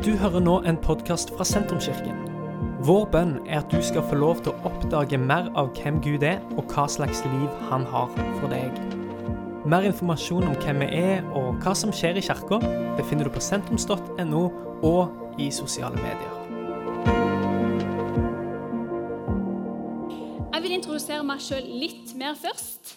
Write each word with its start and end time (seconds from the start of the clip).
Du 0.00 0.14
hører 0.16 0.40
nå 0.40 0.54
en 0.64 0.78
podkast 0.80 1.28
fra 1.36 1.44
Sentrumskirken. 1.44 2.22
Vår 2.88 3.02
bønn 3.12 3.34
er 3.44 3.58
at 3.58 3.68
du 3.68 3.82
skal 3.84 4.00
få 4.08 4.16
lov 4.16 4.38
til 4.40 4.54
å 4.54 4.70
oppdage 4.70 5.18
mer 5.20 5.50
av 5.60 5.74
hvem 5.76 5.98
Gud 6.00 6.22
er, 6.24 6.38
og 6.56 6.70
hva 6.72 6.86
slags 6.88 7.18
liv 7.26 7.58
han 7.68 7.82
har 7.84 8.08
for 8.38 8.46
deg. 8.48 8.78
Mer 9.68 9.84
informasjon 9.84 10.46
om 10.48 10.54
hvem 10.62 10.80
vi 10.80 11.02
er 11.02 11.28
og 11.36 11.60
hva 11.60 11.74
som 11.76 11.92
skjer 11.92 12.16
i 12.16 12.22
kirka, 12.24 12.62
befinner 12.96 13.28
du 13.28 13.34
på 13.34 13.42
sentrums.no 13.44 14.40
og 14.88 15.36
i 15.36 15.50
sosiale 15.52 16.00
medier. 16.00 16.32
Jeg 20.54 20.64
vil 20.64 20.78
introdusere 20.78 21.26
meg 21.28 21.44
sjøl 21.44 21.68
litt 21.82 22.16
mer 22.16 22.40
først. 22.40 22.94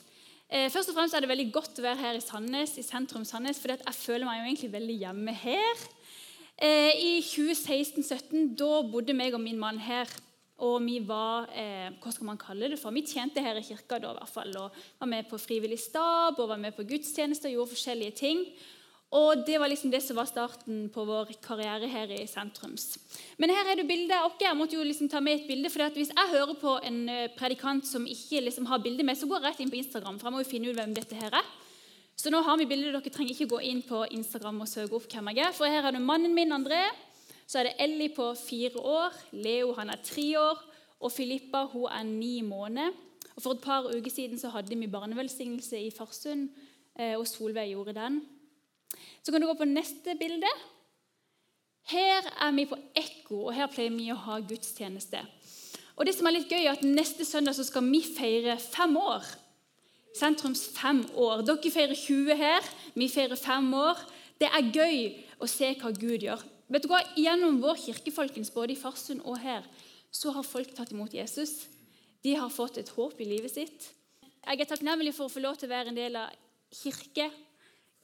Eh, 0.48 0.70
først 0.72 0.94
og 0.94 1.02
fremst 1.02 1.20
er 1.20 1.28
det 1.28 1.34
veldig 1.34 1.50
godt 1.52 1.84
å 1.84 1.86
være 1.90 2.00
her 2.00 2.22
i 2.22 2.24
Sandnes, 2.24 2.78
i 2.80 2.88
sentrum 2.88 3.28
Sandnes, 3.28 3.60
for 3.60 3.76
jeg 3.76 4.00
føler 4.00 4.24
meg 4.24 4.40
jo 4.40 4.48
egentlig 4.54 4.72
veldig 4.80 4.98
hjemme 5.04 5.36
her. 5.44 5.84
Eh, 6.62 6.94
I 6.94 7.14
2016-2017 7.26 8.54
da 8.60 8.84
bodde 8.86 9.16
meg 9.18 9.34
og 9.34 9.42
min 9.42 9.60
mann 9.60 9.82
her. 9.82 10.10
Og 10.64 10.78
vi 10.86 11.00
var 11.04 11.50
eh, 11.58 11.90
hva 12.00 12.12
skal 12.14 12.30
man 12.30 12.40
kalle 12.40 12.70
det 12.72 12.78
for? 12.80 12.94
Vi 12.94 13.04
tjente 13.10 13.42
her 13.44 13.58
i 13.58 13.66
kirka 13.66 13.98
da, 14.00 14.14
i 14.14 14.20
hvert 14.20 14.32
fall, 14.32 14.54
og 14.62 14.78
var 15.02 15.10
med 15.10 15.28
på 15.28 15.40
frivillig 15.42 15.80
stab 15.82 16.38
og 16.40 16.52
var 16.54 16.62
med 16.62 16.76
på 16.78 16.86
gudstjenester 16.88 17.50
og 17.50 17.58
gjorde 17.58 17.74
forskjellige 17.74 18.18
ting. 18.22 18.46
Og 19.14 19.44
Det 19.46 19.60
var 19.60 19.70
liksom 19.70 19.92
det 19.92 20.02
som 20.02 20.18
var 20.18 20.26
starten 20.26 20.88
på 20.90 21.04
vår 21.06 21.36
karriere 21.42 21.88
her 21.90 22.10
i 22.16 22.24
sentrums. 22.26 22.98
Men 23.38 23.52
her 23.54 23.70
er 23.70 23.78
det 23.78 23.86
bildet 23.86 24.16
av 24.16 24.32
oss. 24.32 24.40
Jeg 24.42 24.58
måtte 24.58 24.78
jo 24.78 24.86
liksom 24.86 25.10
ta 25.10 25.20
med 25.22 25.42
et 25.42 25.48
bilde, 25.48 25.70
for 25.70 25.90
Hvis 25.94 26.14
jeg 26.14 26.32
hører 26.32 26.56
på 26.58 26.80
en 26.82 27.10
eh, 27.10 27.30
predikant 27.38 27.86
som 27.86 28.08
ikke 28.08 28.42
liksom 28.42 28.66
har 28.66 28.82
bilde 28.82 29.04
med, 29.04 29.18
så 29.18 29.28
går 29.28 29.42
jeg 29.42 29.46
rett 29.50 29.60
inn 29.60 29.74
på 29.74 29.82
Instagram. 29.82 30.20
for 30.20 30.28
jeg 30.28 30.34
må 30.34 30.40
jo 30.42 30.50
finne 30.50 30.70
ut 30.70 30.76
hvem 30.76 30.96
dette 30.96 31.16
her 31.16 31.34
er. 31.34 31.46
Så 32.16 32.32
nå 32.32 32.42
har 32.46 32.60
vi 32.60 32.68
bildet. 32.70 32.94
Dere 32.94 33.14
trenger 33.14 33.34
ikke 33.34 33.52
gå 33.56 33.62
inn 33.70 33.82
på 33.86 34.04
Instagram 34.14 34.62
og 34.64 34.70
søke 34.70 34.98
opp 34.98 35.08
hvem 35.10 35.32
jeg 35.34 35.46
er. 35.48 35.56
For 35.56 35.70
her 35.70 35.88
er 35.88 35.96
det 35.96 36.04
mannen 36.04 36.36
min, 36.36 36.54
André. 36.56 36.84
Så 37.48 37.60
er 37.60 37.70
det 37.70 37.80
Ellie 37.84 38.14
på 38.14 38.30
fire 38.40 38.80
år. 38.80 39.18
Leo 39.34 39.74
han 39.78 39.92
er 39.94 40.04
tre 40.06 40.28
år. 40.40 40.62
Og 41.04 41.12
Filippa 41.12 41.66
hun 41.74 41.90
er 41.92 42.06
ni 42.08 42.42
måneder. 42.46 42.94
Og 43.36 43.42
For 43.42 43.56
et 43.56 43.64
par 43.64 43.90
uker 43.90 44.12
siden 44.12 44.40
så 44.40 44.52
hadde 44.54 44.78
vi 44.78 44.88
barnevelsignelse 44.88 45.80
i 45.88 45.92
Farsund, 45.92 46.50
eh, 47.00 47.18
og 47.18 47.28
Solveig 47.28 47.72
gjorde 47.72 47.96
den. 47.98 48.22
Så 49.24 49.32
kan 49.32 49.42
du 49.42 49.48
gå 49.48 49.56
på 49.58 49.66
neste 49.66 50.16
bilde. 50.20 50.52
Her 51.90 52.22
er 52.40 52.52
vi 52.52 52.66
på 52.66 52.78
Ekko, 52.96 53.46
og 53.48 53.56
her 53.58 53.68
pleier 53.68 53.92
vi 53.92 54.12
å 54.14 54.20
ha 54.28 54.38
gudstjeneste. 54.40 55.20
Og 55.98 56.06
det 56.06 56.16
som 56.16 56.28
er 56.28 56.38
litt 56.38 56.50
gøy, 56.50 56.64
er 56.64 56.78
at 56.78 56.86
Neste 56.86 57.26
søndag 57.26 57.58
så 57.58 57.66
skal 57.68 57.86
vi 57.90 58.02
feire 58.06 58.58
fem 58.58 58.96
år. 58.98 59.26
Sentrums 60.14 60.68
fem 60.76 61.02
år. 61.18 61.42
Dere 61.48 61.72
feirer 61.74 61.98
20 61.98 62.38
her, 62.38 62.68
vi 62.94 63.10
feirer 63.10 63.40
fem 63.40 63.72
år. 63.78 64.02
Det 64.40 64.50
er 64.50 64.70
gøy 64.74 65.00
å 65.42 65.50
se 65.50 65.72
hva 65.80 65.94
Gud 65.96 66.26
gjør. 66.26 66.44
Vet 66.74 66.86
du 66.86 66.90
hva? 66.92 67.02
Gjennom 67.18 67.60
vår 67.62 67.80
kirke, 67.82 68.14
folkens, 68.14 68.52
både 68.54 68.76
i 68.76 68.80
Farsund 68.80 69.24
og 69.30 69.40
her, 69.42 69.66
så 70.14 70.34
har 70.36 70.46
folk 70.46 70.74
tatt 70.78 70.94
imot 70.94 71.14
Jesus. 71.14 71.66
De 72.24 72.36
har 72.38 72.54
fått 72.54 72.80
et 72.80 72.92
håp 72.96 73.20
i 73.22 73.28
livet 73.28 73.52
sitt. 73.52 73.90
Jeg 74.44 74.60
er 74.60 74.70
takknemlig 74.70 75.14
for 75.16 75.28
å 75.28 75.34
få 75.34 75.42
lov 75.44 75.58
til 75.60 75.70
å 75.70 75.74
være 75.74 75.92
en 75.92 75.98
del 75.98 76.18
av 76.20 76.32
kirke, 76.74 77.30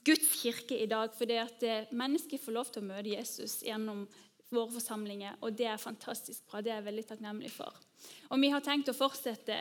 Guds 0.07 0.31
kirke 0.39 0.77
i 0.79 0.88
dag, 0.89 1.11
fordi 1.16 1.38
at 1.41 1.63
eh, 1.67 1.89
mennesker 1.91 2.39
får 2.39 2.55
lov 2.55 2.69
til 2.71 2.83
å 2.83 2.88
møte 2.88 3.11
Jesus 3.11 3.57
gjennom 3.67 4.05
våre 4.49 4.71
forsamlinger, 4.73 5.35
og 5.44 5.57
det 5.59 5.67
er 5.69 5.81
fantastisk 5.81 6.47
bra. 6.49 6.61
Det 6.63 6.71
er 6.71 6.79
jeg 6.79 6.88
veldig 6.88 7.05
takknemlig 7.11 7.51
for. 7.53 7.75
Og 8.31 8.41
vi 8.41 8.49
har 8.53 8.63
tenkt 8.66 8.89
å 8.89 8.97
fortsette 8.97 9.59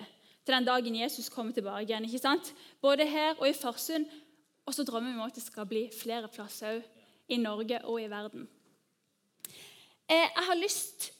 til 0.48 0.56
den 0.56 0.64
dagen 0.64 0.96
Jesus 0.96 1.28
kommer 1.28 1.52
tilbake 1.52 1.84
igjen. 1.84 2.06
ikke 2.08 2.22
sant? 2.22 2.54
Både 2.80 3.04
her 3.04 3.36
og 3.36 3.48
i 3.48 3.52
Farsund. 3.52 4.08
Og 4.64 4.74
så 4.74 4.84
drømmer 4.84 5.12
vi 5.12 5.18
om 5.18 5.26
at 5.26 5.36
det 5.36 5.44
skal 5.44 5.68
bli 5.68 5.88
flere 5.92 6.28
plasser 6.32 6.78
òg, 6.78 6.86
i 7.28 7.36
Norge 7.36 7.82
og 7.84 8.00
i 8.00 8.08
verden. 8.08 8.46
Eh, 10.08 10.24
jeg 10.24 10.44
har 10.46 10.56
lyst 10.56 11.10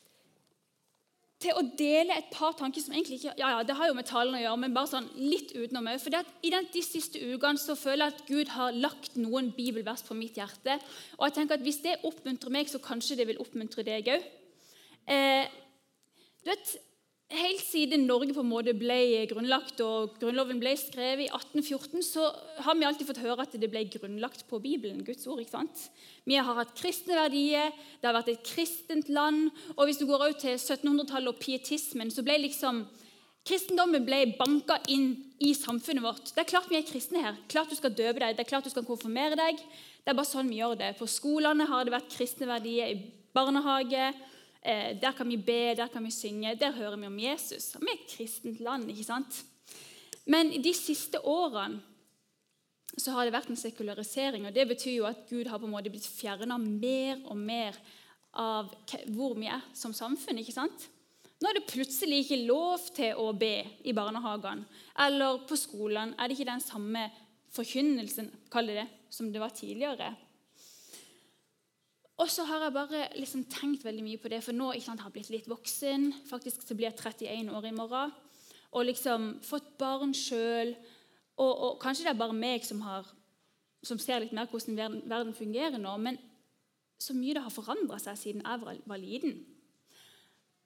til 1.39 1.53
å 1.55 1.63
dele 1.77 2.17
et 2.17 2.31
par 2.33 2.57
tanker 2.57 2.81
som 2.81 2.95
egentlig 2.97 3.19
ikke 3.21 3.35
ja, 3.39 3.51
ja, 3.53 3.61
det 3.63 3.77
har 3.77 3.91
jo 3.91 3.97
med 3.99 4.09
talen 4.09 4.35
å 4.35 4.41
gjøre, 4.41 4.61
men 4.63 4.75
bare 4.75 4.91
sånn 4.91 5.11
litt 5.21 5.53
utenom 5.53 5.91
òg. 5.93 6.01
For 6.01 6.17
I 6.17 6.55
de 6.55 6.83
siste 6.85 7.21
ukene 7.21 7.61
så 7.61 7.77
føler 7.79 8.09
jeg 8.09 8.17
at 8.17 8.25
Gud 8.33 8.55
har 8.57 8.81
lagt 8.81 9.21
noen 9.21 9.53
bibelvers 9.53 10.07
på 10.09 10.17
mitt 10.17 10.41
hjerte. 10.41 10.81
Og 11.19 11.29
jeg 11.29 11.37
tenker 11.37 11.61
at 11.61 11.69
Hvis 11.69 11.83
det 11.85 12.01
oppmuntrer 12.09 12.57
meg, 12.57 12.73
så 12.73 12.81
kanskje 12.81 13.21
det 13.21 13.29
vil 13.29 13.45
oppmuntre 13.45 13.85
deg 13.85 14.09
òg. 14.17 14.29
Eh, 15.09 15.45
du 16.41 16.53
vet, 16.55 16.77
Helt 17.29 17.61
siden 17.61 18.07
Norge 18.09 18.33
på 18.33 18.41
en 18.41 18.49
måte 18.49 18.73
ble 18.73 19.27
grunnlagt 19.29 19.83
og 19.85 20.15
Grunnloven 20.17 20.63
ble 20.63 20.71
skrevet 20.81 21.27
i 21.27 21.29
1814, 21.29 22.01
så 22.07 22.23
har 22.65 22.77
vi 22.79 22.87
alltid 22.89 23.05
fått 23.11 23.21
høre 23.21 23.45
at 23.45 23.57
det 23.61 23.69
ble 23.69 23.83
grunnlagt 23.93 24.47
på 24.49 24.61
Bibelen, 24.65 25.03
Guds 25.05 25.27
ord. 25.29 25.43
ikke 25.43 25.59
sant? 25.59 25.83
Vi 26.25 26.39
har 26.41 26.57
hatt 26.57 26.73
kristne 26.79 27.19
verdier, 27.19 27.75
det 28.01 28.09
har 28.09 28.17
vært 28.17 28.33
et 28.33 28.49
kristent 28.49 29.11
land. 29.13 29.51
og 29.77 29.85
Hvis 29.85 30.01
du 30.01 30.07
går 30.09 30.25
ut 30.25 30.41
til 30.41 30.57
1700-tallet 30.57 31.29
og 31.29 31.43
pietismen, 31.43 32.09
så 32.09 32.25
ble 32.25 32.39
liksom 32.47 32.87
Kristendommen 33.49 34.05
ble 34.05 34.35
banka 34.37 34.77
inn 34.93 35.13
i 35.41 35.55
samfunnet 35.57 36.05
vårt. 36.05 36.33
Det 36.35 36.43
er 36.43 36.49
klart 36.51 36.69
vi 36.69 36.77
er 36.77 36.85
kristne 36.85 37.23
her. 37.23 37.37
Klart 37.49 37.71
du 37.73 37.77
skal 37.79 37.95
døpe 37.97 38.21
deg, 38.21 38.35
det 38.37 38.45
er 38.45 38.49
klart 38.49 38.67
du 38.67 38.73
skal 38.73 38.85
konfirmere 38.85 39.39
deg. 39.41 39.63
Det 40.05 40.13
er 40.13 40.19
bare 40.19 40.29
sånn 40.29 40.51
vi 40.53 40.59
gjør 40.59 40.77
det. 40.77 40.91
På 40.99 41.09
skolene 41.09 41.65
har 41.71 41.87
det 41.87 41.95
vært 41.95 42.13
kristne 42.13 42.49
verdier, 42.51 42.93
i 42.93 43.31
barnehage 43.33 44.11
Eh, 44.63 45.01
der 45.01 45.13
kan 45.13 45.29
vi 45.29 45.37
be, 45.37 45.75
der 45.77 45.87
kan 45.93 46.05
vi 46.05 46.11
synge. 46.11 46.57
Der 46.59 46.73
hører 46.73 46.97
vi 46.97 47.07
om 47.07 47.19
Jesus. 47.19 47.75
Vi 47.81 47.87
er 47.87 47.99
et 47.99 48.11
kristent 48.17 48.61
land. 48.61 48.91
ikke 48.91 49.05
sant? 49.05 49.45
Men 50.27 50.51
de 50.63 50.75
siste 50.75 51.21
årene 51.25 51.81
så 52.99 53.13
har 53.15 53.25
det 53.25 53.33
vært 53.33 53.51
en 53.53 53.57
sekularisering. 53.57 54.47
og 54.47 54.55
Det 54.55 54.69
betyr 54.69 54.97
jo 54.97 55.07
at 55.07 55.29
Gud 55.31 55.47
har 55.47 55.59
på 55.59 55.67
en 55.67 55.73
måte 55.73 55.91
blitt 55.91 56.07
fjerna 56.07 56.59
mer 56.59 57.21
og 57.27 57.37
mer 57.37 57.77
av 58.35 58.73
hvor 59.07 59.37
vi 59.39 59.47
er 59.47 59.63
som 59.75 59.93
samfunn. 59.93 60.39
ikke 60.39 60.57
sant? 60.57 60.89
Nå 61.39 61.49
er 61.49 61.61
det 61.61 61.71
plutselig 61.71 62.25
ikke 62.25 62.47
lov 62.49 62.83
til 62.97 63.15
å 63.15 63.31
be 63.33 63.63
i 63.87 63.95
barnehagene 63.95 64.67
eller 64.99 65.45
på 65.47 65.57
skolen. 65.57 66.15
Er 66.19 66.27
det 66.27 66.35
ikke 66.35 66.51
den 66.51 66.65
samme 66.65 67.05
forkynnelsen 67.55 68.33
det, 68.67 68.89
som 69.11 69.31
det 69.33 69.41
var 69.41 69.55
tidligere? 69.55 70.17
Og 72.19 72.31
så 72.31 72.45
har 72.49 72.65
jeg 72.65 72.75
bare 72.75 73.03
liksom 73.15 73.45
tenkt 73.47 73.85
veldig 73.87 74.03
mye 74.03 74.19
på 74.19 74.31
det, 74.33 74.41
for 74.43 74.57
nå 74.57 74.73
sant, 74.83 75.01
har 75.05 75.13
jeg 75.13 75.15
blitt 75.15 75.35
litt 75.37 75.51
voksen. 75.51 76.09
Faktisk 76.27 76.65
så 76.67 76.75
blir 76.75 76.89
jeg 76.89 76.99
31 76.99 77.53
år 77.55 77.69
i 77.69 77.75
morgen. 77.77 78.15
Og 78.75 78.89
liksom 78.89 79.37
fått 79.47 79.77
barn 79.79 80.15
sjøl. 80.17 80.75
Og, 81.39 81.53
og, 81.53 81.77
kanskje 81.83 82.09
det 82.09 82.13
er 82.13 82.19
bare 82.19 82.35
meg 82.35 82.67
som, 82.67 82.81
har, 82.83 83.07
som 83.87 84.01
ser 84.03 84.25
litt 84.25 84.35
mer 84.35 84.51
hvordan 84.51 84.77
verden, 84.81 85.05
verden, 85.07 85.37
fungerer 85.39 85.79
nå. 85.79 85.95
Men 86.03 86.19
så 86.99 87.15
mye 87.15 87.37
det 87.39 87.45
har 87.45 87.55
forandra 87.55 88.01
seg 88.03 88.19
siden 88.19 88.43
jeg 88.43 88.65
var, 88.65 88.83
var 88.91 89.01
liten. 89.01 89.39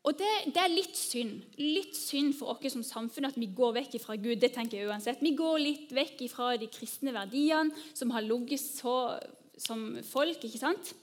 Og 0.08 0.16
det, 0.18 0.30
det, 0.48 0.58
er 0.58 0.72
litt 0.72 0.96
synd. 0.98 1.44
Litt 1.60 1.92
synd 1.94 2.32
for 2.38 2.56
oss 2.56 2.72
som 2.72 2.82
samfunn 2.86 3.28
at 3.28 3.36
vi 3.38 3.52
går 3.52 3.76
vekk 3.76 4.00
fra 4.02 4.16
Gud. 4.16 4.40
det 4.40 4.54
tenker 4.56 4.80
jeg 4.80 4.88
uansett. 4.88 5.20
Vi 5.20 5.36
går 5.36 5.60
litt 5.60 5.92
vekk 5.94 6.24
fra 6.32 6.54
de 6.56 6.72
kristne 6.72 7.12
verdiene 7.14 7.76
som 7.92 8.10
har 8.16 8.24
ligget 8.24 8.64
så 8.64 8.96
som 9.60 10.00
folk. 10.08 10.40
ikke 10.42 10.58
sant? 10.58 10.96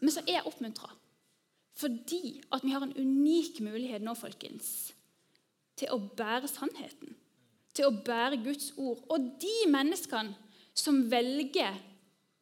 Men 0.00 0.14
så 0.14 0.24
er 0.28 0.46
oppmuntra. 0.48 0.90
Fordi 1.80 2.40
at 2.52 2.64
vi 2.64 2.72
har 2.74 2.84
en 2.84 2.96
unik 2.96 3.60
mulighet 3.64 4.04
nå, 4.04 4.14
folkens, 4.18 4.92
til 5.78 5.92
å 5.94 6.00
bære 6.00 6.48
sannheten. 6.50 7.14
Til 7.76 7.88
å 7.88 7.94
bære 8.04 8.42
Guds 8.44 8.72
ord. 8.76 9.00
Og 9.08 9.30
de 9.40 9.56
menneskene 9.70 10.34
som 10.76 11.04
velger 11.10 11.78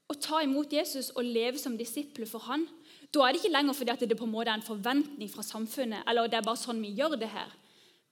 å 0.08 0.16
ta 0.16 0.41
imot 0.42 0.72
Jesus 0.72 1.10
og 1.14 1.26
leve 1.26 1.60
som 1.60 1.76
disipler 1.76 2.28
for 2.28 2.46
han, 2.48 2.64
da 3.12 3.24
er 3.24 3.34
det 3.34 3.42
ikke 3.42 3.54
lenger 3.54 3.76
fordi 3.76 4.08
det 4.08 4.19
på 4.19 4.26
en 4.26 4.32
måte 4.32 4.52
er 4.52 4.58
en 4.58 4.64
forventning 4.64 5.30
fra 5.32 5.44
samfunnet. 5.44 6.04
eller 6.08 6.28
det 6.28 6.40
er 6.40 6.46
bare 6.46 6.60
sånn 6.60 6.82
vi 6.82 6.94
gjør 6.96 7.16
Det 7.16 7.28
her. 7.28 7.54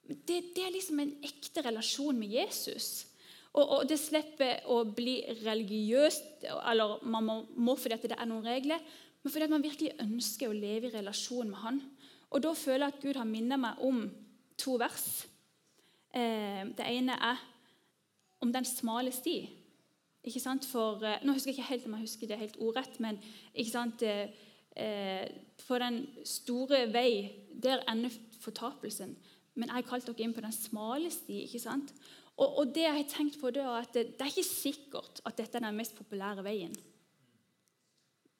Det, 0.07 0.37
det 0.55 0.63
er 0.63 0.71
liksom 0.71 0.99
en 0.99 1.15
ekte 1.21 1.61
relasjon 1.65 2.17
med 2.17 2.31
Jesus. 2.31 3.07
Og, 3.53 3.63
og, 3.65 3.81
det 3.89 3.97
slipper 3.99 4.61
å 4.71 4.83
bli 4.85 5.17
religiøst, 5.43 6.45
eller 6.69 7.01
man 7.03 7.25
må, 7.25 7.35
må 7.55 7.75
fordi 7.75 8.07
det 8.07 8.15
er 8.15 8.29
noen 8.29 8.45
regler 8.45 8.79
men 9.27 9.33
fordi 9.33 9.47
man 9.51 9.63
virkelig 9.65 9.89
ønsker 9.99 10.47
å 10.47 10.55
leve 10.55 10.87
i 10.87 10.93
relasjon 10.93 11.49
med 11.51 11.59
Han. 11.59 11.81
Og 12.31 12.43
Da 12.43 12.53
føler 12.55 12.85
jeg 12.85 12.93
at 12.93 13.01
Gud 13.03 13.17
har 13.19 13.27
minnet 13.27 13.59
meg 13.59 13.81
om 13.83 14.05
to 14.55 14.77
vers. 14.79 15.27
Eh, 16.15 16.63
det 16.63 16.85
ene 16.87 17.17
er 17.19 17.41
om 18.39 18.53
den 18.55 18.63
smale 18.63 19.11
sti. 19.11 19.49
Ikke 20.23 20.39
sant? 20.39 20.63
For, 20.63 21.03
eh, 21.03 21.19
nå 21.27 21.35
husker 21.35 21.51
jeg 21.51 21.59
ikke 21.59 21.73
helt 21.73 21.85
om 21.89 21.97
jeg 21.97 22.07
husker 22.07 22.27
det 22.27 22.39
helt 22.39 22.57
ordrett, 22.57 22.99
men 23.03 23.19
ikke 23.53 23.71
sant? 23.71 24.07
For 25.67 25.79
den 25.83 26.07
store 26.23 26.85
vei, 26.93 27.33
der 27.51 27.83
ender 27.91 28.15
fortapelsen. 28.39 29.17
Men 29.55 29.67
jeg 29.67 29.75
har 29.75 29.89
kalt 29.89 30.07
dere 30.07 30.23
inn 30.23 30.33
på 30.33 30.41
den 30.45 30.55
smale 30.55 31.11
sti. 31.11 31.43
ikke 31.43 31.59
sant? 31.59 31.91
Og, 32.37 32.59
og 32.59 32.75
det 32.75 32.85
jeg 32.85 32.95
har 32.95 33.09
tenkt 33.09 33.41
på, 33.41 33.51
det 33.51 33.65
er 33.65 33.81
at 33.81 33.91
det, 33.93 34.13
det 34.15 34.21
er 34.21 34.31
ikke 34.31 34.47
sikkert 34.47 35.19
at 35.25 35.35
dette 35.35 35.57
er 35.57 35.67
den 35.67 35.75
mest 35.75 35.97
populære 35.97 36.45
veien. 36.45 36.77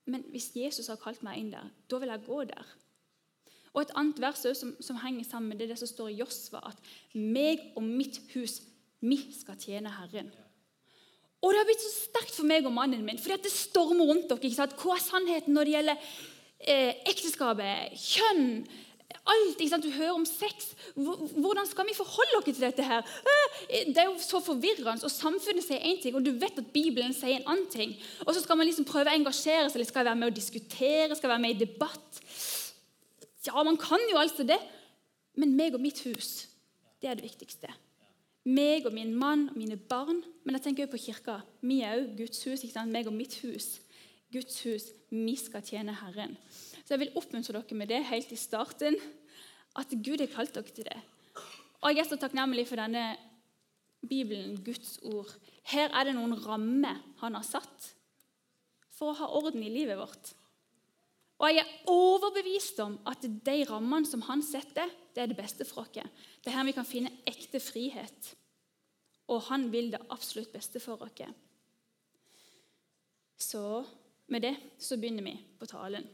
Men 0.07 0.23
hvis 0.31 0.51
Jesus 0.55 0.87
har 0.87 0.99
kalt 1.01 1.23
meg 1.25 1.39
inn 1.41 1.51
der, 1.51 1.67
da 1.91 1.99
vil 1.99 2.11
jeg 2.13 2.25
gå 2.25 2.43
der. 2.49 2.75
Og 3.73 3.83
Et 3.83 3.93
annet 3.99 4.19
vers 4.23 4.41
som, 4.57 4.71
som 4.81 4.97
henger 5.03 5.27
sammen 5.27 5.51
med 5.51 5.59
det, 5.59 5.69
det 5.69 5.77
som 5.77 5.89
står 5.89 6.09
i 6.09 6.19
Josva, 6.23 6.63
at 6.65 6.77
'meg 7.13 7.73
og 7.75 7.83
mitt 7.83 8.19
hus, 8.33 8.61
vi 9.01 9.19
skal 9.39 9.59
tjene 9.59 9.89
Herren'. 9.89 10.31
Og 11.41 11.51
Det 11.51 11.59
har 11.59 11.65
blitt 11.69 11.83
så 11.85 11.93
sterkt 11.93 12.33
for 12.33 12.49
meg 12.49 12.65
og 12.65 12.73
mannen 12.73 13.05
min, 13.05 13.19
fordi 13.19 13.43
det 13.43 13.51
stormer 13.51 14.05
rundt 14.09 14.29
dere. 14.29 14.67
Hva 14.73 14.95
er 14.95 15.03
sannheten 15.03 15.53
når 15.53 15.63
det 15.63 15.73
gjelder 15.75 15.97
eh, 16.59 16.93
ekteskapet, 17.05 17.93
kjønn 17.93 18.65
Alt. 19.27 19.59
ikke 19.59 19.69
sant? 19.71 19.83
Du 19.83 19.91
hører 19.91 20.15
om 20.15 20.25
sex. 20.27 20.73
Hvordan 20.95 21.67
skal 21.67 21.87
vi 21.87 21.95
forholde 21.95 22.39
oss 22.39 22.45
til 22.47 22.59
dette? 22.59 22.83
her? 22.83 23.01
Det 23.69 23.97
er 23.97 24.09
jo 24.09 24.17
så 24.19 24.39
forvirrende. 24.43 25.03
og 25.03 25.11
Samfunnet 25.11 25.65
sier 25.65 25.83
én 25.83 26.01
ting, 26.01 26.15
og 26.15 26.25
du 26.25 26.31
vet 26.31 26.59
at 26.59 26.71
Bibelen 26.73 27.15
sier 27.15 27.39
en 27.39 27.49
annen 27.53 27.67
ting. 27.71 27.95
Og 28.25 28.33
så 28.35 28.43
skal 28.43 28.59
man 28.59 28.67
liksom 28.67 28.87
prøve 28.87 29.11
å 29.11 29.17
engasjere 29.19 29.67
seg, 29.69 29.79
eller 29.79 29.89
skal 29.89 30.07
være 30.07 30.19
med 30.21 30.31
å 30.31 30.37
diskutere, 30.37 31.15
skal 31.15 31.33
være 31.33 31.43
med 31.43 31.55
i 31.55 31.65
debatt. 31.65 32.21
Ja, 33.47 33.63
man 33.63 33.79
kan 33.79 34.03
jo 34.11 34.19
altså 34.19 34.43
det, 34.47 34.59
men 35.39 35.55
meg 35.55 35.75
og 35.77 35.83
mitt 35.83 36.01
hus, 36.03 36.47
det 37.01 37.11
er 37.11 37.19
det 37.19 37.27
viktigste. 37.29 37.71
Meg 38.47 38.85
og 38.87 38.93
min 38.95 39.11
mann 39.15 39.49
og 39.51 39.57
mine 39.59 39.75
barn. 39.75 40.21
Men 40.45 40.55
jeg 40.55 40.63
tenker 40.63 40.85
også 40.85 40.95
på 40.95 41.03
kirka. 41.03 41.41
Vi 41.59 41.81
er 41.83 41.97
òg 41.99 42.13
Guds 42.15 42.43
hus. 42.47 42.63
ikke 42.63 42.73
sant? 42.73 42.91
Meg 42.91 43.09
og 43.09 43.15
mitt 43.15 43.35
hus. 43.43 43.81
Guds 44.31 44.61
hus. 44.63 44.85
Vi 45.11 45.35
skal 45.35 45.65
tjene 45.67 45.95
Herren. 45.99 46.37
Så 46.87 46.95
jeg 46.95 47.03
vil 47.03 47.17
oppmuntre 47.19 47.51
dere 47.51 47.75
med 47.75 47.89
det 47.91 47.99
helt 48.07 48.31
i 48.31 48.39
starten, 48.39 48.95
at 49.75 49.91
Gud 49.91 50.21
har 50.23 50.31
kalt 50.31 50.55
dere 50.55 50.71
til 50.71 50.87
det. 50.87 50.99
Og 51.83 51.91
Jeg 51.91 51.99
er 51.99 52.07
så 52.07 52.17
takknemlig 52.17 52.63
for 52.69 52.79
denne 52.79 53.17
Bibelen, 54.07 54.55
Guds 54.63 54.95
ord. 55.03 55.29
Her 55.67 55.91
er 55.91 56.07
det 56.07 56.15
noen 56.15 56.37
rammer 56.45 57.01
han 57.19 57.35
har 57.35 57.43
satt 57.43 57.91
for 58.95 59.11
å 59.11 59.17
ha 59.19 59.27
orden 59.35 59.61
i 59.61 59.73
livet 59.73 59.99
vårt. 59.99 60.31
Og 61.37 61.51
jeg 61.51 61.61
er 61.61 61.91
overbevist 61.91 62.79
om 62.81 62.95
at 63.05 63.27
de 63.27 63.57
rammene 63.69 64.07
som 64.09 64.23
han 64.25 64.41
setter, 64.41 64.89
det 65.13 65.21
er 65.21 65.29
det 65.29 65.37
beste 65.37 65.67
for 65.67 65.83
oss. 65.83 65.91
Det 65.93 66.49
er 66.49 66.55
her 66.55 66.65
vi 66.65 66.73
kan 66.77 66.87
finne 66.87 67.11
ekte 67.29 67.59
frihet. 67.61 68.31
Og 69.27 69.43
han 69.51 69.67
vil 69.73 69.91
det 69.91 70.01
absolutt 70.09 70.55
beste 70.55 70.79
for 70.81 71.03
oss. 71.03 71.27
Så 73.37 73.83
med 74.33 74.47
det 74.47 74.55
så 74.81 74.97
begynner 74.97 75.27
vi 75.27 75.35
på 75.59 75.69
talen. 75.69 76.07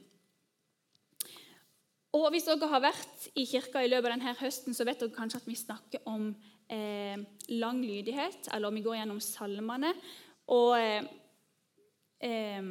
Og 2.13 2.29
Hvis 2.29 2.45
dere 2.45 2.69
har 2.69 2.83
vært 2.83 3.29
i 3.33 3.45
kirka 3.49 3.81
i 3.81 3.89
løpet 3.89 4.11
av 4.11 4.13
denne 4.13 4.35
høsten, 4.37 4.75
så 4.77 4.85
vet 4.85 4.99
dere 5.01 5.15
kanskje 5.15 5.39
at 5.41 5.47
vi 5.49 5.57
snakker 5.57 6.03
om 6.05 6.27
eh, 6.69 7.17
lang 7.57 7.81
lydighet, 7.81 8.51
eller 8.53 8.69
om 8.69 8.77
vi 8.77 8.83
går 8.85 8.99
gjennom 8.99 9.21
salmene. 9.23 9.95
Og, 10.53 10.75
eh, 10.77 11.07
eh, 12.21 12.69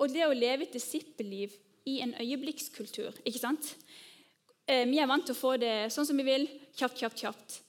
og 0.00 0.14
det 0.14 0.24
å 0.24 0.32
leve 0.32 0.64
et 0.64 0.72
disippelliv 0.78 1.52
i 1.88 2.00
en 2.00 2.14
øyeblikkskultur. 2.16 3.20
ikke 3.24 3.42
sant? 3.42 3.74
Eh, 4.68 4.84
vi 4.88 4.98
er 4.98 5.08
vant 5.08 5.24
til 5.24 5.36
å 5.36 5.42
få 5.42 5.56
det 5.60 5.92
sånn 5.92 6.08
som 6.08 6.16
vi 6.16 6.24
vil. 6.24 6.48
Kjapt, 6.76 6.98
kjapt, 7.00 7.20
kjapt. 7.20 7.60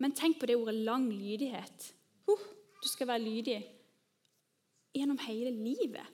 Men 0.00 0.12
tenk 0.16 0.40
på 0.40 0.48
det 0.48 0.56
ordet 0.56 0.74
lang 0.88 1.06
lydighet. 1.08 1.92
Uh, 2.28 2.40
du 2.82 2.88
skal 2.88 3.08
være 3.12 3.24
lydig 3.24 3.60
gjennom 4.94 5.20
hele 5.24 5.52
livet. 5.52 6.04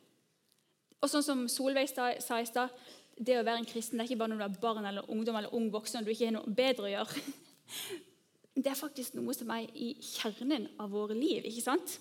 Og 1.00 1.08
sånn 1.08 1.24
som 1.24 1.46
Solveig 1.48 1.88
sa 1.90 2.12
i 2.12 2.48
stad 2.48 2.74
det 3.20 3.36
å 3.36 3.44
være 3.44 3.60
en 3.60 3.68
kristen 3.68 3.98
det 3.98 4.04
er 4.04 4.10
ikke 4.10 4.22
bare 4.22 4.32
når 4.32 4.40
du 4.40 4.46
er 4.46 4.60
barn 4.62 4.86
eller 4.88 5.10
ungdom 5.12 5.36
eller 5.36 5.56
ung 5.56 5.68
voksen 5.72 6.00
og 6.00 6.06
du 6.06 6.12
ikke 6.14 6.30
har 6.30 6.36
noe 6.38 6.54
bedre 6.56 6.88
å 6.88 6.94
gjøre. 6.94 7.24
Det 8.60 8.66
er 8.66 8.76
faktisk 8.76 9.14
noe 9.16 9.32
som 9.32 9.48
er 9.54 9.68
i 9.78 9.92
kjernen 10.02 10.66
av 10.82 10.90
våre 10.92 11.14
liv. 11.14 11.46
ikke 11.46 11.62
sant? 11.62 11.94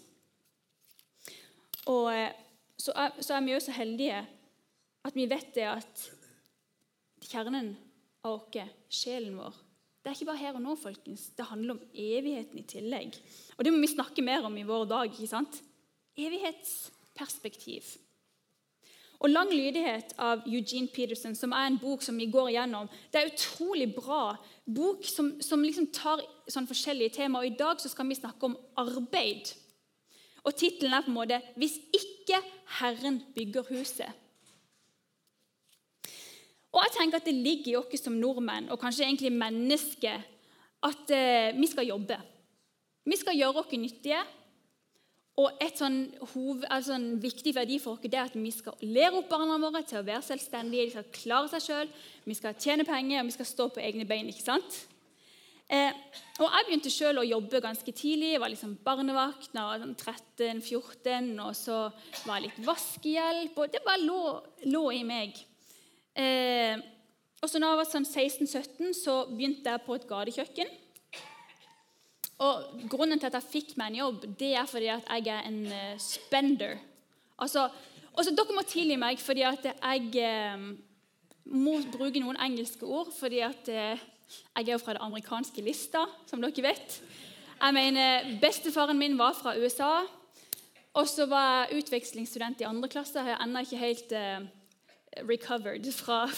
Og 1.87 2.09
eh, 2.11 2.33
så 2.79 2.95
er, 2.97 3.13
så 3.21 3.35
er 3.35 3.45
vi 3.45 3.53
jo 3.53 3.59
så 3.63 3.75
heldige 3.75 4.23
at 5.05 5.15
vi 5.15 5.27
vet 5.29 5.53
det 5.55 5.67
at 5.69 6.03
kjernen 7.29 7.73
av 8.25 8.41
oss, 8.41 8.73
sjelen 8.91 9.37
vår 9.39 9.55
Det 10.01 10.09
er 10.09 10.17
ikke 10.17 10.29
bare 10.31 10.41
her 10.41 10.57
og 10.57 10.63
nå, 10.63 10.75
folkens. 10.79 11.29
Det 11.37 11.47
handler 11.47 11.75
om 11.77 11.81
evigheten 11.93 12.59
i 12.59 12.67
tillegg. 12.67 13.17
Og 13.57 13.65
det 13.65 13.71
må 13.75 13.81
vi 13.83 13.91
snakke 13.91 14.23
mer 14.25 14.47
om 14.47 14.57
i 14.57 14.65
vår 14.67 14.85
dag. 14.89 15.11
ikke 15.11 15.29
sant? 15.29 15.59
Evighetsperspektiv. 16.17 17.93
Og 19.19 19.29
'Lang 19.29 19.49
lydighet' 19.51 20.13
av 20.17 20.41
Eugene 20.47 20.87
Peterson, 20.87 21.35
som 21.35 21.51
er 21.51 21.67
en 21.67 21.79
bok 21.79 22.01
som 22.01 22.17
vi 22.17 22.31
går 22.31 22.47
igjennom, 22.49 22.87
det 23.11 23.19
er 23.21 23.31
utrolig 23.33 23.95
bra 23.95 24.35
bok 24.75 25.05
som, 25.05 25.41
som 25.41 25.63
liksom 25.63 25.87
tar 25.91 26.21
sånn 26.47 26.67
forskjellige 26.67 27.09
temaer. 27.09 27.41
Og 27.41 27.51
I 27.51 27.57
dag 27.59 27.81
så 27.81 27.89
skal 27.89 28.07
vi 28.07 28.15
snakke 28.15 28.45
om 28.45 28.55
arbeid. 28.77 29.51
Og 30.43 30.55
Tittelen 30.55 30.93
er 30.93 31.03
på 31.03 31.11
en 31.11 31.19
måte 31.19 31.41
'Hvis 31.57 31.77
ikke 31.93 32.39
Herren 32.79 33.21
bygger 33.35 33.63
huset'. 33.63 34.11
Og 36.71 36.83
jeg 36.85 36.91
tenker 36.97 37.17
at 37.17 37.25
Det 37.25 37.33
ligger 37.33 37.71
i 37.71 37.75
oss 37.75 38.03
som 38.03 38.13
nordmenn 38.13 38.69
og 38.69 38.79
kanskje 38.79 39.03
egentlig 39.03 39.31
mennesker 39.31 40.21
at 40.83 41.11
eh, 41.11 41.59
vi 41.59 41.67
skal 41.67 41.87
jobbe. 41.87 42.17
Vi 43.05 43.17
skal 43.17 43.35
gjøre 43.35 43.63
oss 43.63 43.71
nyttige. 43.71 44.21
Og 45.39 45.61
et 45.63 45.79
sånn 45.79 46.01
hoved, 46.33 46.65
altså 46.67 46.97
en 46.97 47.13
viktig 47.21 47.53
verdi 47.55 47.77
for 47.79 47.95
oss 47.95 48.07
er 48.09 48.25
at 48.25 48.35
vi 48.35 48.51
skal 48.51 48.75
lære 48.83 49.21
opp 49.21 49.29
barna 49.31 49.55
våre 49.61 49.85
til 49.87 50.01
å 50.01 50.05
være 50.07 50.25
selvstendige. 50.25 50.89
De 50.89 50.95
skal 50.97 51.11
klare 51.15 51.51
seg 51.53 51.63
sjøl, 51.63 51.91
vi 52.25 52.35
skal 52.35 52.57
tjene 52.59 52.87
penger 52.87 53.21
og 53.21 53.29
vi 53.29 53.35
skal 53.37 53.47
stå 53.47 53.69
på 53.71 53.83
egne 53.83 54.07
bein. 54.09 54.27
ikke 54.27 54.43
sant? 54.43 54.81
Eh, 55.69 55.93
og 56.41 56.47
Jeg 56.49 56.65
begynte 56.65 56.91
sjøl 56.91 57.21
å 57.21 57.27
jobbe 57.27 57.61
ganske 57.61 57.93
tidlig. 57.93 58.33
Jeg 58.33 58.41
var 58.41 58.51
liksom 58.51 58.75
barnevakt 58.83 59.51
da 59.53 59.67
jeg 59.69 59.83
var 59.83 59.93
13-14. 59.93 61.31
Og 61.45 61.55
så 61.55 61.77
var 62.25 62.39
jeg 62.39 62.47
litt 62.47 62.61
vaskehjelp. 62.65 63.57
og 63.57 63.71
Det 63.71 63.83
bare 63.85 64.01
lå, 64.01 64.21
lå 64.73 64.85
i 64.97 65.03
meg. 65.07 65.37
Eh, 66.17 66.81
og 67.39 67.47
så 67.47 67.61
når 67.61 67.71
jeg 67.71 67.79
var 67.79 67.89
sånn 67.93 68.09
16-17, 68.09 68.95
så 68.97 69.21
begynte 69.29 69.71
jeg 69.71 69.85
på 69.85 69.95
et 69.95 70.07
gatekjøkken. 70.09 70.78
Og 72.39 72.83
Grunnen 72.87 73.19
til 73.19 73.27
at 73.27 73.35
jeg 73.35 73.51
fikk 73.51 73.71
meg 73.79 73.91
en 73.91 73.99
jobb, 73.99 74.27
det 74.39 74.53
er 74.55 74.67
fordi 74.69 74.91
at 74.93 75.09
jeg 75.11 75.31
er 75.33 75.47
en 75.49 75.63
uh, 75.67 75.95
spender. 75.99 76.77
Altså, 77.39 77.67
også 78.13 78.31
Dere 78.35 78.55
må 78.55 78.63
tilgi 78.67 78.95
meg 78.99 79.19
fordi 79.19 79.43
at 79.47 79.67
jeg 79.67 80.23
uh, 80.23 80.69
må 81.51 81.75
bruke 81.91 82.21
noen 82.23 82.39
engelske 82.39 82.85
ord. 82.87 83.11
fordi 83.19 83.41
at 83.43 83.67
uh, 83.67 84.05
jeg 84.55 84.67
er 84.67 84.71
jo 84.71 84.79
fra 84.79 84.95
det 84.95 85.03
amerikanske 85.03 85.61
lista, 85.65 86.05
som 86.29 86.41
dere 86.41 86.63
vet. 86.63 87.01
Jeg 87.59 87.73
mener, 87.75 88.37
Bestefaren 88.41 88.97
min 88.97 89.17
var 89.17 89.33
fra 89.35 89.57
USA. 89.57 90.05
Og 90.93 91.07
så 91.07 91.25
var 91.25 91.67
jeg 91.67 91.83
utvekslingsstudent 91.83 92.61
i 92.61 92.69
andre 92.69 92.87
klasse. 92.89 93.19
Jeg 93.19 93.35
har 93.35 93.43
ennå 93.43 93.65
ikke 93.65 93.77
helt 93.81 94.13
recovered 95.29 95.91
fra, 95.93 96.29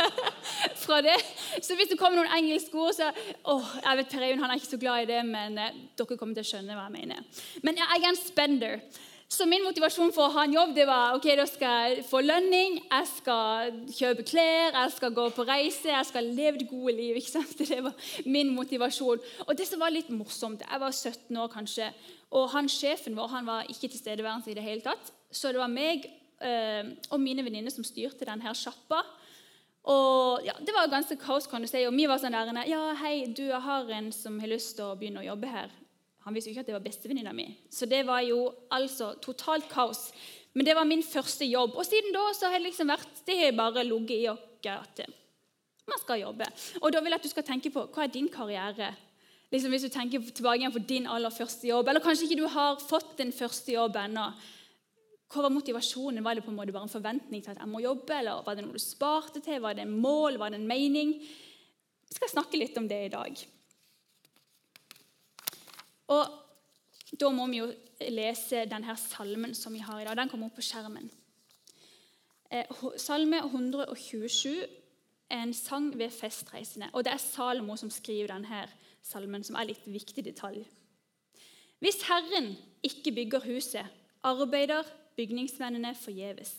fra 0.90 1.02
det. 1.04 1.18
Så 1.64 1.76
hvis 1.78 1.92
det 1.92 1.98
kommer 2.00 2.20
noen 2.20 2.34
engelske 2.40 2.74
ord, 2.78 2.96
så 2.96 3.10
åh, 3.50 3.76
jeg 3.84 4.00
vet 4.00 4.10
Per 4.10 4.26
Eivind 4.26 4.42
han 4.44 4.52
er 4.52 4.60
ikke 4.60 4.72
så 4.74 4.80
glad 4.82 5.04
i 5.04 5.12
det, 5.12 5.22
men 5.28 5.60
eh, 5.60 5.78
dere 5.98 6.18
kommer 6.18 6.36
til 6.36 6.46
å 6.46 6.50
skjønne 6.50 6.76
hva 6.76 6.88
jeg 6.88 6.96
mener. 6.98 7.46
Men 7.66 7.80
jeg 7.80 7.96
er 7.96 8.10
en 8.10 8.20
spender. 8.20 8.82
Så 9.30 9.46
min 9.46 9.62
motivasjon 9.62 10.10
for 10.10 10.26
å 10.26 10.34
ha 10.34 10.42
en 10.42 10.54
jobb 10.56 10.72
det 10.74 10.88
var 10.88 11.14
ok, 11.14 11.26
da 11.38 11.44
skal 11.46 11.74
jeg 11.92 12.02
få 12.08 12.18
lønning, 12.24 12.80
jeg 12.82 13.06
skal 13.12 13.76
kjøpe 13.94 14.24
klær, 14.26 14.74
jeg 14.74 14.94
skal 14.96 15.12
gå 15.14 15.26
på 15.36 15.44
reise, 15.46 15.86
jeg 15.92 16.08
skal 16.08 16.32
leve 16.34 16.58
det 16.58 16.66
gode 16.66 16.96
liv. 16.96 17.20
ikke 17.20 17.36
sant? 17.36 17.62
Det 17.70 17.78
var 17.84 18.10
min 18.26 18.50
motivasjon. 18.56 19.22
Og 19.46 19.52
det 19.54 19.68
som 19.70 19.78
var 19.82 19.94
litt 19.94 20.10
morsomt 20.10 20.64
Jeg 20.66 20.82
var 20.82 20.90
17 20.90 21.38
år 21.38 21.52
kanskje, 21.52 21.92
og 22.34 22.50
han 22.56 22.66
sjefen 22.66 23.14
vår 23.14 23.30
han 23.36 23.46
var 23.46 23.70
ikke 23.70 23.92
tilstedeværende 23.92 24.50
i 24.50 24.58
det 24.58 24.66
hele 24.66 24.82
tatt. 24.82 25.14
Så 25.30 25.54
det 25.54 25.62
var 25.62 25.70
meg 25.70 26.10
øh, 26.42 26.90
og 27.14 27.22
mine 27.22 27.46
venninner 27.46 27.70
som 27.70 27.86
styrte 27.86 28.26
denne 28.26 28.54
sjappa. 28.58 29.04
Og 29.88 30.44
ja, 30.44 30.52
Det 30.60 30.74
var 30.76 30.90
ganske 30.92 31.16
kaos, 31.16 31.46
kan 31.46 31.62
du 31.62 31.68
si. 31.68 31.84
Og 31.86 31.94
vi 31.96 32.06
var 32.06 32.18
sånn 32.20 32.36
der 32.36 32.66
Ja, 32.68 32.94
hei, 33.00 33.26
du, 33.26 33.46
jeg 33.48 33.60
har 33.60 33.88
en 33.90 34.12
som 34.12 34.38
har 34.40 34.48
lyst 34.48 34.76
til 34.76 34.84
å 34.84 34.96
begynne 34.96 35.22
å 35.22 35.28
jobbe 35.30 35.48
her. 35.48 35.70
Han 36.26 36.34
visste 36.34 36.50
jo 36.50 36.54
ikke 36.54 36.66
at 36.66 36.68
det 36.68 36.76
var 36.76 36.84
bestevenninna 36.84 37.32
mi. 37.32 37.46
Så 37.72 37.86
det 37.88 38.04
var 38.06 38.20
jo 38.20 38.52
altså 38.70 39.14
totalt 39.22 39.70
kaos. 39.70 40.10
Men 40.52 40.66
det 40.66 40.74
var 40.76 40.84
min 40.84 41.02
første 41.02 41.46
jobb. 41.46 41.78
Og 41.78 41.86
siden 41.86 42.12
da 42.12 42.26
så 42.36 42.50
har 42.50 42.58
det 42.58 42.68
liksom 42.68 42.90
vært 42.90 43.24
Det 43.26 43.38
har 43.38 43.56
bare 43.56 43.84
ligget 43.84 44.18
i 44.18 44.28
oss 44.28 44.46
at 44.68 45.00
man 45.88 45.98
skal 46.02 46.20
jobbe. 46.20 46.44
Og 46.82 46.92
da 46.92 47.00
vil 47.00 47.14
jeg 47.14 47.20
at 47.20 47.24
du 47.24 47.32
skal 47.32 47.46
tenke 47.46 47.70
på 47.72 47.86
hva 47.88 48.04
er 48.04 48.12
din 48.12 48.28
karriere? 48.28 48.92
Liksom 49.50 49.72
Hvis 49.72 49.86
du 49.88 49.88
tenker 49.88 50.20
tilbake 50.20 50.60
igjen 50.60 50.74
på 50.74 50.82
din 50.86 51.06
aller 51.10 51.32
første 51.34 51.66
jobb, 51.66 51.88
eller 51.88 52.04
kanskje 52.04 52.28
ikke 52.28 52.42
du 52.42 52.46
har 52.46 52.76
fått 52.78 53.16
din 53.18 53.32
første 53.32 53.72
jobb 53.72 53.96
ennå. 53.96 54.28
Hva 55.30 55.44
var 55.44 55.52
motivasjonen? 55.54 56.24
Var 56.26 56.34
det 56.34 56.42
på 56.42 56.50
en 56.50 56.58
måte 56.58 56.74
bare 56.74 56.88
en 56.88 56.90
forventning 56.90 57.42
til 57.44 57.52
at 57.52 57.60
jeg 57.62 57.70
må 57.70 57.82
jobbe? 57.84 58.16
Eller 58.16 58.42
var 58.42 58.56
det 58.58 58.64
noe 58.64 58.74
du 58.74 58.82
sparte 58.82 59.42
til? 59.44 59.60
Var 59.62 59.78
det 59.78 59.84
en 59.86 59.94
mål? 60.02 60.40
Var 60.42 60.50
det 60.50 60.58
en 60.58 60.66
mening? 60.66 61.14
Vi 61.20 62.16
skal 62.16 62.32
snakke 62.32 62.58
litt 62.58 62.78
om 62.80 62.88
det 62.90 63.04
i 63.06 63.12
dag. 63.14 63.42
Og 66.10 66.38
Da 67.10 67.26
må 67.34 67.42
vi 67.50 67.58
jo 67.58 67.66
lese 68.14 68.68
denne 68.70 68.94
salmen 68.94 69.50
som 69.58 69.74
vi 69.74 69.80
har 69.82 69.98
i 69.98 70.04
dag. 70.06 70.14
Den 70.14 70.28
kommer 70.30 70.46
opp 70.46 70.54
på 70.60 70.62
skjermen. 70.62 71.08
Eh, 72.50 72.70
salme 73.02 73.40
127 73.42 74.62
er 75.30 75.42
en 75.42 75.54
sang 75.54 75.90
ved 75.98 76.14
festreisende. 76.14 76.90
Og 76.94 77.04
det 77.04 77.12
er 77.12 77.22
Salomo 77.22 77.74
som 77.76 77.90
skriver 77.90 78.30
denne 78.30 78.62
salmen, 79.02 79.42
som 79.42 79.58
er 79.58 79.72
litt 79.72 79.86
viktig 79.90 80.22
detalj. 80.22 80.62
Hvis 81.82 82.02
Herren 82.06 82.52
ikke 82.86 83.14
bygger 83.16 83.46
huset, 83.46 83.86
arbeider 84.22 84.86
bygningsmennene 85.16 85.94
forgjeves. 85.98 86.52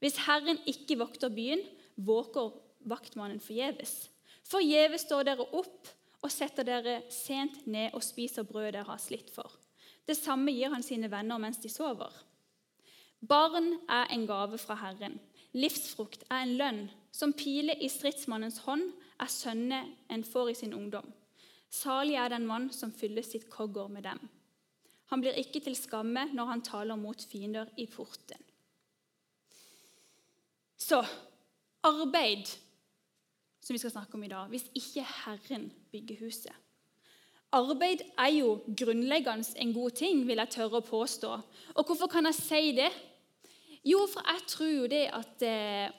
Hvis 0.00 0.18
Herren 0.26 0.58
ikke 0.68 0.98
vokter 1.00 1.32
byen, 1.32 1.62
våker 1.96 2.52
vaktmannen 2.88 3.40
forgjeves. 3.40 4.08
Forgjeves 4.44 5.06
står 5.06 5.28
dere 5.30 5.46
opp 5.56 5.90
og 6.24 6.32
setter 6.32 6.66
dere 6.66 6.98
sent 7.12 7.66
ned 7.66 7.94
og 7.96 8.04
spiser 8.04 8.46
brød 8.48 8.72
dere 8.72 8.88
har 8.88 9.00
slitt 9.00 9.30
for. 9.32 9.48
Det 10.04 10.16
samme 10.18 10.52
gir 10.52 10.72
han 10.72 10.84
sine 10.84 11.10
venner 11.12 11.40
mens 11.40 11.60
de 11.62 11.70
sover. 11.72 12.12
Barn 13.24 13.78
er 13.88 14.10
en 14.12 14.26
gave 14.28 14.58
fra 14.58 14.76
Herren. 14.76 15.20
livsfrukt 15.52 16.24
er 16.30 16.42
en 16.42 16.56
lønn. 16.58 16.90
Som 17.14 17.32
pile 17.32 17.76
i 17.78 17.88
stridsmannens 17.88 18.58
hånd 18.66 18.88
er 19.22 19.30
sønner 19.30 19.86
en 20.10 20.24
får 20.24 20.50
i 20.50 20.54
sin 20.54 20.74
ungdom. 20.74 21.12
Salig 21.70 22.16
er 22.18 22.28
den 22.28 22.46
mann 22.46 22.72
som 22.72 22.92
fyller 22.92 23.22
sitt 23.22 23.46
kogger 23.50 23.88
med 23.88 24.02
dem. 24.02 24.18
Han 25.12 25.20
blir 25.20 25.36
ikke 25.40 25.60
til 25.64 25.76
skamme 25.76 26.26
når 26.32 26.50
han 26.50 26.64
taler 26.64 26.98
mot 26.98 27.20
fiender 27.30 27.70
i 27.76 27.86
porten. 27.90 28.40
Så 30.80 31.00
arbeid, 31.84 32.48
som 33.60 33.74
vi 33.74 33.80
skal 33.80 33.92
snakke 33.94 34.16
om 34.18 34.24
i 34.24 34.32
dag, 34.32 34.48
hvis 34.52 34.66
ikke 34.74 35.06
Herren 35.24 35.70
bygger 35.92 36.24
huset. 36.24 36.52
Arbeid 37.54 38.02
er 38.18 38.32
jo 38.34 38.56
grunnleggende 38.66 39.60
en 39.62 39.74
god 39.74 39.90
ting, 39.90 40.24
vil 40.26 40.40
jeg 40.42 40.54
tørre 40.56 40.80
å 40.80 40.86
påstå. 40.86 41.34
Og 41.74 41.86
hvorfor 41.86 42.10
kan 42.10 42.26
jeg 42.26 42.40
si 42.40 42.72
det? 42.76 42.90
Jo, 43.86 44.06
for 44.10 44.26
jeg 44.26 44.46
tror 44.50 44.72
jo 44.72 44.88
det 44.90 45.04
at 45.12 45.44
eh, 45.46 45.92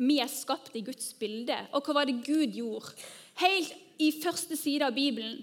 vi 0.00 0.20
er 0.22 0.30
skapt 0.30 0.76
i 0.78 0.84
Guds 0.86 1.12
bilde. 1.18 1.56
Og 1.74 1.82
hva 1.84 1.98
var 1.98 2.08
det 2.08 2.20
Gud 2.24 2.54
gjorde? 2.54 2.94
Helt 3.40 3.74
i 4.00 4.12
første 4.22 4.56
side 4.56 4.86
av 4.86 4.94
Bibelen. 4.96 5.40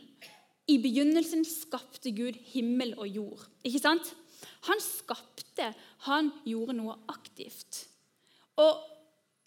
I 0.68 0.78
begynnelsen 0.84 1.46
skapte 1.48 2.12
Gud 2.12 2.36
himmel 2.52 2.94
og 2.98 3.08
jord. 3.08 3.46
Ikke 3.64 3.80
sant? 3.80 4.10
Han 4.68 4.82
skapte, 4.84 5.72
han 6.08 6.32
gjorde 6.46 6.76
noe 6.76 6.98
aktivt. 7.12 7.86
Og 8.60 8.84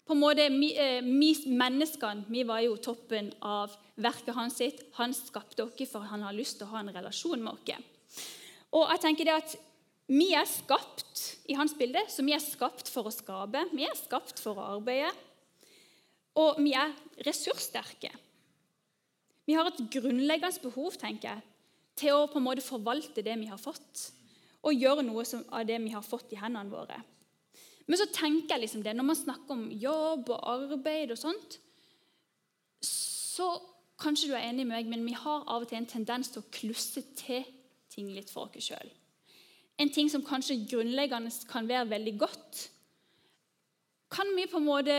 på 0.07 0.15
en 0.15 0.19
måte, 0.19 0.49
Vi, 0.49 0.73
eh, 0.75 1.01
vi 1.01 1.35
menneskene 1.45 2.25
vi 2.27 2.43
var 2.43 2.59
jo 2.61 2.75
toppen 2.75 3.31
av 3.41 3.71
verket 3.95 4.35
hans 4.35 4.57
sitt. 4.57 4.81
Han 4.93 5.13
skapte 5.13 5.63
oss 5.63 5.89
for 5.89 5.99
han 6.01 6.21
har 6.21 6.33
lyst 6.33 6.57
til 6.57 6.67
å 6.67 6.71
ha 6.71 6.79
en 6.79 6.93
relasjon 6.93 7.41
med 7.41 7.53
oss. 7.53 7.83
Og 8.73 8.89
jeg 8.89 8.99
tenker 8.99 9.25
det 9.25 9.33
at 9.33 9.55
Vi 10.07 10.33
er 10.33 10.43
skapt 10.43 11.37
i 11.47 11.53
hans 11.53 11.73
bilde, 11.73 11.99
så 12.09 12.21
vi 12.25 12.33
er 12.33 12.39
skapt 12.39 12.89
for 12.89 13.03
å 13.03 13.11
skape. 13.11 13.69
Vi 13.71 13.85
er 13.85 13.95
skapt 13.95 14.39
for 14.39 14.55
å 14.55 14.75
arbeide. 14.75 15.13
Og 16.35 16.57
vi 16.57 16.73
er 16.73 16.91
ressurssterke. 17.23 18.11
Vi 19.51 19.55
har 19.59 19.67
et 19.67 19.79
grunnleggende 19.91 20.63
behov 20.63 20.95
tenker 20.95 21.27
jeg, 21.27 21.41
til 21.99 22.15
å 22.15 22.27
på 22.31 22.39
en 22.39 22.45
måte 22.45 22.63
forvalte 22.63 23.23
det 23.25 23.33
vi 23.41 23.49
har 23.51 23.59
fått, 23.59 24.05
og 24.63 24.77
gjøre 24.77 25.03
noe 25.03 25.25
av 25.51 25.65
det 25.67 25.79
vi 25.83 25.91
har 25.91 26.05
fått 26.05 26.31
i 26.31 26.39
hendene 26.39 26.71
våre. 26.71 27.01
Men 27.89 27.99
så 27.99 28.07
tenker 28.15 28.55
jeg 28.55 28.63
liksom 28.63 28.85
det, 28.85 28.93
når 28.95 29.09
man 29.09 29.19
snakker 29.19 29.57
om 29.57 29.65
jobb 29.75 30.31
og 30.31 30.45
arbeid 30.53 31.11
og 31.11 31.19
sånt, 31.19 31.57
så 32.87 33.49
kanskje 33.99 34.29
du 34.31 34.37
er 34.37 34.47
enig 34.47 34.63
med 34.63 34.77
meg, 34.77 34.87
men 34.93 35.03
vi 35.03 35.17
har 35.19 35.43
av 35.43 35.65
og 35.65 35.67
til 35.67 35.81
en 35.81 35.89
tendens 35.89 36.31
til 36.31 36.45
å 36.45 36.51
klusse 36.53 37.03
til 37.19 37.43
ting 37.91 38.13
litt 38.15 38.31
for 38.31 38.47
oss 38.47 38.69
sjøl. 38.71 38.93
En 39.81 39.91
ting 39.91 40.07
som 40.13 40.23
kanskje 40.23 40.61
grunnleggende 40.71 41.33
kan 41.51 41.67
være 41.67 41.89
veldig 41.91 42.15
godt, 42.23 42.69
kan 44.11 44.31
vi 44.37 44.47
på 44.47 44.61
en 44.61 44.69
måte 44.69 44.95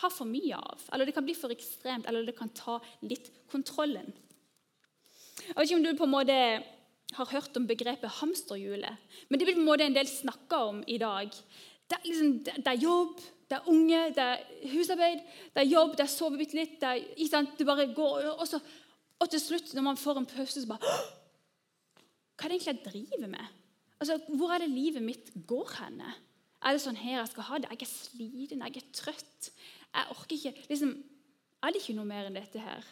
ha 0.00 0.08
for 0.12 0.28
mye 0.28 0.56
av. 0.56 0.84
Eller 0.92 1.08
det 1.08 1.14
kan 1.16 1.26
bli 1.26 1.34
for 1.36 1.52
ekstremt, 1.52 2.06
eller 2.08 2.24
det 2.26 2.36
kan 2.38 2.52
ta 2.56 2.78
litt 3.04 3.28
kontrollen. 3.52 4.12
Jeg 5.42 5.56
vet 5.56 5.66
ikke 5.66 5.78
om 5.80 5.84
du 5.84 5.92
på 5.98 6.08
en 6.08 6.14
måte 6.14 6.38
har 7.16 7.28
hørt 7.32 7.56
om 7.58 7.68
begrepet 7.68 8.18
hamsterhjulet. 8.20 9.12
Men 9.28 9.38
det 9.38 9.46
blir 9.46 9.58
på 9.58 9.62
en 9.64 9.68
måte 9.68 9.86
en 9.86 9.96
del 9.96 10.08
snakka 10.08 10.60
om 10.70 10.82
i 10.88 10.98
dag. 11.00 11.32
Det 11.88 11.98
er, 11.98 12.06
liksom, 12.08 12.30
det 12.44 12.70
er, 12.70 12.78
jobb, 12.80 13.18
det 13.50 13.58
er 13.58 13.68
unge, 13.68 14.02
det 14.16 14.24
er 14.24 14.70
husarbeid, 14.72 15.24
det 15.52 15.64
er 15.64 15.68
jobb, 15.68 15.96
det 15.98 16.06
er 16.06 16.12
sove 16.12 16.38
bitte 16.40 16.56
litt 16.56 16.78
det, 16.80 16.92
er, 17.26 17.50
det 17.58 17.66
bare 17.68 17.90
går, 17.92 18.30
og, 18.32 18.46
så, 18.48 18.62
og, 19.18 19.26
til 19.28 19.42
slutt, 19.42 19.74
når 19.76 19.84
man 19.90 20.00
får 20.00 20.22
en 20.22 20.28
pause, 20.30 20.62
så 20.62 20.70
bare 20.70 20.94
Hva 22.38 22.48
er 22.48 22.54
det 22.54 22.56
egentlig 22.56 22.72
jeg 22.72 22.84
driver 22.86 23.32
med? 23.34 23.58
Altså, 24.00 24.16
Hvor 24.32 24.54
er 24.54 24.64
det 24.64 24.72
livet 24.72 25.04
mitt 25.04 25.28
går 25.46 25.76
henne? 25.82 26.14
Er 26.62 26.74
det 26.74 26.82
sånn 26.84 26.98
her 26.98 27.18
jeg 27.18 27.30
skal 27.32 27.48
ha 27.50 27.60
det? 27.60 27.70
Jeg 27.74 27.84
er 27.84 27.90
sliten, 27.90 28.64
jeg 28.64 28.80
er 28.80 28.90
trøtt. 28.94 29.50
Jeg 29.92 30.14
orker 30.14 30.36
ikke 30.36 30.68
liksom, 30.70 30.92
Er 31.62 31.72
det 31.72 31.82
ikke 31.82 31.96
noe 31.96 32.08
mer 32.08 32.28
enn 32.28 32.36
dette 32.38 32.60
her? 32.62 32.86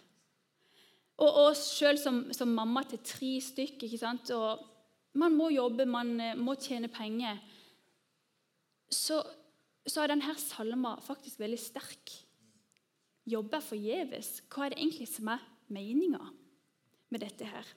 Og, 1.21 1.29
og 1.29 1.57
sjøl 1.59 1.99
som, 2.01 2.23
som, 2.33 2.53
mamma 2.57 2.85
til 2.89 3.01
tre 3.05 3.35
stykker 3.45 3.89
ikke 3.89 4.01
sant? 4.01 4.31
og 4.33 4.63
Man 5.21 5.35
må 5.37 5.51
jobbe, 5.53 5.85
man 5.89 6.15
eh, 6.21 6.39
må 6.39 6.55
tjene 6.55 6.89
penger. 6.93 7.41
Så, 8.91 9.19
så 9.85 10.03
er 10.03 10.13
denne 10.13 10.37
salma 10.41 10.95
faktisk 11.05 11.43
veldig 11.43 11.59
sterk. 11.61 12.15
Jobbe 13.29 13.59
er 13.59 13.67
forgjeves. 13.67 14.31
Hva 14.49 14.65
er 14.65 14.73
det 14.73 14.81
egentlig 14.81 15.11
som 15.11 15.29
er 15.35 15.45
meninga 15.71 16.23
med 17.11 17.25
dette 17.27 17.49
her? 17.51 17.69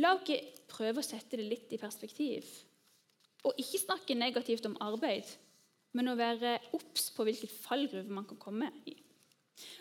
La 0.00 0.14
oss 0.16 0.30
prøve 0.70 1.02
å 1.02 1.04
sette 1.04 1.36
det 1.36 1.46
litt 1.50 1.72
i 1.74 1.80
perspektiv. 1.80 2.46
Og 3.44 3.56
ikke 3.60 3.80
snakke 3.82 4.16
negativt 4.16 4.66
om 4.68 4.78
arbeid, 4.84 5.26
men 5.96 6.10
å 6.10 6.18
være 6.18 6.58
obs 6.76 7.10
på 7.14 7.26
hvilket 7.26 7.52
fallgruve 7.64 8.14
man 8.14 8.26
kan 8.28 8.38
komme 8.40 8.70
i. 8.86 8.94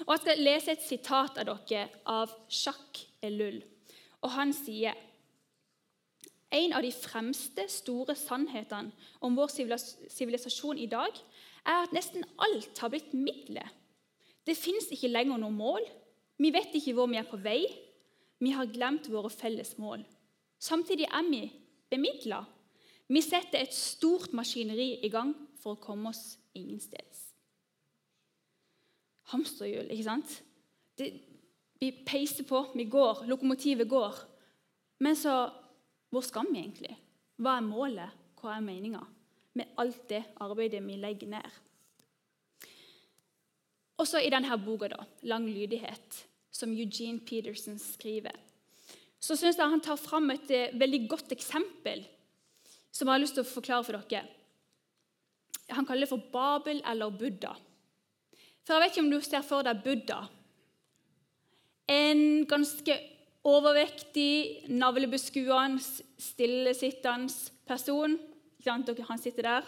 Og 0.06 0.14
Jeg 0.14 0.24
skal 0.24 0.42
lese 0.44 0.74
et 0.74 0.84
sitat 0.84 1.38
av 1.40 1.48
dere 1.70 1.88
av 2.10 2.34
Jacques 2.50 3.08
Ellul. 3.24 3.62
Og 4.26 4.34
Han 4.36 4.52
sier 4.56 4.98
en 6.52 6.74
av 6.74 6.82
de 6.82 6.92
fremste 6.92 7.68
store 7.70 8.16
sannhetene 8.18 8.92
om 9.22 9.36
vår 9.38 9.54
sivilisasjon 9.54 10.80
i 10.82 10.90
dag 10.90 11.14
er 11.70 11.84
at 11.84 11.94
nesten 11.94 12.26
alt 12.42 12.82
har 12.82 12.90
blitt 12.90 13.14
midler. 13.14 13.68
Det 14.46 14.58
fins 14.58 14.90
ikke 14.90 15.12
lenger 15.12 15.38
noe 15.38 15.54
mål. 15.54 15.86
Vi 16.42 16.50
vet 16.56 16.74
ikke 16.74 16.96
hvor 16.98 17.10
vi 17.12 17.20
er 17.20 17.28
på 17.30 17.38
vei. 17.44 17.62
Vi 18.40 18.56
har 18.56 18.72
glemt 18.72 19.12
våre 19.12 19.30
felles 19.30 19.76
mål. 19.78 20.02
Samtidig 20.60 21.06
er 21.06 21.28
vi 21.30 21.44
bemidla. 21.92 22.42
Vi 23.10 23.22
setter 23.22 23.62
et 23.62 23.76
stort 23.76 24.34
maskineri 24.34 25.00
i 25.06 25.10
gang 25.14 25.36
for 25.60 25.76
å 25.76 25.84
komme 25.84 26.14
oss 26.14 26.38
ingensteds 26.58 27.30
hamsterhjul. 29.34 29.90
ikke 29.92 30.08
sant? 30.08 30.36
Det, 30.98 31.10
vi 31.80 31.92
peiser 32.06 32.48
på, 32.48 32.64
vi 32.76 32.86
går, 32.90 33.26
lokomotivet 33.30 33.90
går. 33.90 34.22
Men 35.00 35.16
så 35.16 35.50
Hvor 36.10 36.24
skal 36.26 36.48
vi 36.50 36.58
egentlig? 36.58 36.96
Hva 37.38 37.60
er 37.60 37.62
målet? 37.62 38.14
Hva 38.42 38.56
er 38.56 38.64
meninga 38.66 39.04
med 39.54 39.76
alt 39.78 40.08
det 40.10 40.24
arbeidet 40.42 40.80
vi 40.82 40.96
legger 40.98 41.30
ned? 41.30 41.52
Også 44.02 44.18
i 44.18 44.32
denne 44.34 44.58
boka, 44.58 44.88
da, 44.90 45.06
'Lang 45.22 45.46
lydighet', 45.46 46.26
som 46.50 46.74
Eugene 46.74 47.20
Peterson 47.20 47.78
skriver, 47.78 48.34
så 49.20 49.36
syns 49.36 49.58
jeg 49.58 49.70
han 49.70 49.82
tar 49.82 49.98
fram 49.98 50.32
et 50.32 50.50
eh, 50.50 50.74
veldig 50.74 51.10
godt 51.10 51.32
eksempel 51.32 52.02
som 52.92 53.08
jeg 53.08 53.14
har 53.14 53.22
lyst 53.22 53.38
til 53.38 53.46
å 53.46 53.54
forklare 53.54 53.84
for 53.84 54.02
dere. 54.10 54.26
Han 55.70 55.86
kaller 55.86 56.06
det 56.06 56.12
for 56.12 56.24
Babel 56.32 56.82
eller 56.88 57.10
Buddha. 57.10 57.54
For 58.66 58.76
jeg 58.76 58.84
vet 58.84 58.94
ikke 58.94 59.06
om 59.06 59.12
du 59.12 59.22
ser 59.26 59.46
for 59.46 59.66
deg 59.66 59.82
Buddha. 59.84 60.20
En 61.90 62.46
ganske 62.46 62.96
overvektig, 63.50 64.70
navlebeskuende, 64.70 65.82
stillesittende 66.20 67.34
person. 67.68 68.20
Han 68.68 69.18
sitter 69.18 69.42
der. 69.42 69.62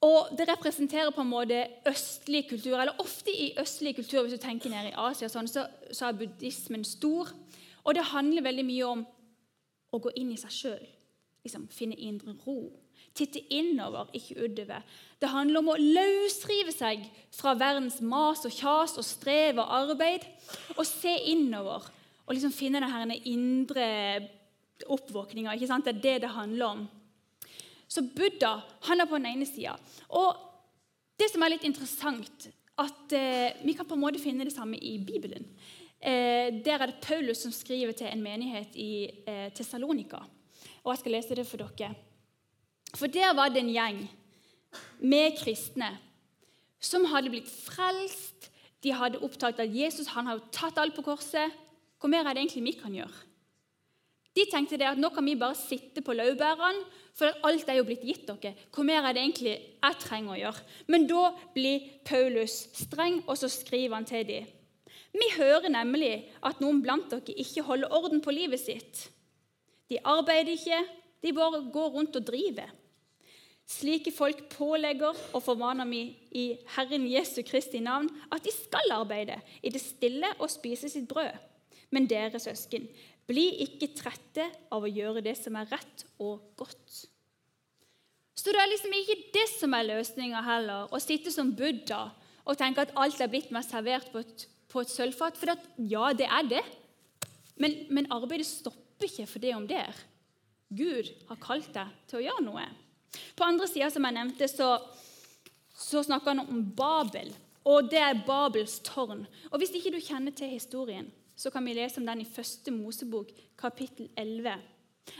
Og 0.00 0.28
Det 0.38 0.48
representerer 0.48 1.10
på 1.10 1.20
en 1.20 1.30
måte 1.30 1.66
østlig 1.86 2.48
kultur. 2.48 2.76
eller 2.78 2.98
Ofte 2.98 3.30
i 3.30 3.52
østlig 3.58 3.94
kultur, 3.94 4.22
hvis 4.22 4.32
du 4.32 4.38
tenker 4.38 4.70
ned 4.70 4.90
i 4.90 4.94
Asia, 4.96 5.28
sånn, 5.28 5.48
så, 5.48 5.66
så, 5.92 6.06
er 6.06 6.12
buddhismen 6.12 6.84
stor. 6.84 7.30
Og 7.84 7.94
det 7.94 8.10
handler 8.10 8.42
veldig 8.42 8.64
mye 8.64 8.86
om 8.86 9.06
å 9.92 9.98
gå 9.98 10.10
inn 10.16 10.32
i 10.32 10.36
seg 10.36 10.50
sjøl. 10.50 10.86
Liksom, 11.44 11.68
finne 11.70 11.98
indre 11.98 12.34
ro 12.46 12.72
titte 13.18 13.42
innover, 13.54 14.08
ikke 14.16 14.38
utover. 14.46 14.84
Det 15.18 15.30
handler 15.32 15.60
om 15.60 15.70
å 15.72 15.78
løsrive 15.80 16.72
seg 16.74 17.04
fra 17.34 17.56
verdens 17.58 17.98
mas 18.00 18.44
og 18.46 18.54
kjas 18.54 18.96
og 19.00 19.06
strev 19.06 19.58
og 19.58 19.72
arbeid 19.80 20.26
og 20.76 20.84
se 20.86 21.14
innover 21.32 21.88
og 22.28 22.36
liksom 22.36 22.52
finne 22.54 22.82
denne 22.84 23.16
indre 23.26 23.88
oppvåkninga. 24.86 25.56
Det 25.58 25.92
er 25.94 26.02
det 26.02 26.16
det 26.22 26.36
handler 26.36 26.66
om. 26.66 26.86
Så 27.88 28.04
Buddha 28.04 28.60
han 28.86 29.00
er 29.00 29.08
på 29.08 29.16
den 29.16 29.30
ene 29.32 29.48
sida. 29.48 29.74
Og 30.12 30.36
det 31.18 31.30
som 31.32 31.42
er 31.42 31.54
litt 31.54 31.66
interessant, 31.66 32.50
at 32.78 33.14
eh, 33.16 33.56
vi 33.64 33.74
kan 33.74 33.88
på 33.88 33.96
en 33.96 34.04
måte 34.04 34.22
finne 34.22 34.46
det 34.46 34.54
samme 34.54 34.78
i 34.78 34.98
Bibelen. 35.02 35.48
Eh, 35.98 36.52
der 36.62 36.78
er 36.78 36.92
det 36.92 37.00
Paulus 37.02 37.42
som 37.42 37.54
skriver 37.54 37.96
til 37.96 38.06
en 38.06 38.22
menighet 38.22 38.76
i 38.78 39.08
eh, 39.26 39.48
Tessalonika. 39.56 40.20
Og 40.84 40.92
jeg 40.92 41.00
skal 41.00 41.16
lese 41.16 41.38
det 41.40 41.46
for 41.48 41.64
dere. 41.64 41.96
For 42.96 43.10
der 43.12 43.34
var 43.36 43.52
det 43.52 43.62
en 43.62 43.72
gjeng 43.72 44.02
med 45.00 45.36
kristne 45.40 45.90
som 46.80 47.06
hadde 47.10 47.32
blitt 47.32 47.48
frelst. 47.50 48.50
De 48.84 48.94
hadde 48.94 49.20
opptatt 49.24 49.58
at 49.60 49.74
Jesus 49.74 50.12
han 50.14 50.28
hadde 50.30 50.52
tatt 50.54 50.78
alt 50.78 50.94
på 50.96 51.04
korset. 51.06 51.52
Hvor 51.98 52.10
mer 52.10 52.24
er 52.24 52.36
det 52.36 52.44
egentlig 52.44 52.64
vi 52.68 52.78
kan 52.78 52.94
gjøre? 52.94 53.24
De 54.38 54.44
tenkte 54.46 54.78
det 54.78 54.86
at 54.86 55.00
nå 55.00 55.10
kan 55.10 55.26
vi 55.26 55.34
bare 55.38 55.56
sitte 55.58 56.02
på 56.04 56.14
laurbærene, 56.14 56.84
for 57.18 57.34
alt 57.48 57.66
er 57.66 57.80
jo 57.80 57.86
blitt 57.88 58.04
gitt 58.06 58.28
dere. 58.28 58.52
Hvor 58.70 58.86
mer 58.86 59.02
er 59.02 59.16
det 59.16 59.24
egentlig 59.24 59.54
jeg 59.56 59.96
trenger 59.98 60.36
å 60.36 60.38
gjøre? 60.38 60.66
Men 60.86 61.08
da 61.10 61.22
blir 61.56 61.88
Paulus 62.06 62.68
streng, 62.78 63.24
og 63.26 63.34
så 63.40 63.50
skriver 63.50 63.96
han 63.96 64.06
til 64.06 64.22
dem. 64.28 64.46
Vi 65.18 65.30
hører 65.34 65.72
nemlig 65.72 66.28
at 66.46 66.60
noen 66.62 66.78
blant 66.84 67.10
dere 67.10 67.34
ikke 67.42 67.64
holder 67.66 67.90
orden 67.98 68.22
på 68.22 68.34
livet 68.36 68.62
sitt. 68.62 69.08
De 69.90 69.98
arbeider 70.06 70.54
ikke, 70.54 70.78
de 71.24 71.34
bare 71.34 71.64
går 71.74 71.90
rundt 71.96 72.20
og 72.20 72.28
driver. 72.28 72.70
Slike 73.68 74.14
folk 74.16 74.46
pålegger 74.54 75.16
og 75.36 75.42
formaner 75.44 75.88
vi 75.90 76.00
i 76.40 76.46
Herren 76.72 77.04
Jesu 77.10 77.42
Kristi 77.44 77.82
navn 77.84 78.08
at 78.32 78.40
de 78.44 78.54
skal 78.54 78.94
arbeide 78.96 79.36
i 79.60 79.72
det 79.74 79.82
stille 79.82 80.30
og 80.38 80.48
spise 80.52 80.88
sitt 80.88 81.08
brød. 81.10 81.36
Men 81.92 82.08
dere 82.08 82.40
søsken, 82.40 82.86
bli 83.28 83.44
ikke 83.64 83.90
trette 83.96 84.46
av 84.72 84.84
å 84.84 84.90
gjøre 84.90 85.22
det 85.24 85.36
som 85.36 85.56
er 85.60 85.68
rett 85.68 86.04
og 86.16 86.40
godt. 86.56 87.04
Så 88.38 88.54
det 88.54 88.60
er 88.62 88.70
liksom 88.70 88.96
ikke 88.96 89.18
det 89.34 89.46
som 89.52 89.76
er 89.76 89.88
løsninga 89.90 90.40
heller, 90.46 90.88
å 90.88 91.00
sitte 91.02 91.32
som 91.34 91.52
Buddha 91.52 92.06
og 92.48 92.56
tenke 92.56 92.86
at 92.86 92.94
alt 92.96 93.20
er 93.20 93.28
blitt 93.28 93.50
meg 93.52 93.66
servert 93.66 94.08
på 94.12 94.22
et, 94.24 94.46
på 94.72 94.80
et 94.80 94.92
sølvfat. 94.92 95.36
For 95.36 95.52
at, 95.52 95.64
ja, 95.76 96.14
det 96.16 96.28
er 96.32 96.48
det. 96.48 96.64
Men, 97.60 97.74
men 97.92 98.08
arbeidet 98.14 98.48
stopper 98.48 99.10
ikke 99.10 99.28
for 99.28 99.44
det 99.44 99.52
om 99.56 99.66
der. 99.68 99.92
Gud 100.72 101.10
har 101.28 101.40
kalt 101.42 101.68
deg 101.74 101.92
til 102.08 102.22
å 102.22 102.24
gjøre 102.24 102.46
noe. 102.46 102.64
På 103.36 103.44
andre 103.44 103.68
sida, 103.68 103.90
som 103.90 104.04
jeg 104.04 104.16
nevnte, 104.16 104.48
så, 104.48 104.78
så 105.74 106.02
snakker 106.02 106.34
han 106.34 106.44
om 106.44 106.64
Babel. 106.76 107.32
Og 107.68 107.90
det 107.90 108.00
er 108.00 108.22
Babels 108.26 108.78
tårn. 108.84 109.26
Og 109.50 109.58
Hvis 109.58 109.74
ikke 109.76 109.92
du 109.96 110.00
kjenner 110.00 110.32
til 110.32 110.52
historien, 110.52 111.10
så 111.36 111.50
kan 111.50 111.64
vi 111.64 111.76
lese 111.76 112.00
om 112.00 112.06
den 112.06 112.20
i 112.24 112.28
første 112.28 112.70
Mosebok, 112.74 113.30
kapittel 113.58 114.08
11. 114.16 114.54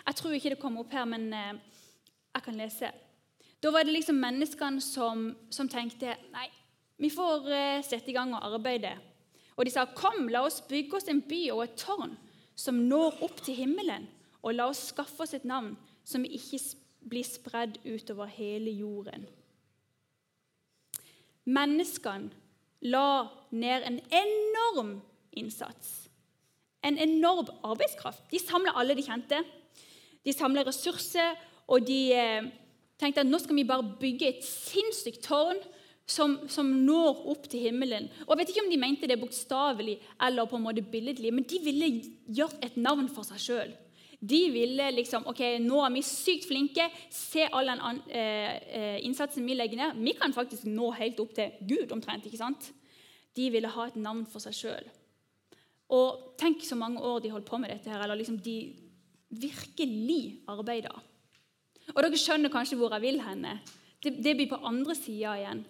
Jeg 0.06 0.14
tror 0.14 0.32
ikke 0.34 0.50
det 0.50 0.60
kommer 0.60 0.82
opp 0.82 0.92
her, 0.92 1.04
men 1.04 1.32
eh, 1.32 1.58
jeg 2.34 2.42
kan 2.44 2.58
lese. 2.58 2.90
Da 3.62 3.70
var 3.74 3.86
det 3.86 3.94
liksom 3.94 4.18
menneskene 4.20 4.82
som, 4.82 5.28
som 5.50 5.68
tenkte 5.68 6.16
nei, 6.32 6.48
vi 6.98 7.10
får 7.10 7.46
eh, 7.54 7.84
sette 7.86 8.10
i 8.10 8.16
gang 8.16 8.34
og 8.34 8.54
arbeide. 8.54 8.96
Og 9.56 9.66
de 9.66 9.70
sa, 9.70 9.84
'Kom, 9.84 10.28
la 10.28 10.44
oss 10.46 10.60
bygge 10.60 10.96
oss 10.96 11.08
en 11.08 11.22
by 11.22 11.50
og 11.50 11.64
et 11.64 11.78
tårn 11.78 12.16
som 12.54 12.74
når 12.74 13.22
opp 13.22 13.42
til 13.42 13.54
himmelen.' 13.54 14.06
'Og 14.42 14.54
la 14.54 14.68
oss 14.68 14.88
skaffe 14.92 15.22
oss 15.22 15.34
et 15.34 15.44
navn 15.44 15.76
som 16.04 16.22
vi 16.22 16.28
ikke 16.38 16.58
blir 17.08 17.26
spredd 17.26 17.80
utover 17.84 18.26
hele 18.26 18.70
jorden.' 18.70 19.26
Menneskene 21.48 22.30
la 22.80 23.28
ned 23.50 23.82
en 23.88 24.00
enorm 24.12 25.00
innsats. 25.32 26.08
En 26.84 26.98
enorm 26.98 27.48
arbeidskraft. 27.64 28.22
De 28.30 28.38
samla 28.38 28.74
alle 28.76 28.94
de 28.94 29.02
kjente. 29.02 29.40
De 30.24 30.32
samla 30.32 30.62
ressurser, 30.66 31.34
og 31.66 31.86
de 31.86 32.12
eh, 32.12 32.46
tenkte 33.00 33.24
at 33.24 33.28
nå 33.28 33.40
skal 33.40 33.56
vi 33.56 33.66
bare 33.66 33.96
bygge 34.00 34.28
et 34.28 34.44
sinnssykt 34.44 35.24
tårn 35.26 35.60
som, 36.08 36.38
som, 36.48 36.68
når 36.84 37.24
opp 37.32 37.48
til 37.50 37.68
himmelen. 37.68 38.08
Og 38.26 38.32
Jeg 38.32 38.40
vet 38.40 38.52
ikke 38.52 38.64
om 38.64 38.70
de 38.72 38.80
mente 38.80 39.10
det 39.10 39.18
bokstavelig 39.20 39.98
eller 40.24 40.48
på 40.48 40.56
en 40.56 40.64
måte 40.64 40.84
billedlig, 40.84 41.32
men 41.34 41.46
de 41.48 41.60
ville 41.64 41.90
gjøre 42.24 42.62
et 42.64 42.78
navn 42.80 43.10
for 43.12 43.28
seg 43.28 43.42
sjøl. 43.44 43.74
De 44.18 44.40
ville 44.50 44.88
liksom 44.96 45.28
ok, 45.30 45.40
nå 45.62 45.78
er 45.84 45.92
vi 45.94 46.02
sykt 46.02 46.48
flinke. 46.48 46.88
Se 47.14 47.46
all 47.54 47.70
den 47.70 48.02
eh, 48.10 48.56
eh, 48.58 48.96
innsatsen 49.06 49.46
vi 49.46 49.54
legger 49.54 49.78
ned. 49.78 50.00
Vi 50.02 50.16
kan 50.18 50.34
faktisk 50.34 50.66
nå 50.66 50.90
helt 50.98 51.20
opp 51.22 51.36
til 51.36 51.54
Gud 51.68 51.94
omtrent. 51.94 52.26
ikke 52.26 52.40
sant? 52.40 52.72
De 53.38 53.46
ville 53.54 53.70
ha 53.70 53.86
et 53.86 54.00
navn 54.00 54.24
for 54.26 54.42
seg 54.42 54.56
sjøl. 54.58 54.90
Og 55.94 56.34
tenk 56.40 56.64
så 56.66 56.76
mange 56.76 57.00
år 57.00 57.22
de 57.22 57.30
holdt 57.32 57.46
på 57.48 57.60
med 57.62 57.70
dette. 57.70 57.90
her, 57.90 58.02
eller 58.02 58.18
liksom 58.18 58.40
de 58.42 58.74
virkelig 59.30 60.42
arbeida. 60.48 60.92
Og 61.94 62.02
dere 62.02 62.18
skjønner 62.20 62.52
kanskje 62.52 62.76
hvor 62.76 62.92
jeg 62.96 63.04
vil 63.06 63.22
henne. 63.22 63.60
Det, 64.02 64.16
det 64.24 64.34
blir 64.36 64.50
på 64.50 64.60
andre 64.66 64.94
sida 64.98 65.36
igjen. 65.38 65.64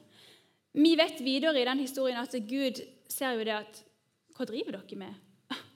Vi 0.78 0.97
vet 0.97 1.21
videre 1.25 1.61
i 1.61 1.67
den 1.69 1.81
historien 1.85 2.21
at 2.21 2.35
Gud 2.49 2.81
ser 3.09 3.37
jo 3.37 3.45
det 3.45 3.57
at 3.61 3.85
Hva 4.38 4.47
driver 4.47 4.76
dere 4.76 4.97
med? 5.00 5.14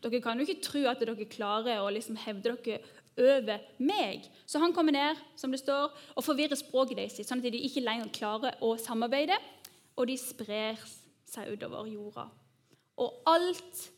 Dere 0.03 0.21
kan 0.23 0.39
jo 0.41 0.47
ikke 0.47 0.65
tro 0.65 0.83
at 0.91 1.01
dere 1.03 1.29
klarer 1.31 1.83
å 1.83 1.91
liksom 1.95 2.19
hevde 2.19 2.57
dere 2.57 2.81
over 3.19 3.63
meg. 3.79 4.27
Så 4.47 4.59
han 4.59 4.73
kommer 4.75 4.95
ned 4.97 5.21
som 5.37 5.53
det 5.53 5.61
står, 5.61 5.93
og 6.17 6.25
forvirrer 6.25 6.59
språket 6.59 6.99
deres, 6.99 7.21
sånn 7.27 7.43
at 7.43 7.53
de 7.53 7.61
ikke 7.69 7.85
lenger 7.85 8.13
klarer 8.15 8.59
å 8.65 8.75
samarbeide. 8.81 9.39
Og 9.97 10.09
de 10.09 10.17
sprer 10.19 10.81
seg 11.29 11.53
utover 11.53 11.89
jorda. 11.91 12.27
Og 13.01 13.23
alt 13.29 13.89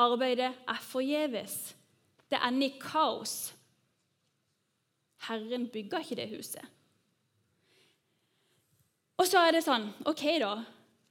arbeidet 0.00 0.52
er 0.68 0.84
forgjeves. 0.84 1.74
Det 2.30 2.40
ender 2.40 2.72
i 2.72 2.78
kaos. 2.80 3.52
Herren 5.28 5.68
bygger 5.72 6.02
ikke 6.02 6.18
det 6.18 6.30
huset. 6.34 6.64
Og 9.20 9.28
så 9.28 9.44
er 9.46 9.54
det 9.54 9.62
sånn 9.64 9.86
Ok, 10.10 10.24
da. 10.42 10.56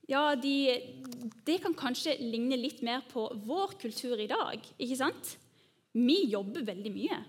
Ja, 0.10 0.36
de, 0.36 0.56
Det 1.46 1.62
kan 1.64 1.76
kanskje 1.76 2.18
ligne 2.20 2.58
litt 2.60 2.82
mer 2.84 3.04
på 3.08 3.30
vår 3.46 3.78
kultur 3.80 4.20
i 4.20 4.28
dag. 4.28 4.60
ikke 4.78 5.00
sant? 5.00 5.38
Vi 5.94 6.26
jobber 6.32 6.66
veldig 6.66 6.92
mye. 6.92 7.20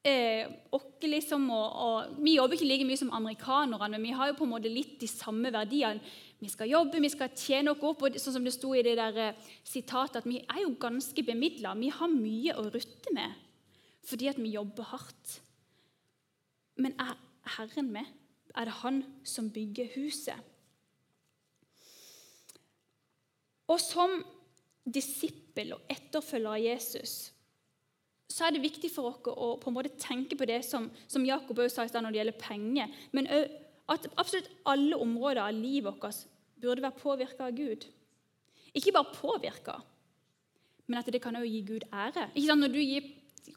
Eh, 0.00 0.48
liksom, 1.04 1.50
og, 1.52 1.72
og, 1.76 2.14
vi 2.24 2.38
jobber 2.38 2.56
ikke 2.56 2.66
like 2.66 2.86
mye 2.88 2.96
som 2.96 3.12
amerikanerne, 3.12 3.98
men 3.98 4.08
vi 4.08 4.14
har 4.16 4.30
jo 4.30 4.38
på 4.38 4.46
en 4.46 4.54
måte 4.54 4.72
litt 4.72 4.96
de 5.00 5.06
samme 5.06 5.52
verdiene. 5.52 6.00
Vi 6.40 6.48
skal 6.48 6.70
jobbe, 6.70 7.02
vi 7.04 7.10
skal 7.12 7.34
tjene 7.36 7.74
oss 7.74 7.84
opp. 7.84 8.02
og 8.02 8.16
sånn 8.16 8.38
som 8.38 8.44
det 8.44 8.54
sto 8.56 8.72
i 8.74 8.82
det 8.82 8.96
der 8.96 9.18
eh, 9.20 9.50
sitatet, 9.62 10.22
at 10.22 10.26
Vi 10.26 10.40
er 10.40 10.62
jo 10.64 10.72
ganske 10.80 11.22
bemidla. 11.22 11.74
Vi 11.76 11.92
har 11.92 12.08
mye 12.08 12.56
å 12.56 12.66
rutte 12.70 13.14
med 13.14 13.46
fordi 14.10 14.30
at 14.30 14.38
vi 14.40 14.56
jobber 14.56 14.82
hardt. 14.90 15.34
Men 16.80 16.96
er 16.98 17.18
Herren 17.58 17.92
med? 17.92 18.08
er 18.56 18.66
det 18.66 18.80
han 18.82 19.04
som 19.24 19.50
bygger 19.50 19.92
huset. 19.94 20.34
Og 23.70 23.78
som 23.82 24.18
disippel 24.84 25.76
og 25.76 25.92
etterfølger 25.92 26.50
av 26.50 26.64
Jesus 26.64 27.18
så 28.30 28.46
er 28.46 28.54
det 28.54 28.62
viktig 28.62 28.90
for 28.94 29.10
oss 29.10 29.26
å 29.26 29.56
på 29.58 29.70
en 29.70 29.74
måte 29.74 29.90
tenke 29.98 30.36
på 30.38 30.46
det 30.46 30.60
som, 30.62 30.86
som 31.10 31.24
Jakob 31.26 31.58
også 31.58 31.82
sa 31.82 31.98
i 31.98 32.02
når 32.02 32.14
det 32.14 32.20
gjelder 32.20 32.38
penger, 32.38 32.92
men 33.10 33.26
at 33.90 34.06
absolutt 34.14 34.50
alle 34.70 34.98
områder 35.02 35.42
av 35.42 35.56
livet 35.56 35.90
vårt 35.90 36.20
burde 36.62 36.84
være 36.84 37.00
påvirka 37.00 37.48
av 37.48 37.56
Gud. 37.58 37.88
Ikke 38.76 38.94
bare 38.94 39.16
påvirka, 39.16 39.80
men 40.86 41.00
at 41.00 41.10
det 41.10 41.22
kan 41.24 41.38
òg 41.40 41.48
gi 41.48 41.62
Gud 41.66 41.88
ære. 41.90 42.28
Ikke 42.36 42.46
sant? 42.46 42.62
Når 42.62 42.74
du 42.74 42.78
gir 42.78 43.08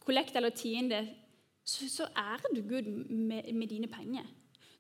kollekt 0.02 0.40
eller 0.40 0.56
tiende, 0.58 1.04
så, 1.64 1.86
så 1.86 2.10
ærer 2.18 2.56
du 2.56 2.64
Gud 2.66 2.90
med, 3.14 3.54
med 3.54 3.70
dine 3.70 3.92
penger. 3.92 4.26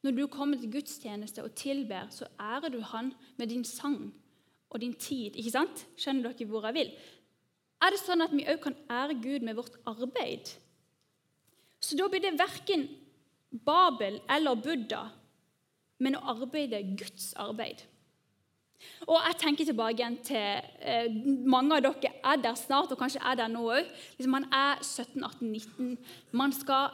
Når 0.03 0.17
du 0.17 0.25
kommer 0.27 0.57
til 0.59 0.73
gudstjeneste 0.73 1.45
og 1.45 1.53
tilber, 1.55 2.09
så 2.11 2.25
ærer 2.41 2.73
du 2.73 2.81
Han 2.81 3.13
med 3.37 3.53
din 3.53 3.63
sang 3.63 4.09
og 4.73 4.81
din 4.81 4.95
tid. 4.97 5.37
ikke 5.37 5.53
sant? 5.53 5.85
Skjønner 5.97 6.33
dere 6.33 6.49
hvor 6.49 6.65
jeg 6.67 6.77
vil? 6.79 6.91
Er 7.83 7.93
det 7.93 8.01
sånn 8.01 8.23
at 8.25 8.33
vi 8.33 8.45
òg 8.47 8.61
kan 8.63 8.75
ære 8.91 9.19
Gud 9.21 9.45
med 9.45 9.57
vårt 9.59 9.75
arbeid? 9.89 10.53
Så 11.83 11.97
da 11.99 12.07
blir 12.09 12.23
det 12.23 12.37
verken 12.39 12.87
Babel 13.65 14.21
eller 14.31 14.57
Buddha, 14.57 15.03
men 16.01 16.15
å 16.17 16.23
arbeide 16.33 16.79
Guds 16.97 17.33
arbeid. 17.39 17.83
Og 19.07 19.19
jeg 19.19 19.37
tenker 19.39 19.67
tilbake 19.67 20.01
igjen 20.01 20.17
til 20.27 20.63
eh, 20.83 21.11
Mange 21.47 21.77
av 21.77 21.85
dere 21.85 22.11
er 22.19 22.41
der 22.43 22.57
snart, 22.59 22.91
og 22.91 22.99
kanskje 22.99 23.21
er 23.23 23.37
der 23.39 23.51
nå 23.51 23.61
òg. 23.71 23.91
Liksom 24.17 24.33
man 24.35 24.47
er 24.51 24.81
17-18-19. 24.81 25.93
Man 26.35 26.55
skal 26.55 26.91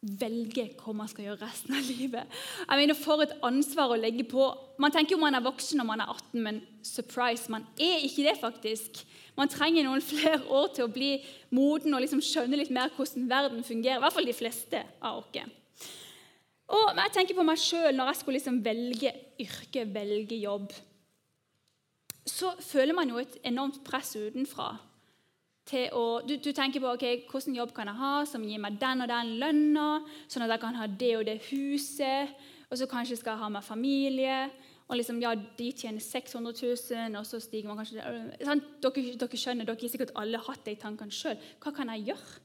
velge 0.00 0.64
hva 0.80 0.94
man 0.96 1.08
skal 1.10 1.26
gjøre 1.26 1.44
resten 1.44 1.76
av 1.76 1.84
livet. 1.84 2.36
Jeg 2.64 2.80
mener, 2.80 2.96
For 2.96 3.20
et 3.20 3.34
ansvar 3.44 3.92
å 3.92 3.98
legge 4.00 4.24
på. 4.28 4.46
Man 4.80 4.92
tenker 4.94 5.14
jo 5.14 5.20
man 5.20 5.36
er 5.36 5.44
voksen 5.44 5.80
når 5.80 5.88
man 5.90 6.00
er 6.00 6.12
18, 6.14 6.40
men 6.40 6.60
surprise, 6.82 7.50
man 7.52 7.66
er 7.76 8.06
ikke 8.06 8.24
det, 8.24 8.36
faktisk. 8.40 9.02
Man 9.36 9.52
trenger 9.52 9.84
noen 9.84 10.04
flere 10.12 10.40
år 10.48 10.72
til 10.76 10.88
å 10.88 10.92
bli 10.92 11.12
moden 11.52 11.94
og 11.94 12.04
liksom 12.04 12.24
skjønne 12.24 12.60
litt 12.60 12.72
mer 12.72 12.92
hvordan 12.96 13.28
verden 13.30 13.64
fungerer. 13.66 14.00
I 14.00 14.04
hvert 14.06 14.16
fall 14.16 14.30
de 14.30 14.36
fleste 14.36 14.84
av 15.00 15.20
oss. 15.20 15.56
Og 16.70 17.00
jeg 17.02 17.12
tenker 17.16 17.34
på 17.34 17.44
meg 17.44 17.58
sjøl 17.58 17.96
når 17.98 18.12
jeg 18.12 18.20
skulle 18.20 18.38
liksom 18.38 18.60
velge 18.64 19.10
yrke, 19.42 19.84
velge 19.90 20.38
jobb. 20.38 20.70
Så 22.30 22.54
føler 22.62 22.94
man 22.94 23.10
jo 23.10 23.18
et 23.18 23.40
enormt 23.48 23.82
press 23.84 24.14
utenfra 24.14 24.76
til 25.70 25.86
å 25.96 26.04
du, 26.26 26.34
du, 26.42 26.50
tenker 26.56 26.82
på 26.82 26.90
ok, 26.90 27.04
hvordan 27.30 27.56
jobb 27.56 27.74
kan 27.76 27.90
jeg 27.90 28.00
ha 28.00 28.14
som 28.28 28.44
gir 28.46 28.60
meg 28.62 28.78
den 28.80 29.04
og 29.04 29.10
den 29.10 29.36
lønna, 29.42 29.86
sånn 30.30 30.46
at 30.46 30.54
jeg 30.56 30.62
kan 30.64 30.78
ha 30.80 30.88
det 31.02 31.12
og 31.18 31.24
det 31.28 31.38
huset, 31.50 32.34
og 32.70 32.78
så 32.78 32.88
kanskje 32.90 33.20
skal 33.20 33.34
jeg 33.34 33.42
ha 33.44 33.50
meg 33.54 33.66
familie. 33.66 34.40
og 34.88 34.98
liksom, 34.98 35.20
ja, 35.22 35.34
De 35.34 35.72
tjener 35.72 36.00
600 36.02 36.54
000, 36.62 37.18
og 37.18 37.26
så 37.26 37.40
stiger 37.40 37.70
man 37.70 37.80
kanskje 37.80 38.02
sånn, 38.46 38.64
dere, 38.82 39.04
dere, 39.18 39.42
skjønner, 39.42 39.66
dere 39.66 39.78
har 39.80 39.92
sikkert 39.94 40.14
alle 40.18 40.42
hatt 40.46 40.64
de 40.66 40.76
tankene 40.78 41.14
sjøl. 41.14 41.38
Hva 41.62 41.74
kan 41.74 41.92
jeg 41.94 42.10
gjøre 42.10 42.40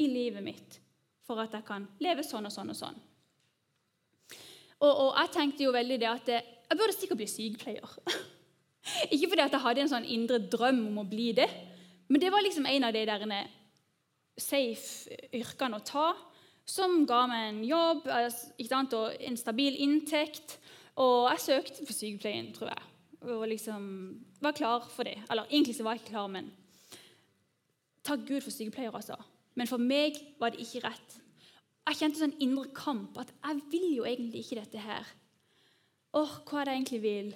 i 0.00 0.08
livet 0.10 0.44
mitt 0.44 0.78
for 1.26 1.40
at 1.40 1.54
jeg 1.54 1.64
kan 1.64 1.88
leve 2.02 2.24
sånn 2.26 2.48
og 2.48 2.54
sånn 2.54 2.72
og 2.72 2.78
sånn? 2.78 3.00
Og, 4.82 4.90
og 4.90 5.10
jeg 5.20 5.32
tenkte 5.36 5.66
jo 5.66 5.74
veldig 5.74 5.98
det 6.02 6.10
at 6.10 6.30
jeg 6.32 6.78
burde 6.78 6.94
sikkert 6.96 7.20
bli 7.20 7.28
sykepleier. 7.30 7.98
Ikke 9.14 9.28
fordi 9.30 9.44
at 9.44 9.54
jeg 9.54 9.62
hadde 9.62 9.84
en 9.84 9.92
sånn 9.92 10.08
indre 10.10 10.40
drøm 10.52 10.80
om 10.88 11.02
å 11.04 11.08
bli 11.08 11.30
det, 11.36 11.46
men 12.12 12.20
det 12.20 12.28
var 12.32 12.44
liksom 12.44 12.66
en 12.68 12.84
av 12.84 12.92
de 12.92 13.06
der 13.08 13.48
safe 14.36 15.16
yrkene 15.32 15.78
å 15.78 15.84
ta, 15.86 16.10
som 16.68 17.06
ga 17.08 17.24
meg 17.30 17.48
en 17.48 17.62
jobb 17.64 18.08
sant, 18.68 18.94
og 18.96 19.16
en 19.16 19.38
stabil 19.40 19.78
inntekt. 19.82 20.58
Og 21.00 21.30
jeg 21.32 21.44
søkte 21.46 21.86
for 21.88 21.96
sykepleien, 21.96 22.50
tror 22.52 22.68
jeg. 22.68 22.88
Og 23.32 23.46
liksom 23.48 23.86
var 24.44 24.52
klar 24.52 24.84
for 24.92 25.08
det. 25.08 25.16
Eller 25.30 25.48
egentlig 25.48 25.78
så 25.78 25.86
var 25.86 25.96
jeg 25.96 26.04
ikke 26.04 26.14
klar, 26.14 26.28
men 26.32 26.52
Takk 28.02 28.24
Gud 28.26 28.42
for 28.42 28.50
sykepleiere, 28.50 28.98
altså. 28.98 29.14
Men 29.54 29.68
for 29.70 29.78
meg 29.78 30.16
var 30.40 30.50
det 30.50 30.64
ikke 30.64 30.82
rett. 30.88 31.18
Jeg 31.86 31.98
kjente 32.00 32.18
sånn 32.18 32.38
indre 32.42 32.66
kamp. 32.74 33.18
At 33.22 33.30
jeg 33.30 33.60
vil 33.70 33.88
jo 34.00 34.06
egentlig 34.08 34.42
ikke 34.42 34.58
dette 34.58 34.82
her. 34.82 35.06
Åh, 36.18 36.32
hva 36.42 36.60
er 36.60 36.68
det 36.68 36.74
jeg 36.74 36.80
egentlig 36.80 37.02
vil? 37.04 37.28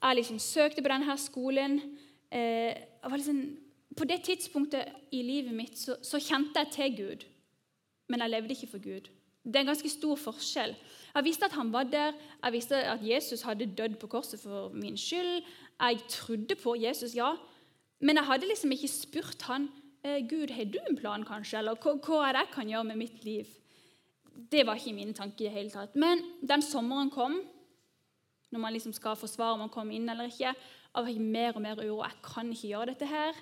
Jeg 0.00 0.16
liksom 0.16 0.38
søkte 0.40 0.82
på 0.82 0.92
denne 0.92 1.16
skolen. 1.20 1.76
jeg 2.32 3.10
var 3.10 3.20
liksom, 3.20 3.42
på 3.96 4.06
det 4.06 4.22
tidspunktet 4.26 4.92
i 5.12 5.22
livet 5.22 5.54
mitt 5.54 5.78
så, 5.78 5.96
så, 6.02 6.20
kjente 6.22 6.62
jeg 6.62 6.72
til 6.74 6.96
Gud, 6.96 7.24
men 8.08 8.22
jeg 8.22 8.30
levde 8.30 8.54
ikke 8.54 8.70
for 8.70 8.82
Gud. 8.82 9.10
Det 9.44 9.56
er 9.56 9.64
en 9.64 9.72
ganske 9.72 9.90
stor 9.90 10.18
forskjell. 10.20 10.74
Jeg 11.14 11.24
visste 11.24 11.48
at 11.48 11.56
han 11.56 11.72
var 11.72 11.88
der, 11.90 12.12
jeg 12.44 12.52
visste 12.52 12.76
at 12.76 13.02
Jesus 13.02 13.42
hadde 13.42 13.66
dødd 13.66 13.96
på 13.98 14.06
korset 14.06 14.40
for 14.40 14.68
min 14.76 14.98
skyld. 15.00 15.42
Jeg 15.80 16.02
trodde 16.08 16.56
på 16.60 16.74
Jesus, 16.78 17.16
ja, 17.16 17.32
men 18.00 18.16
jeg 18.16 18.28
hadde 18.28 18.48
liksom 18.48 18.72
ikke 18.72 18.88
spurt 18.88 19.42
han 19.48 19.68
eh, 20.04 20.20
Gud, 20.28 20.52
har 20.54 20.64
du 20.64 20.78
en 20.88 20.96
plan, 20.96 21.24
kanskje? 21.24 21.58
Eller 21.58 21.76
hva, 21.80 22.20
er 22.28 22.36
det 22.36 22.44
jeg 22.44 22.52
kan 22.54 22.68
gjøre 22.68 22.88
med 22.92 23.00
mitt 23.00 23.24
liv? 23.24 23.48
Det 24.50 24.66
var 24.66 24.78
ikke 24.78 24.96
mine 24.96 25.16
tanker 25.16 25.44
i 25.44 25.48
det 25.48 25.56
hele 25.56 25.72
tatt. 25.72 25.96
Men 25.96 26.22
den 26.46 26.62
sommeren 26.62 27.10
kom, 27.12 27.40
når 28.50 28.60
man 28.60 28.72
liksom 28.72 28.92
skal 28.96 29.18
forsvare 29.18 29.56
om 29.56 29.66
man 29.66 29.72
kommer 29.72 29.96
inn 29.96 30.08
eller 30.08 30.30
ikke, 30.30 30.54
jeg 30.90 31.06
var 31.06 31.18
mer 31.22 31.54
og 31.54 31.62
mer 31.62 31.82
uro. 31.84 32.00
Jeg 32.02 32.22
kan 32.24 32.48
ikke 32.50 32.70
gjøre 32.72 32.86
dette 32.92 33.06
her. 33.06 33.36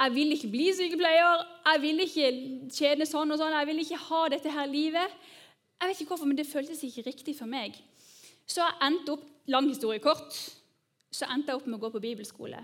Jeg 0.00 0.14
vil 0.14 0.34
ikke 0.34 0.50
bli 0.50 0.66
sykepleier. 0.74 1.44
Jeg 1.68 1.82
vil 1.84 2.02
ikke 2.04 2.30
tjene 2.74 3.06
sånn 3.06 3.34
og 3.34 3.40
sånn. 3.40 3.54
Jeg 3.54 3.68
vil 3.70 3.82
ikke 3.84 4.02
ha 4.08 4.22
dette 4.32 4.52
her 4.52 4.70
livet. 4.70 5.18
Jeg 5.80 5.90
vet 5.90 6.00
ikke 6.02 6.14
hvorfor, 6.14 6.30
men 6.30 6.38
det 6.38 6.48
føltes 6.48 6.82
ikke 6.86 7.06
riktig 7.06 7.36
for 7.38 7.50
meg. 7.50 7.76
Så 8.46 8.62
jeg 8.62 8.80
endte 8.88 9.14
opp, 9.14 9.24
lang 9.52 9.68
historie 9.68 10.00
kort, 10.00 10.32
så 11.12 11.28
endte 11.30 11.52
jeg 11.52 11.60
opp 11.60 11.66
med 11.68 11.78
å 11.78 11.82
gå 11.84 11.90
på 11.94 12.02
bibelskole. 12.02 12.62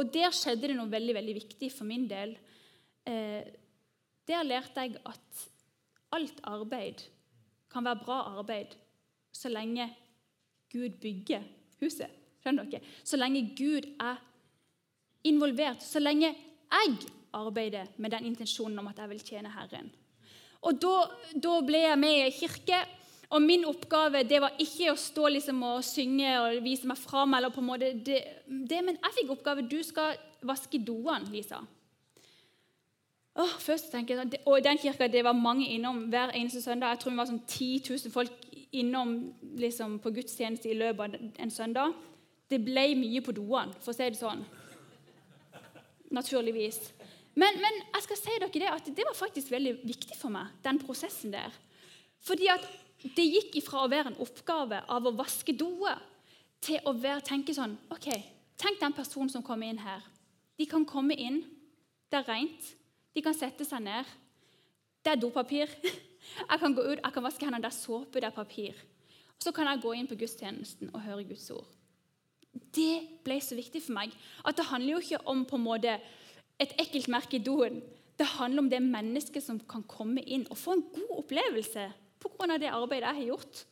Og 0.00 0.08
der 0.12 0.32
skjedde 0.32 0.70
det 0.70 0.76
noe 0.78 0.90
veldig 0.90 1.14
veldig 1.18 1.34
viktig 1.36 1.68
for 1.74 1.88
min 1.88 2.06
del. 2.08 2.34
Eh, 3.04 3.42
der 4.28 4.46
lærte 4.46 4.86
jeg 4.86 4.96
at 5.04 5.42
alt 6.16 6.40
arbeid 6.48 7.04
kan 7.72 7.84
være 7.84 8.04
bra 8.04 8.18
arbeid 8.38 8.74
så 9.32 9.52
lenge 9.52 9.88
Gud 10.72 10.98
bygger 11.00 11.44
huset. 11.80 12.08
Skjønner 12.42 12.68
dere? 12.68 12.82
Så 13.04 13.20
lenge 13.20 13.44
Gud 13.56 13.88
er 14.00 14.20
involvert, 15.24 15.82
så 15.82 16.00
lenge 16.02 16.32
jeg 16.32 16.96
arbeider 17.32 17.90
med 17.96 18.10
den 18.10 18.26
intensjonen 18.32 18.78
om 18.78 18.88
at 18.90 18.98
jeg 18.98 19.10
vil 19.12 19.22
tjene 19.24 19.52
Herren. 19.52 19.90
Og 20.62 20.78
Da, 20.80 20.96
da 21.34 21.60
ble 21.66 21.78
jeg 21.82 21.98
med 21.98 22.26
i 22.26 22.34
kirke, 22.34 22.82
og 23.32 23.42
min 23.42 23.64
oppgave 23.64 24.22
det 24.28 24.40
var 24.44 24.58
ikke 24.60 24.92
å 24.92 24.98
stå 24.98 25.28
liksom 25.32 25.62
og 25.64 25.84
synge 25.86 26.32
og 26.38 26.58
vise 26.64 26.86
meg 26.86 26.98
fram. 27.00 27.34
eller 27.34 27.50
på 27.50 27.62
en 27.62 27.66
måte 27.66 27.92
det, 27.92 28.20
det, 28.46 28.82
Men 28.84 28.98
jeg 28.98 29.16
fikk 29.18 29.30
oppgave 29.30 29.68
du 29.68 29.82
skal 29.82 30.18
vaske 30.42 30.78
doene, 30.78 31.30
Lisa. 31.32 31.62
Åh, 33.34 33.54
først 33.58 33.90
tenker 33.90 34.16
jeg, 34.16 34.40
Og 34.46 34.58
i 34.58 34.62
den 34.62 34.78
kirka 34.78 35.08
det 35.08 35.24
var 35.24 35.32
mange 35.32 35.68
innom 35.68 36.10
hver 36.10 36.34
eneste 36.34 36.62
søndag. 36.62 36.88
Jeg 36.88 36.98
tror 36.98 37.10
vi 37.10 37.16
var 37.16 37.26
sånn 37.26 37.46
10 37.46 37.80
000 37.88 38.12
folk 38.12 38.30
innom 38.72 39.32
liksom, 39.56 39.98
på 39.98 40.10
gudstjeneste 40.10 40.68
i 40.68 40.76
løpet 40.76 41.00
av 41.00 41.40
en 41.40 41.50
søndag. 41.50 41.94
Det 42.50 42.60
ble 42.60 42.94
mye 42.94 43.20
på 43.24 43.32
doene, 43.32 43.72
for 43.80 43.92
å 43.92 43.96
si 43.96 44.04
det 44.10 44.20
sånn. 44.20 44.44
Naturligvis. 46.12 46.78
Men, 47.34 47.56
men, 47.56 47.78
jeg 47.94 48.04
skal 48.04 48.18
si 48.20 48.34
dere 48.36 48.52
det 48.52 48.68
at 48.68 48.90
det 48.92 49.06
var 49.08 49.16
faktisk 49.16 49.50
veldig 49.52 49.78
viktig 49.86 50.18
for 50.18 50.32
meg, 50.34 50.52
den 50.64 50.80
prosessen 50.82 51.32
der. 51.32 51.54
Fordi 52.22 52.50
at 52.52 52.66
det 53.16 53.24
gikk 53.24 53.56
ifra 53.62 53.82
å 53.82 53.90
være 53.90 54.12
en 54.12 54.20
oppgave 54.22 54.82
av 54.92 55.08
å 55.08 55.14
vaske 55.16 55.54
doer 55.56 55.98
til 56.62 56.78
å 56.86 56.92
være, 56.94 57.24
tenke 57.26 57.56
sånn 57.56 57.74
ok, 57.90 58.12
Tenk 58.62 58.78
den 58.78 58.94
personen 58.94 59.30
som 59.32 59.42
kommer 59.42 59.66
inn 59.66 59.80
her. 59.82 60.04
De 60.58 60.66
kan 60.70 60.84
komme 60.86 61.16
inn, 61.18 61.40
det 62.12 62.20
er 62.20 62.28
rent, 62.28 62.68
de 63.10 63.22
kan 63.24 63.34
sette 63.34 63.66
seg 63.66 63.82
ned. 63.82 64.08
Det 65.02 65.14
er 65.14 65.18
dopapir. 65.20 65.72
Jeg 66.52 66.60
kan 66.62 66.74
gå 66.74 66.84
ut, 66.86 67.00
jeg 67.02 67.12
kan 67.12 67.24
vaske 67.24 67.42
hendene, 67.42 67.64
det 67.64 67.72
er 67.72 67.74
såpe, 67.74 68.20
det 68.22 68.28
er 68.28 68.34
papir. 68.34 68.76
Så 69.42 69.50
kan 69.52 69.66
jeg 69.66 69.80
gå 69.82 69.90
inn 69.98 70.06
på 70.06 70.14
gudstjenesten 70.16 70.92
og 70.94 71.02
høre 71.02 71.24
Guds 71.26 71.48
ord. 71.50 71.66
Det 72.52 73.22
ble 73.24 73.38
så 73.40 73.56
viktig 73.56 73.82
for 73.84 73.96
meg 73.96 74.12
at 74.44 74.58
det 74.58 74.68
handler 74.68 74.96
jo 74.96 75.02
ikke 75.02 75.22
om 75.32 75.44
på 75.48 75.58
en 75.58 75.66
måte 75.66 75.96
et 76.60 76.74
ekkelt 76.80 77.08
merke 77.12 77.38
i 77.38 77.44
doen. 77.44 77.80
Det 78.18 78.28
handler 78.36 78.64
om 78.64 78.70
det 78.70 78.82
mennesket 78.84 79.44
som 79.44 79.60
kan 79.68 79.84
komme 79.88 80.22
inn 80.22 80.44
og 80.50 80.60
få 80.60 80.76
en 80.76 80.86
god 80.94 81.12
opplevelse 81.24 81.88
pga. 82.22 82.58
det 82.58 82.70
arbeidet 82.70 83.08
jeg 83.08 83.20
har 83.20 83.30
gjort. 83.32 83.64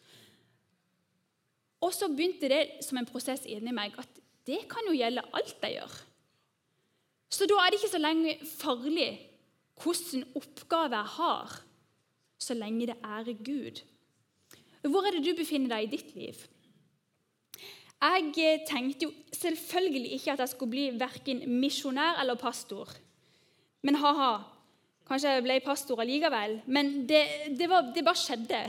Og 1.80 1.92
så 1.94 2.08
begynte 2.08 2.48
det 2.48 2.84
som 2.84 2.98
en 2.98 3.08
prosess 3.08 3.46
inni 3.46 3.72
meg 3.72 3.94
at 4.00 4.20
det 4.48 4.64
kan 4.68 4.86
jo 4.88 4.96
gjelde 4.96 5.24
alt 5.32 5.62
jeg 5.62 5.76
gjør. 5.78 5.92
Så 7.30 7.46
da 7.46 7.60
er 7.60 7.70
det 7.70 7.78
ikke 7.78 7.94
så 7.94 8.00
lenge 8.02 8.38
farlig 8.44 9.10
hvilken 9.80 10.24
oppgave 10.36 10.98
jeg 10.98 11.12
har, 11.16 11.52
så 12.40 12.56
lenge 12.56 12.90
det 12.90 12.98
ærer 13.04 13.36
Gud. 13.44 13.80
Hvor 14.82 15.06
er 15.06 15.16
det 15.16 15.24
du 15.24 15.36
befinner 15.38 15.76
deg 15.76 15.86
i 15.86 15.92
ditt 15.94 16.14
liv? 16.16 16.36
Jeg 18.00 18.32
eh, 18.40 18.62
tenkte 18.64 19.08
jo 19.08 19.12
selvfølgelig 19.36 20.12
ikke 20.16 20.32
at 20.32 20.42
jeg 20.44 20.52
skulle 20.54 20.72
bli 20.72 20.86
verken 21.00 21.42
misjonær 21.60 22.20
eller 22.22 22.38
pastor. 22.40 22.88
Men 23.84 23.98
ha-ha, 24.00 24.32
kanskje 25.08 25.34
jeg 25.34 25.44
ble 25.44 25.58
pastor 25.64 26.00
allikevel. 26.00 26.60
Men 26.66 27.04
det, 27.08 27.24
det, 27.58 27.68
var, 27.68 27.92
det 27.94 28.04
bare 28.04 28.20
skjedde. 28.20 28.62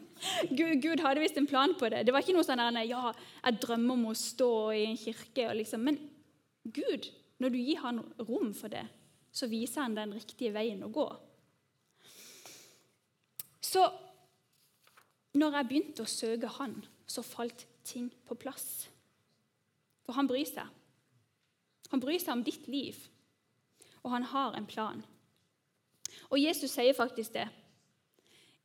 Gud, 0.58 0.80
Gud, 0.80 1.02
hadde 1.04 1.20
visst 1.20 1.36
en 1.40 1.48
plan 1.48 1.74
på 1.76 1.88
det. 1.92 2.06
Det 2.06 2.14
var 2.14 2.24
ikke 2.24 2.36
noe 2.36 2.46
sånn 2.46 2.60
der, 2.60 2.80
ja, 2.88 3.12
jeg 3.44 3.60
drømmer 3.60 3.96
om 3.98 4.10
å 4.12 4.16
stå 4.16 4.52
i 4.76 4.84
en 4.88 5.00
kirke. 5.00 5.50
Liksom. 5.60 5.84
Men 5.84 6.00
Gud, 6.64 7.10
når 7.40 7.52
du 7.52 7.58
gir 7.60 7.82
han 7.84 8.00
rom 8.24 8.54
for 8.56 8.72
det, 8.72 8.86
så 9.32 9.48
viser 9.48 9.84
han 9.84 9.96
den 9.96 10.16
riktige 10.16 10.54
veien 10.56 10.80
å 10.84 10.92
gå. 10.92 11.06
Så 13.60 13.84
når 15.38 15.60
jeg 15.60 15.68
begynte 15.68 16.04
å 16.04 16.10
søke 16.10 16.48
han, 16.56 16.80
så 17.06 17.22
falt 17.22 17.66
ting 17.84 18.10
på 18.26 18.36
plass. 18.38 18.88
For 20.06 20.16
han 20.16 20.28
bryr 20.30 20.48
seg. 20.48 20.66
Han 21.90 22.02
bryr 22.02 22.20
seg 22.22 22.36
om 22.36 22.44
ditt 22.46 22.68
liv, 22.70 22.98
og 24.04 24.12
han 24.14 24.26
har 24.30 24.54
en 24.56 24.68
plan. 24.68 25.02
Og 26.30 26.38
Jesus 26.38 26.70
sier 26.72 26.94
faktisk 26.94 27.34
det 27.34 27.48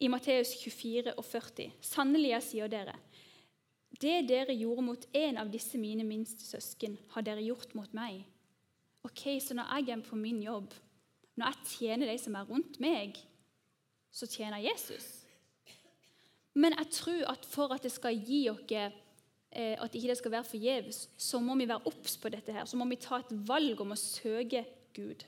i 0.01 0.09
Matteus 0.11 0.51
24 0.59 1.15
og 1.15 1.25
40. 1.25 1.71
Sannelig, 1.81 2.31
jeg 2.33 2.45
sier 2.49 2.71
dere, 2.71 2.95
det 4.01 4.25
dere 4.27 4.55
gjorde 4.57 4.83
mot 4.83 5.05
en 5.15 5.37
av 5.39 5.51
disse 5.51 5.79
mine 5.79 6.03
minste 6.03 6.43
søsken, 6.43 6.97
har 7.13 7.23
dere 7.25 7.45
gjort 7.45 7.73
mot 7.77 7.93
meg. 7.95 8.25
Ok, 9.05 9.39
Så 9.39 9.53
når 9.53 9.69
jeg 9.77 9.89
er 9.89 10.01
på 10.01 10.15
min 10.15 10.41
jobb, 10.43 10.73
når 11.35 11.45
jeg 11.45 11.77
tjener 11.77 12.11
de 12.11 12.17
som 12.17 12.35
er 12.35 12.49
rundt 12.49 12.79
meg, 12.79 13.17
så 14.11 14.27
tjener 14.27 14.57
Jesus. 14.57 15.25
Men 16.53 16.73
jeg 16.77 16.91
tror 16.91 17.31
at 17.31 17.45
for 17.45 17.73
at 17.73 17.83
det 17.83 17.91
skal 17.91 18.15
gi 18.15 18.47
Eh, 18.47 18.91
at 19.55 19.93
ikke 19.95 20.09
det 20.11 20.17
skal 20.19 20.33
være 20.33 20.43
forgjeves, 20.43 20.97
så 21.17 21.39
må 21.39 21.55
vi 21.55 21.67
være 21.69 21.87
obs 21.87 22.17
på 22.19 22.29
dette. 22.29 22.51
her, 22.51 22.65
Så 22.65 22.77
må 22.77 22.85
vi 22.85 22.97
ta 22.99 23.21
et 23.21 23.31
valg 23.47 23.81
om 23.81 23.93
å 23.93 23.95
søke 23.95 24.65
Gud. 24.93 25.23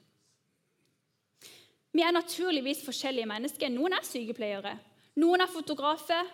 Vi 1.95 2.03
er 2.03 2.11
naturligvis 2.11 2.83
forskjellige 2.85 3.29
mennesker. 3.29 3.71
Noen 3.73 3.95
er 3.97 4.05
sykepleiere, 4.05 4.75
noen 5.15 5.41
er 5.41 5.49
fotografer, 5.49 6.27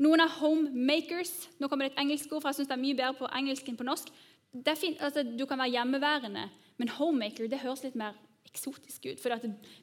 noen 0.00 0.22
er 0.24 0.32
homemakers. 0.38 1.32
Nå 1.60 1.68
kommer 1.68 1.88
det 1.88 1.92
et 1.92 2.02
engelsk 2.04 2.32
ord, 2.32 2.40
for 2.40 2.50
jeg 2.50 2.60
syns 2.60 2.70
det 2.70 2.76
er 2.78 2.84
mye 2.86 2.96
bedre 2.96 3.18
på 3.18 3.28
engelsk 3.40 3.68
enn 3.68 3.76
på 3.76 3.88
norsk. 3.88 4.12
Det 4.50 4.72
er 4.72 4.80
fint, 4.80 5.02
altså, 5.02 5.22
Du 5.22 5.46
kan 5.46 5.58
være 5.58 5.74
hjemmeværende, 5.76 6.48
men 6.78 6.88
homemaker 6.96 7.48
det 7.48 7.60
høres 7.60 7.82
litt 7.84 7.98
mer 7.98 8.14
eksotisk 8.48 9.10
ut. 9.10 9.20
For 9.20 9.36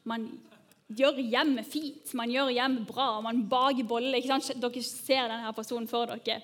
man 0.09 0.25
gjør 0.87 1.19
hjemmet 1.21 1.67
fint, 1.69 2.13
man 2.15 2.31
gjør 2.31 2.49
hjemmet 2.55 2.87
bra, 2.87 3.21
man 3.21 3.45
baker 3.49 3.85
boller. 3.87 4.17
Dere 4.17 4.83
ser 4.83 5.29
denne 5.29 5.53
personen 5.53 5.87
for 5.87 6.09
dere. 6.15 6.41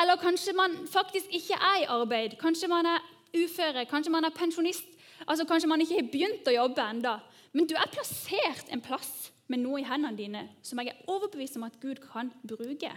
Eller 0.00 0.16
kanskje 0.16 0.52
man 0.56 0.76
faktisk 0.88 1.26
ikke 1.30 1.54
er 1.54 1.82
i 1.82 1.88
arbeid. 1.88 2.38
Kanskje 2.40 2.68
man 2.68 2.86
er 2.86 3.02
uføre, 3.36 3.84
kanskje 3.86 4.12
man 4.12 4.24
er 4.24 4.34
pensjonist. 4.36 4.86
Altså 5.26 5.44
Kanskje 5.44 5.68
man 5.68 5.80
ikke 5.80 5.98
har 5.98 6.08
begynt 6.12 6.48
å 6.48 6.54
jobbe 6.54 6.80
enda. 6.82 7.18
Men 7.52 7.66
du 7.68 7.74
er 7.76 7.90
plassert 7.92 8.70
en 8.72 8.80
plass 8.80 9.30
med 9.50 9.60
noe 9.60 9.82
i 9.82 9.84
hendene 9.84 10.16
dine 10.16 10.46
som 10.62 10.80
jeg 10.80 10.92
er 10.92 11.10
overbevist 11.10 11.58
om 11.58 11.66
at 11.66 11.76
Gud 11.82 12.00
kan 12.12 12.30
bruke. 12.46 12.92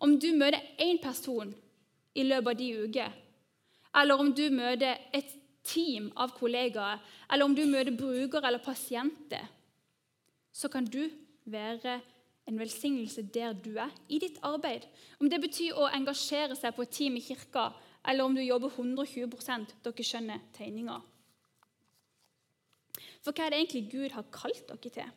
Om 0.00 0.18
du 0.20 0.30
møter 0.36 0.60
én 0.78 1.00
person 1.02 1.50
i 2.14 2.24
løpet 2.24 2.52
av 2.52 2.60
de 2.60 2.68
uker, 2.84 3.16
eller 4.00 4.22
om 4.22 4.30
du 4.36 4.44
møter 4.54 5.00
et 5.16 5.32
team 5.66 6.10
av 6.16 6.34
kollegaer, 6.38 7.00
eller 7.32 7.44
om 7.44 7.56
du 7.56 7.64
møter 7.66 7.96
brukere 7.96 8.46
eller 8.46 8.62
pasienter, 8.64 9.48
så 10.52 10.68
kan 10.68 10.84
du 10.84 11.08
være 11.44 11.98
en 12.50 12.58
velsignelse 12.58 13.22
der 13.34 13.54
du 13.54 13.76
er, 13.78 13.92
i 14.08 14.18
ditt 14.22 14.40
arbeid. 14.46 14.86
Om 15.20 15.30
det 15.30 15.40
betyr 15.42 15.78
å 15.78 15.88
engasjere 15.90 16.56
seg 16.58 16.74
på 16.74 16.84
et 16.84 16.92
team 16.94 17.16
i 17.18 17.24
kirka, 17.24 17.70
eller 18.08 18.26
om 18.26 18.34
du 18.34 18.42
jobber 18.42 18.72
120 18.74 19.74
dere 19.84 20.06
skjønner 20.06 20.42
tegninga. 20.56 20.98
For 23.20 23.36
hva 23.36 23.46
er 23.46 23.52
det 23.52 23.60
egentlig 23.60 23.90
Gud 23.92 24.14
har 24.16 24.30
kalt 24.32 24.64
dere 24.68 24.94
til? 24.94 25.16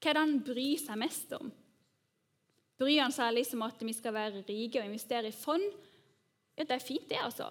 Hva 0.00 0.10
er 0.10 0.16
det 0.16 0.22
han 0.22 0.38
bryr 0.46 0.78
seg 0.80 1.00
mest 1.00 1.32
om? 1.36 1.50
Bryr 2.80 3.02
han 3.02 3.12
seg 3.12 3.34
liksom 3.36 3.64
at 3.66 3.82
vi 3.84 3.92
skal 3.92 4.14
være 4.16 4.44
rike 4.46 4.80
og 4.80 4.86
investere 4.88 5.28
i 5.28 5.36
fond? 5.36 5.66
Ja, 6.56 6.64
Det 6.64 6.76
er 6.76 6.86
fint, 6.86 7.08
det, 7.08 7.18
altså. 7.20 7.50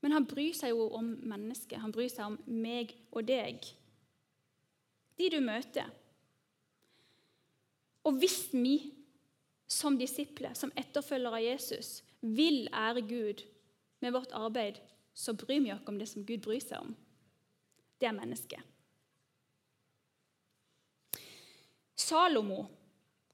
Men 0.00 0.12
han 0.12 0.26
bryr 0.28 0.54
seg 0.54 0.70
jo 0.70 0.88
om 0.94 1.08
mennesket. 1.24 1.80
Han 1.80 1.92
bryr 1.92 2.08
seg 2.12 2.30
om 2.30 2.38
meg 2.46 2.94
og 3.12 3.26
deg. 3.26 3.64
De 5.16 5.30
du 5.32 5.40
møter. 5.40 5.88
Og 8.06 8.20
hvis 8.20 8.46
vi 8.54 8.76
som 9.66 9.98
disipler, 9.98 10.54
som 10.54 10.72
etterfølgere 10.78 11.40
av 11.40 11.42
Jesus, 11.44 12.02
vil 12.22 12.68
ære 12.70 13.02
Gud 13.02 13.42
med 14.00 14.14
vårt 14.14 14.32
arbeid, 14.32 14.78
så 15.14 15.34
bryr 15.34 15.60
vi 15.64 15.72
oss 15.74 15.88
om 15.90 15.98
det 15.98 16.08
som 16.10 16.24
Gud 16.26 16.44
bryr 16.44 16.62
seg 16.62 16.84
om. 16.84 16.94
Det 17.98 18.06
er 18.06 18.14
mennesket. 18.14 18.62
Salomo, 21.96 22.66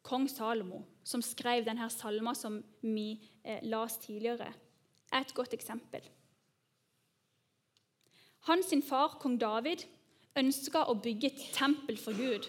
kong 0.07 0.29
Salomo, 0.31 0.85
som 1.05 1.23
skrev 1.23 1.67
denne 1.67 1.89
salma 1.91 2.33
som 2.39 2.61
vi 2.81 3.19
eh, 3.45 3.61
las 3.67 3.99
tidligere, 4.01 4.53
er 5.13 5.21
et 5.21 5.35
godt 5.35 5.53
eksempel. 5.53 6.05
Hans 8.49 8.73
far, 8.87 9.19
kong 9.21 9.37
David, 9.39 9.85
ønska 10.39 10.87
å 10.89 10.97
bygge 10.99 11.29
et 11.29 11.43
tempel 11.55 11.99
for 12.01 12.17
Gud. 12.17 12.49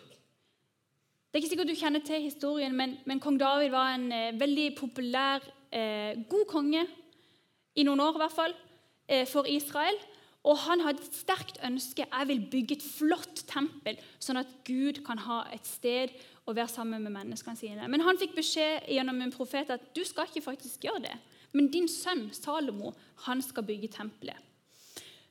Det 1.34 1.40
er 1.40 1.42
ikke 1.48 1.50
sikkert 1.50 1.70
du 1.72 1.80
kjenner 1.80 2.02
til 2.06 2.22
historien, 2.22 2.76
men, 2.78 2.92
men 3.10 3.18
kong 3.18 3.40
David 3.42 3.72
var 3.74 3.96
en 3.96 4.12
eh, 4.14 4.36
veldig 4.38 4.68
populær, 4.78 5.42
eh, 5.74 6.12
god 6.30 6.44
konge 6.46 6.84
i 7.74 7.86
noen 7.88 8.04
år 8.06 8.20
i 8.20 8.22
hvert 8.22 8.36
fall, 8.36 8.52
eh, 9.10 9.24
for 9.26 9.50
Israel. 9.50 9.98
Og 10.46 10.60
han 10.68 10.84
hadde 10.86 11.02
et 11.02 11.18
sterkt 11.18 11.58
ønske 11.66 12.06
jeg 12.06 12.28
vil 12.30 12.44
bygge 12.52 12.78
et 12.78 12.86
flott 12.86 13.42
tempel, 13.50 13.98
sånn 14.22 14.44
at 14.44 14.52
Gud 14.68 15.00
kan 15.08 15.24
ha 15.26 15.40
et 15.56 15.66
sted 15.66 16.14
å 16.46 16.54
være 16.54 16.70
sammen 16.70 17.02
med 17.02 17.16
menneskene 17.16 17.58
sine. 17.58 17.90
Men 17.90 18.06
han 18.06 18.22
fikk 18.22 18.38
beskjed 18.38 18.86
gjennom 18.94 19.26
en 19.26 19.34
profet 19.34 19.74
at 19.74 19.90
du 19.98 20.04
skal 20.06 20.30
ikke 20.30 20.46
faktisk 20.52 20.86
gjøre 20.86 21.02
det. 21.08 21.16
Men 21.58 21.72
din 21.74 21.90
sønn 21.90 22.28
Salomo 22.38 22.94
han 23.26 23.42
skal 23.42 23.66
bygge 23.66 23.90
tempelet. 23.98 24.38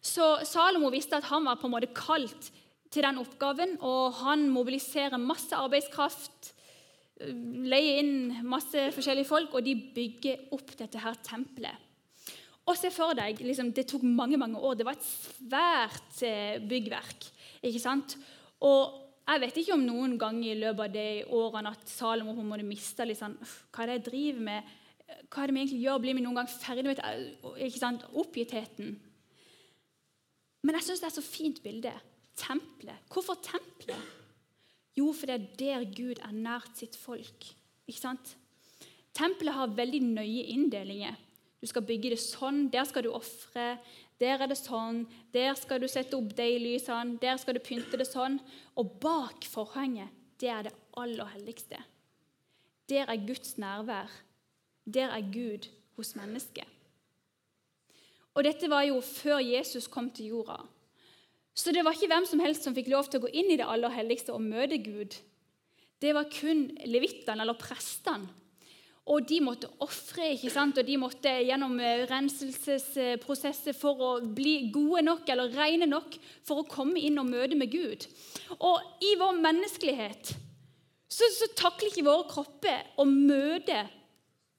Så 0.02 0.34
Salomo 0.50 0.90
visste 0.90 1.22
at 1.22 1.30
han 1.30 1.46
var 1.46 1.62
på 1.62 1.70
en 1.70 1.76
måte 1.76 1.94
kalt 1.94 2.50
til 2.92 3.07
den 3.07 3.20
oppgaven, 3.22 3.78
og 3.81 4.18
han 4.20 4.48
mobiliserer 4.52 5.20
masse 5.20 5.57
arbeidskraft, 5.57 6.52
leier 7.22 8.02
inn 8.02 8.42
masse 8.48 8.90
forskjellige 8.96 9.28
folk, 9.28 9.55
og 9.55 9.64
de 9.64 9.76
bygger 9.94 10.52
opp 10.55 10.74
dette 10.78 11.00
her 11.00 11.16
tempelet. 11.24 11.88
Og 12.62 12.76
se 12.78 12.92
for 12.94 13.14
deg, 13.18 13.40
liksom, 13.42 13.72
Det 13.74 13.88
tok 13.90 14.02
mange 14.07 14.38
mange 14.38 14.59
år. 14.59 14.74
Det 14.74 14.87
var 14.87 14.94
et 14.94 15.07
svært 15.07 16.22
eh, 16.22 16.61
byggverk. 16.62 17.24
ikke 17.62 17.81
sant? 17.81 18.16
Og 18.61 18.98
Jeg 19.26 19.40
vet 19.40 19.57
ikke 19.57 19.74
om 19.74 19.85
noen 19.87 20.18
gang 20.18 20.44
i 20.44 20.55
løpet 20.55 20.81
av 20.83 20.92
de 20.92 21.24
årene 21.31 21.70
at 21.70 21.88
Salomo 21.88 22.35
på 22.35 22.40
en 22.42 22.48
måte 22.48 22.66
mista 22.66 23.05
litt 23.07 23.20
sånn 23.20 23.37
Hva 23.70 23.85
er 23.85 23.87
det 23.87 23.94
jeg 23.94 24.07
driver 24.09 24.40
med? 24.48 24.72
Hva 25.31 25.42
er 25.42 25.46
det 25.46 25.55
vi 25.55 25.61
egentlig 25.61 25.83
gjør? 25.85 26.00
Blir 26.02 26.16
vi 26.18 26.24
noen 26.24 26.38
gang 26.40 26.50
ferdig 26.50 26.85
med 26.85 27.02
ikke 27.62 27.78
sant? 27.78 28.02
oppgittheten? 28.12 28.96
Men 30.62 30.74
jeg 30.78 30.87
syns 30.87 31.02
det 31.02 31.07
er 31.11 31.14
så 31.14 31.22
fint 31.22 31.62
bilde. 31.62 31.92
Tempelet. 32.42 33.02
Hvorfor 33.12 33.38
tempelet? 33.44 34.11
Jo, 34.98 35.12
for 35.16 35.31
det 35.31 35.37
er 35.38 35.48
der 35.59 35.85
Gud 35.94 36.20
er 36.20 36.33
nært 36.35 36.76
sitt 36.76 36.96
folk. 36.98 37.46
Ikke 37.88 38.00
sant? 38.00 38.35
Tempelet 39.14 39.55
har 39.55 39.76
veldig 39.76 40.00
nøye 40.05 40.48
inndelinger. 40.52 41.16
Du 41.62 41.68
skal 41.70 41.85
bygge 41.87 42.11
det 42.12 42.20
sånn. 42.20 42.66
Der 42.72 42.85
skal 42.88 43.07
du 43.07 43.12
ofre. 43.14 43.76
Der 44.20 44.42
er 44.42 44.50
det 44.50 44.59
sånn. 44.59 45.05
Der 45.35 45.55
skal 45.59 45.81
du 45.83 45.88
sette 45.90 46.18
opp 46.18 46.35
de 46.37 46.48
lysene. 46.59 47.18
Der 47.22 47.38
skal 47.40 47.57
du 47.57 47.62
pynte 47.62 48.00
det 48.00 48.09
sånn. 48.11 48.40
Og 48.76 48.98
bak 49.02 49.46
forhenget, 49.48 50.11
det 50.42 50.50
er 50.50 50.66
det 50.66 50.74
aller 50.98 51.31
helligste. 51.37 51.78
Der 52.90 53.07
er 53.07 53.26
Guds 53.28 53.57
nærvær. 53.62 54.11
Der 54.85 55.14
er 55.14 55.33
Gud 55.33 55.70
hos 55.96 56.16
mennesket. 56.18 56.66
Og 58.35 58.44
dette 58.44 58.68
var 58.72 58.83
jo 58.88 59.00
før 59.05 59.38
Jesus 59.44 59.87
kom 59.92 60.11
til 60.11 60.33
jorda. 60.33 60.62
Så 61.54 61.72
det 61.72 61.84
var 61.84 61.96
ikke 61.96 62.08
hvem 62.08 62.26
som 62.28 62.40
helst 62.40 62.64
som 62.64 62.74
fikk 62.76 62.88
lov 62.92 63.10
til 63.10 63.20
å 63.20 63.26
gå 63.26 63.32
inn 63.36 63.50
i 63.52 63.58
det 63.60 63.68
aller 63.68 63.92
helligste 63.92 64.32
og 64.32 64.44
møte 64.44 64.78
Gud. 64.80 65.18
Det 66.02 66.14
var 66.16 66.30
kun 66.32 66.64
levittene, 66.88 67.44
eller 67.44 67.58
prestene, 67.60 68.30
og 69.10 69.24
de 69.26 69.40
måtte 69.42 69.66
ofre, 69.82 70.28
og 70.54 70.78
de 70.86 70.96
måtte 71.00 71.30
gjennom 71.42 71.74
eh, 71.82 72.04
renselsesprosesser 72.06 73.74
for 73.74 73.98
å 73.98 74.10
bli 74.22 74.70
gode 74.74 75.02
nok 75.02 75.32
eller 75.32 75.50
rene 75.56 75.88
nok 75.90 76.14
for 76.46 76.62
å 76.62 76.68
komme 76.70 77.02
inn 77.02 77.18
og 77.18 77.26
møte 77.26 77.58
med 77.58 77.72
Gud. 77.72 78.06
Og 78.60 79.02
i 79.02 79.16
vår 79.18 79.40
menneskelighet 79.42 80.30
så, 81.10 81.26
så 81.34 81.50
takler 81.58 81.90
ikke 81.90 82.06
våre 82.06 82.28
kropper 82.30 82.94
å 83.02 83.06
møte 83.08 83.82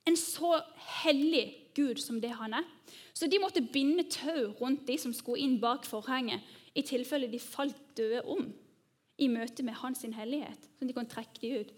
en 0.03 0.19
så 0.19 0.57
hellig 1.01 1.45
Gud 1.73 2.03
som 2.03 2.19
det 2.21 2.35
han 2.35 2.59
er. 2.59 2.67
Så 3.15 3.29
de 3.31 3.39
måtte 3.39 3.63
binde 3.63 4.03
tau 4.11 4.51
rundt 4.59 4.83
de 4.89 4.99
som 4.99 5.15
skulle 5.15 5.41
inn 5.41 5.55
bak 5.61 5.87
forhenget, 5.87 6.43
i 6.75 6.81
tilfelle 6.81 7.29
de 7.31 7.39
falt 7.39 7.79
døde 7.97 8.23
om 8.25 8.47
i 9.21 9.27
møte 9.29 9.63
med 9.63 9.77
hans 9.77 10.01
hellighet. 10.01 10.69
Så 10.79 10.85
de 10.85 10.93
kunne 10.93 11.09
trekke 11.09 11.41
de 11.41 11.51
ut. 11.59 11.73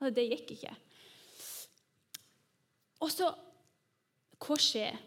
Altså, 0.00 0.14
det 0.14 0.28
gikk 0.30 0.54
ikke. 0.56 0.76
Og 3.00 3.10
så 3.12 3.32
Hva 4.36 4.56
skjer 4.60 4.98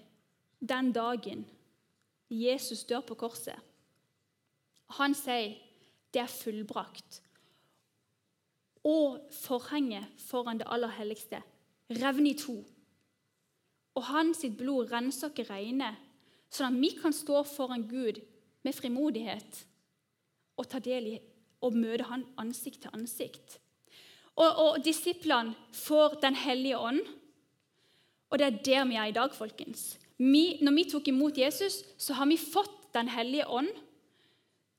den 0.60 0.88
dagen 0.92 1.44
Jesus 2.34 2.82
dør 2.90 3.04
på 3.06 3.16
korset? 3.16 3.60
Han 4.98 5.14
sier 5.14 5.54
det 6.10 6.24
er 6.24 6.32
fullbrakt. 6.34 7.20
Og 8.90 9.20
forhenget 9.32 10.10
foran 10.18 10.58
det 10.58 10.68
aller 10.68 10.90
helligste 10.98 11.44
revner 11.94 12.32
i 12.32 12.38
to. 12.42 12.58
Og 13.96 14.04
hans 14.10 14.42
blod 14.58 14.90
renser 14.92 15.30
ikke 15.30 15.46
rene, 15.52 15.92
sånn 16.50 16.74
at 16.74 16.82
vi 16.82 16.92
kan 16.98 17.14
stå 17.14 17.44
foran 17.46 17.86
Gud 17.90 18.18
med 18.63 18.76
frimodighet 18.76 19.63
og 20.60 20.67
ta 20.69 20.82
del 20.84 21.13
i 21.13 21.17
og 21.63 21.76
møte 21.76 22.08
han 22.08 22.24
ansikt 22.39 22.84
til 22.86 22.93
ansikt. 22.95 23.58
Og, 24.39 24.48
og 24.48 24.78
disiplene 24.84 25.56
får 25.76 26.19
Den 26.24 26.36
hellige 26.39 26.78
ånd 26.80 27.02
og 28.30 28.38
det 28.39 28.45
er 28.45 28.58
der 28.65 28.86
vi 28.86 28.98
er 28.98 29.10
i 29.10 29.15
dag, 29.15 29.34
folkens. 29.34 29.98
Vi, 30.17 30.60
når 30.62 30.76
vi 30.76 30.86
tok 30.91 31.08
imot 31.10 31.38
Jesus, 31.38 31.82
så 31.98 32.13
har 32.13 32.30
vi 32.30 32.38
fått 32.38 32.76
Den 32.89 33.06
hellige 33.06 33.45
ånd, 33.45 33.69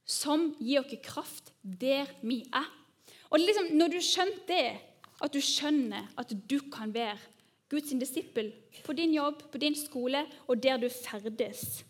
som 0.03 0.49
gir 0.59 0.81
oss 0.81 0.97
kraft 1.05 1.53
der 1.63 2.09
vi 2.27 2.41
er. 2.51 2.67
Og 3.31 3.39
liksom, 3.39 3.69
Når 3.79 3.89
du 3.89 4.01
skjønner 4.03 4.41
det, 4.49 4.81
at 5.23 5.33
du 5.33 5.39
skjønner 5.39 6.09
at 6.19 6.33
du 6.51 6.59
kan 6.73 6.91
være 6.95 7.19
Guds 7.71 7.95
disippel 7.95 8.51
på 8.83 8.93
din 8.93 9.15
jobb, 9.15 9.45
på 9.53 9.59
din 9.59 9.77
skole 9.79 10.25
og 10.49 10.63
der 10.63 10.77
du 10.77 10.89
ferdes 10.89 11.85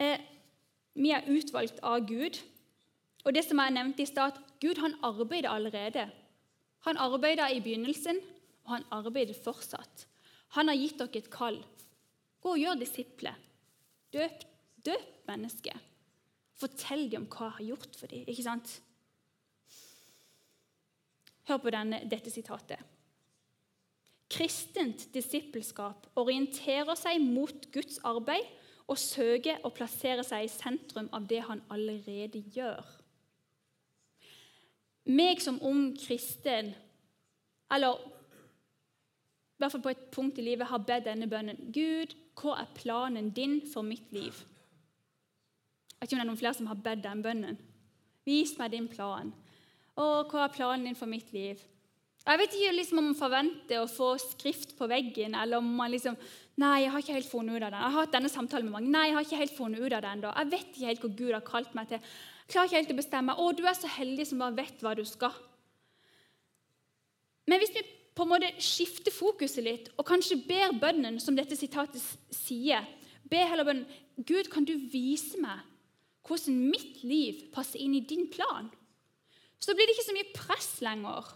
eh, 0.00 0.20
Vi 0.94 1.10
er 1.10 1.26
utvalgt 1.26 1.80
av 1.82 2.06
Gud. 2.06 2.38
Og 3.24 3.34
det 3.34 3.44
som 3.46 3.58
jeg 3.58 3.74
nevnte 3.74 4.04
i 4.04 4.08
stad, 4.08 4.38
Gud 4.60 4.78
han 4.78 4.94
arbeider 5.02 5.50
allerede. 5.50 6.08
Han 6.84 7.00
arbeider 7.00 7.48
i 7.48 7.60
begynnelsen, 7.60 8.20
og 8.64 8.76
han 8.76 8.84
arbeider 8.92 9.34
fortsatt. 9.34 10.06
Han 10.54 10.68
har 10.68 10.78
gitt 10.78 11.00
dere 11.00 11.18
et 11.18 11.30
kall. 11.32 11.58
Gå 12.44 12.54
og 12.54 12.60
gjør 12.60 12.78
disipler. 12.78 13.36
Døp, 14.12 14.44
døp 14.84 15.28
mennesker. 15.28 15.78
Fortell 16.60 17.08
dem 17.10 17.24
om 17.24 17.30
hva 17.32 17.48
jeg 17.48 17.56
har 17.58 17.68
gjort 17.72 17.96
for 17.98 18.12
dem. 18.12 18.26
Ikke 18.28 18.46
sant? 18.46 18.74
Hør 21.48 21.60
på 21.60 21.72
denne, 21.74 22.04
dette 22.08 22.32
sitatet. 22.32 22.80
Kristent 24.34 25.08
disippelskap 25.14 26.06
orienterer 26.18 26.96
seg 26.98 27.20
mot 27.22 27.66
Guds 27.74 28.00
arbeid 28.06 28.46
og 28.88 29.00
søker 29.00 29.62
å 29.64 29.72
plassere 29.72 30.24
seg 30.26 30.44
i 30.44 30.52
sentrum 30.52 31.08
av 31.16 31.26
det 31.28 31.40
han 31.46 31.62
allerede 31.72 32.42
gjør 32.54 32.84
meg 35.04 35.42
som 35.42 35.60
ung 35.64 35.92
kristen, 35.98 36.72
eller 37.72 38.00
i 39.54 39.62
hvert 39.62 39.72
fall 39.72 39.84
på 39.84 39.92
et 39.92 40.06
punkt 40.12 40.38
i 40.40 40.44
livet, 40.44 40.68
har 40.68 40.82
bedt 40.82 41.06
denne 41.08 41.28
bønnen 41.30 41.70
Gud, 41.72 42.14
hva 42.40 42.58
er 42.62 42.72
planen 42.74 43.30
din 43.36 43.60
for 43.70 43.86
mitt 43.86 44.10
liv? 44.12 44.34
Jeg 45.94 46.00
vet 46.00 46.10
ikke 46.10 46.16
om 46.16 46.18
det 46.18 46.24
er 46.24 46.30
noen 46.32 46.40
flere 46.40 46.58
som 46.58 46.68
har 46.68 46.80
bedt 46.84 47.04
den 47.04 47.22
bønnen. 47.24 47.60
Vis 48.26 48.56
meg 48.58 48.72
din 48.74 48.88
plan. 48.90 49.30
Å, 49.94 50.24
hva 50.28 50.42
er 50.44 50.52
planen 50.52 50.88
din 50.88 50.98
for 50.98 51.08
mitt 51.08 51.30
liv? 51.32 51.62
Jeg 52.24 52.40
vet 52.40 52.56
ikke 52.56 52.74
liksom, 52.74 52.98
om 53.00 53.08
man 53.12 53.16
forventer 53.18 53.80
å 53.80 53.88
få 53.88 54.14
skrift 54.20 54.74
på 54.78 54.88
veggen, 54.90 55.36
eller 55.36 55.60
om 55.60 55.70
man 55.78 55.92
liksom 55.92 56.16
Nei, 56.62 56.84
jeg 56.84 56.92
har 56.94 57.02
ikke 57.02 57.16
helt 57.16 57.30
funnet 57.30 57.56
ut 57.56 57.64
av 57.66 57.72
det. 57.72 57.80
Jeg 57.80 57.94
har 57.94 57.98
hatt 57.98 58.12
denne 58.14 58.30
samtalen 58.30 58.68
med 58.68 58.76
mange. 58.76 58.92
Nei, 58.94 59.08
jeg 59.08 59.16
har 59.16 59.26
ikke 59.26 59.40
helt 59.40 59.56
funnet 59.56 59.82
ut 59.82 59.96
av 59.96 60.04
det 60.04 60.12
ennå. 60.12 60.30
Jeg 60.38 60.50
vet 60.52 60.68
ikke 60.70 60.90
helt 60.90 61.02
hvor 61.02 61.16
Gud 61.18 61.32
har 61.34 61.44
kalt 61.48 61.74
meg 61.74 61.90
til. 61.90 62.12
Jeg 62.44 62.52
klarer 62.52 62.70
ikke 62.70 62.78
helt 62.78 62.94
å 62.94 63.00
bestemme. 63.00 63.34
Å, 63.34 63.48
du 63.58 63.64
er 63.66 63.76
så 63.78 63.90
heldig 63.90 64.26
som 64.30 64.44
bare 64.44 64.56
vet 64.60 64.84
hva 64.84 64.92
du 64.94 65.02
skal. 65.08 65.34
Men 67.50 67.60
hvis 67.60 67.74
vi 67.74 67.82
på 68.14 68.22
en 68.22 68.30
måte 68.30 68.52
skifter 68.62 69.10
fokuset 69.10 69.66
litt 69.66 69.90
og 69.98 70.06
kanskje 70.06 70.38
ber 70.46 70.76
bønnen, 70.78 71.18
som 71.20 71.34
dette 71.36 71.58
sitatet 71.58 72.02
sier 72.32 72.86
Be 73.24 73.40
heller 73.40 73.64
bønnen 73.64 73.88
Gud, 74.20 74.50
kan 74.52 74.66
du 74.68 74.76
vise 74.92 75.40
meg 75.40 75.64
hvordan 76.28 76.56
mitt 76.70 77.02
liv 77.04 77.40
passer 77.52 77.80
inn 77.82 77.96
i 77.96 78.04
din 78.04 78.28
plan? 78.32 78.70
Så 79.60 79.74
blir 79.74 79.88
det 79.88 79.96
ikke 79.96 80.06
så 80.06 80.14
mye 80.16 80.34
press 80.36 80.70
lenger 80.84 81.32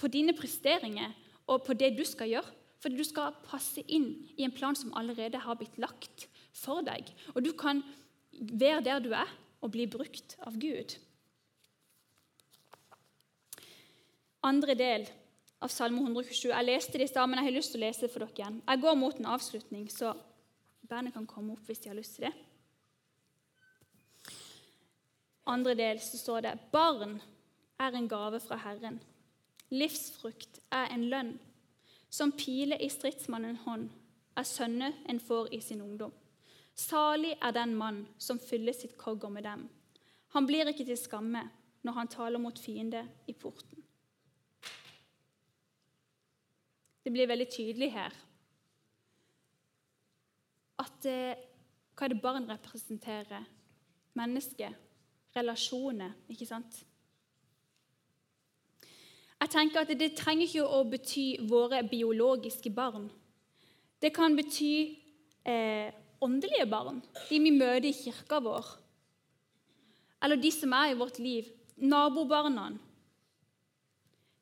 på 0.00 0.10
dine 0.12 0.36
presteringer 0.36 1.12
og 1.48 1.64
på 1.66 1.76
det 1.76 1.94
du 1.96 2.04
skal 2.06 2.30
gjøre. 2.30 2.52
Fordi 2.86 3.00
du 3.02 3.02
skal 3.02 3.34
passe 3.42 3.82
inn 3.90 4.12
i 4.38 4.44
en 4.46 4.52
plan 4.54 4.76
som 4.78 4.92
allerede 4.94 5.40
har 5.42 5.56
blitt 5.58 5.74
lagt 5.82 6.28
for 6.54 6.84
deg. 6.86 7.08
Og 7.34 7.42
du 7.42 7.48
kan 7.58 7.80
være 8.30 8.84
der 8.86 9.00
du 9.02 9.08
er, 9.10 9.26
og 9.58 9.72
bli 9.74 9.88
brukt 9.90 10.36
av 10.46 10.54
Gud. 10.62 10.92
Andre 14.46 14.76
del 14.78 15.08
av 15.58 15.72
Salme 15.74 15.98
127. 15.98 16.52
Jeg 16.52 16.68
leste 16.68 17.00
det 17.00 17.08
i 17.08 17.10
stad, 17.10 17.26
men 17.26 17.40
jeg 17.40 17.48
har 17.48 17.56
lyst 17.56 17.74
til 17.74 17.80
å 17.80 17.84
lese 17.88 18.04
det 18.04 18.12
for 18.12 18.22
dere 18.22 18.38
igjen. 18.38 18.60
Jeg 18.62 18.82
går 18.84 19.00
mot 19.00 19.18
en 19.18 19.28
avslutning, 19.34 19.88
så 19.90 20.12
bandet 20.86 21.16
kan 21.16 21.26
komme 21.26 21.56
opp 21.56 21.66
hvis 21.66 21.82
de 21.82 21.90
har 21.90 21.98
lyst 21.98 22.20
til 22.20 22.28
det. 22.28 22.34
Andre 25.50 25.74
del 25.74 25.98
så 26.06 26.22
står 26.22 26.46
det 26.46 26.54
Barn 26.70 27.18
er 27.82 27.98
en 27.98 28.06
gave 28.14 28.38
fra 28.46 28.62
Herren. 28.62 29.02
Livsfrukt 29.74 30.62
er 30.70 30.94
en 30.94 31.10
lønn 31.10 31.34
som 32.10 32.32
pile 32.32 32.78
i 32.82 32.88
stridsmannens 32.92 33.64
hånd 33.64 33.88
er 34.36 34.46
sønner 34.46 34.94
en 35.08 35.20
får 35.20 35.52
i 35.54 35.60
sin 35.60 35.82
ungdom. 35.82 36.12
Salig 36.76 37.34
er 37.40 37.54
den 37.56 37.74
mann 37.74 38.04
som 38.18 38.38
fyller 38.38 38.72
sitt 38.76 38.96
kogger 39.00 39.32
med 39.32 39.44
dem. 39.44 39.68
Han 40.36 40.46
blir 40.46 40.68
ikke 40.68 40.84
til 40.84 40.98
skamme 41.00 41.42
når 41.86 41.92
han 41.92 42.08
taler 42.12 42.42
mot 42.42 42.58
fiende 42.58 43.06
i 43.26 43.32
porten. 43.32 43.82
Det 47.04 47.12
blir 47.14 47.28
veldig 47.30 47.48
tydelig 47.48 47.92
her 47.94 48.14
at 50.82 51.06
eh, 51.08 51.38
hva 51.96 52.04
er 52.04 52.12
det 52.12 52.20
barn 52.20 52.48
representerer? 52.50 53.46
Mennesket, 54.16 54.74
relasjoner, 55.36 56.12
ikke 56.28 56.48
sant? 56.48 56.82
Jeg 59.40 59.52
tenker 59.52 59.84
at 59.84 59.98
Det 59.98 60.14
trenger 60.16 60.46
ikke 60.46 60.64
å 60.64 60.82
bety 60.88 61.26
våre 61.48 61.82
biologiske 61.84 62.70
barn. 62.72 63.10
Det 64.00 64.12
kan 64.14 64.36
bety 64.36 64.96
eh, 65.44 65.92
åndelige 66.20 66.66
barn, 66.68 67.02
de 67.28 67.38
vi 67.40 67.52
møter 67.52 67.88
i 67.90 67.94
kirka 67.96 68.40
vår. 68.40 68.66
Eller 70.24 70.40
de 70.40 70.50
som 70.52 70.72
er 70.72 70.92
i 70.92 70.98
vårt 70.98 71.18
liv, 71.20 71.48
nabobarna. 71.76 72.70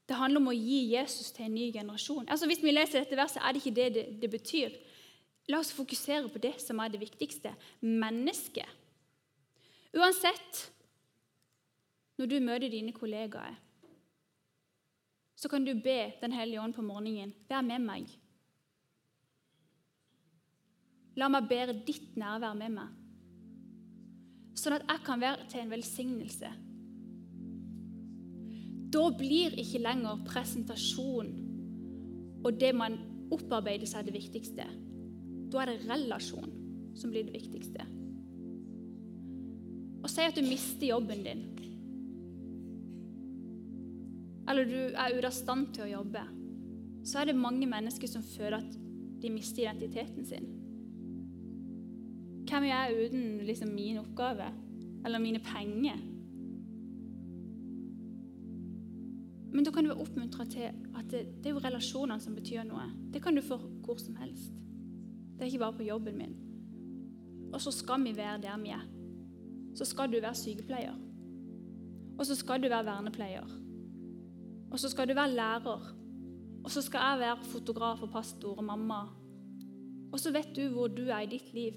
Det 0.05 0.17
handler 0.19 0.43
om 0.43 0.53
å 0.53 0.57
gi 0.57 0.93
Jesus 0.93 1.33
til 1.33 1.47
en 1.47 1.57
ny 1.57 1.71
generasjon. 1.73 2.29
Altså 2.29 2.47
Hvis 2.47 2.63
vi 2.63 2.75
leser 2.75 3.03
dette 3.03 3.19
verset, 3.19 3.41
er 3.43 3.53
det 3.53 3.63
ikke 3.63 3.77
det 3.79 3.89
det, 3.95 4.05
det 4.23 4.31
betyr. 4.31 4.77
La 5.49 5.61
oss 5.61 5.73
fokusere 5.77 6.31
på 6.33 6.41
det 6.41 6.55
som 6.63 6.81
er 6.81 6.93
det 6.93 7.03
viktigste 7.03 7.53
mennesket. 7.81 8.69
Uansett, 9.95 10.65
når 12.19 12.31
du 12.31 12.39
møter 12.43 12.73
dine 12.73 12.95
kollegaer, 12.95 13.57
så 15.45 15.49
kan 15.53 15.65
du 15.65 15.75
be 15.77 16.15
Den 16.23 16.33
hellige 16.33 16.61
ånd 16.63 16.73
på 16.73 16.83
morgenen 16.83 17.35
vær 17.51 17.61
med 17.61 17.83
meg. 17.85 18.09
La 21.21 21.29
meg 21.29 21.51
bære 21.51 21.75
ditt 21.85 22.17
nærvær 22.19 22.57
med 22.59 22.73
meg, 22.75 22.95
sånn 24.59 24.79
at 24.79 24.87
jeg 24.89 25.03
kan 25.07 25.21
være 25.21 25.45
til 25.53 25.61
en 25.61 25.75
velsignelse. 25.75 26.51
Da 28.97 29.05
blir 29.19 29.55
ikke 29.61 29.83
lenger 29.85 30.25
presentasjon 30.27 31.31
og 32.45 32.59
det 32.61 32.73
man 32.77 32.97
opparbeider 33.35 33.89
seg, 33.89 34.09
det 34.09 34.17
viktigste. 34.17 34.67
Da 35.53 35.63
er 35.63 35.75
det 35.75 35.85
relasjon 35.91 36.51
som 36.97 37.13
blir 37.13 37.29
det 37.29 37.37
viktigste. 37.37 37.85
Og 40.01 40.11
si 40.11 40.25
at 40.25 40.37
du 40.37 40.45
mister 40.45 40.89
jobben 40.89 41.23
din, 41.29 41.47
eller 44.49 44.69
du 44.69 44.81
er 44.93 45.15
ute 45.17 45.29
av 45.29 45.37
stand 45.37 45.71
til 45.75 45.87
å 45.87 45.93
jobbe, 46.01 46.25
så 47.05 47.21
er 47.21 47.31
det 47.31 47.37
mange 47.39 47.69
mennesker 47.69 48.09
som 48.09 48.25
føler 48.25 48.59
at 48.61 48.77
de 49.23 49.31
mister 49.33 49.65
identiteten 49.65 50.27
sin. 50.29 50.51
Hvem 52.45 52.67
er 52.69 52.73
jeg 52.75 53.07
uten 53.07 53.39
liksom, 53.47 53.73
min 53.73 54.01
oppgave 54.03 54.51
eller 55.05 55.23
mine 55.23 55.41
penger? 55.45 56.01
Men 59.55 59.65
da 59.65 59.71
kan 59.71 59.87
du 59.87 59.93
være 59.93 60.03
oppmuntra 60.03 60.45
til 60.51 60.67
at 60.67 61.11
det, 61.11 61.23
det, 61.39 61.47
er 61.47 61.55
jo 61.55 61.63
relasjonene 61.63 62.21
som 62.21 62.35
betyr 62.35 62.67
noe. 62.67 62.89
Det 63.15 63.23
kan 63.23 63.37
du 63.37 63.43
få 63.45 63.61
hvor 63.87 64.01
som 64.03 64.17
helst. 64.19 64.53
Det 65.35 65.45
er 65.47 65.53
ikke 65.53 65.63
bare 65.63 65.79
på 65.79 65.87
jobben 65.89 66.19
min. 66.19 66.37
Og 67.55 67.61
så 67.63 67.71
skal 67.71 68.03
vi 68.05 68.17
være 68.17 68.43
der 68.43 68.59
vi 68.63 68.75
er. 68.75 68.83
Så 69.79 69.87
skal 69.87 70.11
du 70.11 70.19
være 70.19 70.35
sykepleier. 70.35 70.97
Og 72.19 72.27
så 72.27 72.35
skal 72.35 72.63
du 72.63 72.69
være 72.69 72.87
vernepleier. 72.87 73.64
Og 74.75 74.81
så 74.83 74.91
skal 74.91 75.07
du 75.07 75.15
være 75.15 75.31
lærer. 75.31 75.91
Og 76.65 76.71
så 76.71 76.83
skal 76.83 77.05
jeg 77.11 77.21
være 77.21 77.45
fotograf 77.47 78.03
og 78.03 78.11
pastor 78.11 78.59
og 78.59 78.65
mamma. 78.65 79.05
Og 80.13 80.21
så 80.21 80.33
vet 80.35 80.51
du 80.57 80.69
hvor 80.73 80.89
du 80.91 81.05
er 81.07 81.21
i 81.23 81.31
ditt 81.31 81.53
liv, 81.55 81.75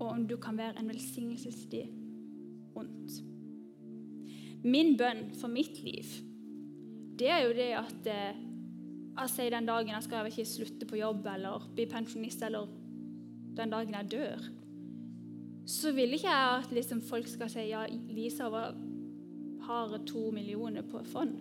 og 0.00 0.08
om 0.08 0.26
du 0.28 0.36
kan 0.40 0.56
være 0.56 0.80
en 0.80 0.88
velsignelsessti 0.88 1.80
rundt. 2.76 3.16
Min 4.64 4.96
bønn 4.96 5.34
for 5.40 5.52
mitt 5.52 5.82
liv, 5.84 6.04
det 7.18 7.28
er 7.28 7.44
jo 7.44 7.52
det 7.56 7.68
at 7.76 8.08
eh, 8.08 8.40
jeg 9.20 9.32
sier 9.34 9.52
den 9.52 9.68
dagen 9.68 9.92
jeg 9.92 10.06
skal 10.06 10.28
ikke 10.28 10.48
slutte 10.48 10.88
på 10.88 11.00
jobb 11.00 11.28
eller 11.34 11.68
bli 11.76 11.84
pensjonist, 11.88 12.42
eller 12.42 12.68
den 13.56 13.72
dagen 13.72 13.96
jeg 13.98 14.10
dør, 14.16 14.48
så 15.68 15.92
vil 15.92 16.16
ikke 16.16 16.32
jeg 16.32 16.62
at 16.64 16.72
liksom 16.72 17.02
folk 17.04 17.28
skal 17.28 17.52
si 17.52 17.68
ja, 17.68 17.84
Lisa 18.08 18.48
har 19.70 20.02
to 20.06 20.30
millioner 20.34 20.82
på 20.82 21.02
fond. 21.04 21.38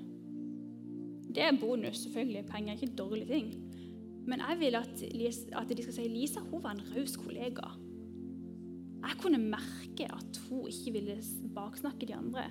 Det 1.30 1.44
er 1.46 1.60
bonus, 1.60 1.98
selvfølgelig. 2.06 2.46
Penger 2.46 2.74
er 2.74 2.82
ikke 2.82 2.96
dårlige 2.96 3.28
ting. 3.34 3.52
Men 4.28 4.40
jeg 4.40 4.58
vil 4.60 4.76
at, 4.76 5.04
at 5.62 5.78
de 5.78 5.84
skal 5.84 5.96
si 5.96 6.08
Lisa 6.08 6.40
hun 6.40 6.64
var 6.64 6.76
en 6.76 6.84
raus 6.96 7.16
kollega. 7.18 7.70
Jeg 9.00 9.18
kunne 9.22 9.38
merke 9.38 10.10
at 10.14 10.42
hun 10.50 10.68
ikke 10.68 10.92
ville 10.92 11.18
baksnakke 11.56 12.06
de 12.06 12.16
andre. 12.16 12.50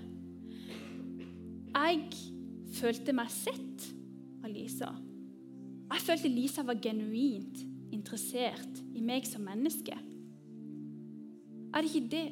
Jeg 1.75 2.09
følte 2.75 3.13
meg 3.13 3.31
sett 3.31 3.89
av 4.43 4.51
Lisa. 4.51 4.89
Jeg 5.89 6.05
følte 6.05 6.33
Lisa 6.33 6.65
var 6.67 6.81
genuint 6.83 7.63
interessert 7.93 8.83
i 8.95 9.05
meg 9.05 9.27
som 9.29 9.45
menneske. 9.47 9.95
Er 11.69 11.85
det 11.85 11.93
ikke 11.93 12.11
det 12.11 12.27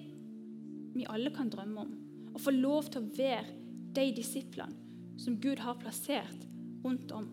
vi 0.97 1.07
alle 1.13 1.31
kan 1.35 1.53
drømme 1.53 1.81
om? 1.81 1.95
Å 2.37 2.41
få 2.43 2.53
lov 2.53 2.91
til 2.93 3.01
å 3.01 3.15
være 3.17 3.55
de 3.97 4.11
disiplene 4.19 4.85
som 5.17 5.39
Gud 5.41 5.63
har 5.65 5.79
plassert 5.81 6.43
rundt 6.85 7.13
om. 7.17 7.31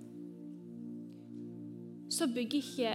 Så 2.14 2.30
bygger 2.32 2.60
ikke, 2.62 2.94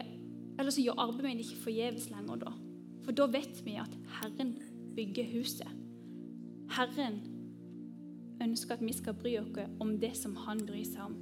eller 0.59 0.73
så 0.73 0.85
gjør 0.85 1.03
arbeidet 1.05 1.45
ikke 1.45 1.67
forgjeves 1.67 2.09
lenger 2.13 2.41
da. 2.47 2.55
For 3.05 3.17
da 3.17 3.27
vet 3.29 3.61
vi 3.67 3.77
at 3.81 3.93
Herren 4.21 4.55
bygger 4.97 5.29
huset. 5.35 5.69
Herren 6.79 7.21
ønsker 8.45 8.79
at 8.79 8.85
vi 8.85 8.95
skal 8.97 9.17
bry 9.19 9.37
oss 9.41 9.53
om 9.81 9.95
det 10.01 10.15
som 10.17 10.37
han 10.47 10.65
bryr 10.65 10.87
seg 10.89 11.11
om, 11.11 11.17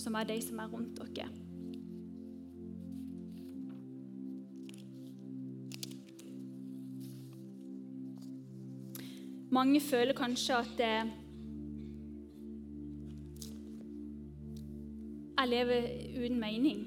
som 0.00 0.18
er 0.18 0.28
de 0.32 0.40
som 0.42 0.58
er 0.62 0.70
rundt 0.72 0.98
dere. 1.14 1.43
Mange 9.54 9.80
føler 9.80 10.16
kanskje 10.18 10.56
at 10.56 10.80
eh, 10.82 11.10
jeg 15.38 15.48
lever 15.48 15.86
uten 16.24 16.40
mening. 16.40 16.80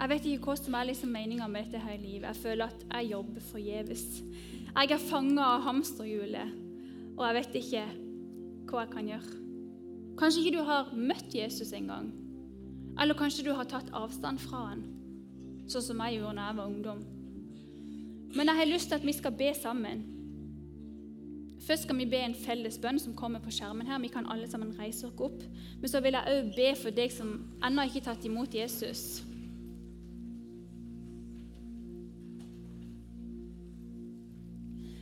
Jeg 0.00 0.10
vet 0.10 0.26
ikke 0.26 0.48
hva 0.48 0.56
som 0.58 0.74
er 0.74 0.88
liksom 0.88 1.12
meninga 1.14 1.46
med 1.46 1.68
dette 1.68 1.82
her 1.84 2.00
livet. 2.00 2.26
Jeg 2.26 2.42
føler 2.42 2.66
at 2.66 2.84
jeg 2.88 3.10
jobber 3.12 3.46
forgjeves. 3.50 4.04
Jeg 4.70 4.90
er 4.96 5.06
fanga 5.10 5.46
av 5.54 5.64
hamsterhjulet, 5.68 6.54
og 7.18 7.26
jeg 7.26 7.36
vet 7.38 7.58
ikke 7.62 7.86
hva 8.70 8.84
jeg 8.84 8.92
kan 8.96 9.10
gjøre. 9.14 9.40
Kanskje 10.18 10.42
ikke 10.44 10.56
du 10.58 10.62
har 10.66 10.94
møtt 10.94 11.34
Jesus 11.34 11.74
engang. 11.76 12.10
Eller 13.00 13.18
kanskje 13.18 13.46
du 13.46 13.52
har 13.54 13.68
tatt 13.70 13.92
avstand 13.94 14.40
fra 14.42 14.70
han, 14.72 14.86
sånn 15.70 15.90
som 15.92 16.02
jeg 16.06 16.18
gjorde 16.18 16.40
da 16.40 16.48
jeg 16.48 16.58
var 16.58 16.72
ungdom. 16.72 17.04
Men 18.34 18.50
jeg 18.50 18.58
har 18.62 18.72
lyst 18.72 18.90
til 18.90 18.98
at 18.98 19.06
vi 19.06 19.14
skal 19.14 19.36
be 19.36 19.54
sammen. 19.54 20.08
Først 21.60 21.82
skal 21.82 21.98
vi 21.98 22.08
be 22.08 22.20
en 22.24 22.34
felles 22.34 22.78
bønn 22.80 22.98
som 22.98 23.14
kommer 23.16 23.42
på 23.44 23.52
skjermen 23.52 23.86
her. 23.86 24.00
Vi 24.00 24.08
kan 24.12 24.28
alle 24.32 24.48
sammen 24.48 24.72
reise 24.78 25.06
oss 25.06 25.20
opp. 25.20 25.42
Men 25.80 25.92
så 25.92 26.00
vil 26.00 26.16
jeg 26.16 26.36
òg 26.36 26.54
be 26.56 26.70
for 26.80 26.96
deg 26.96 27.12
som 27.12 27.34
ennå 27.64 27.84
ikke 27.84 28.00
har 28.00 28.14
tatt 28.14 28.24
imot 28.24 28.54
Jesus. 28.56 29.20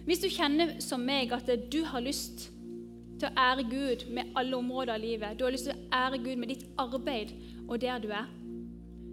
Hvis 0.09 0.23
du 0.25 0.31
kjenner 0.33 0.79
som 0.81 1.03
meg 1.05 1.35
at 1.37 1.51
du 1.71 1.83
har 1.85 2.01
lyst 2.01 2.49
til 3.21 3.29
å 3.29 3.35
ære 3.37 3.67
Gud 3.69 4.07
med 4.15 4.31
alle 4.41 4.57
områder 4.57 4.95
av 4.95 5.03
livet, 5.03 5.37
du 5.37 5.45
har 5.45 5.53
lyst 5.53 5.69
til 5.69 5.77
å 5.77 5.99
ære 5.99 6.23
Gud 6.25 6.41
med 6.41 6.49
ditt 6.55 6.65
arbeid 6.81 7.35
og 7.69 7.77
der 7.83 8.01
du 8.01 8.09
er, 8.17 8.31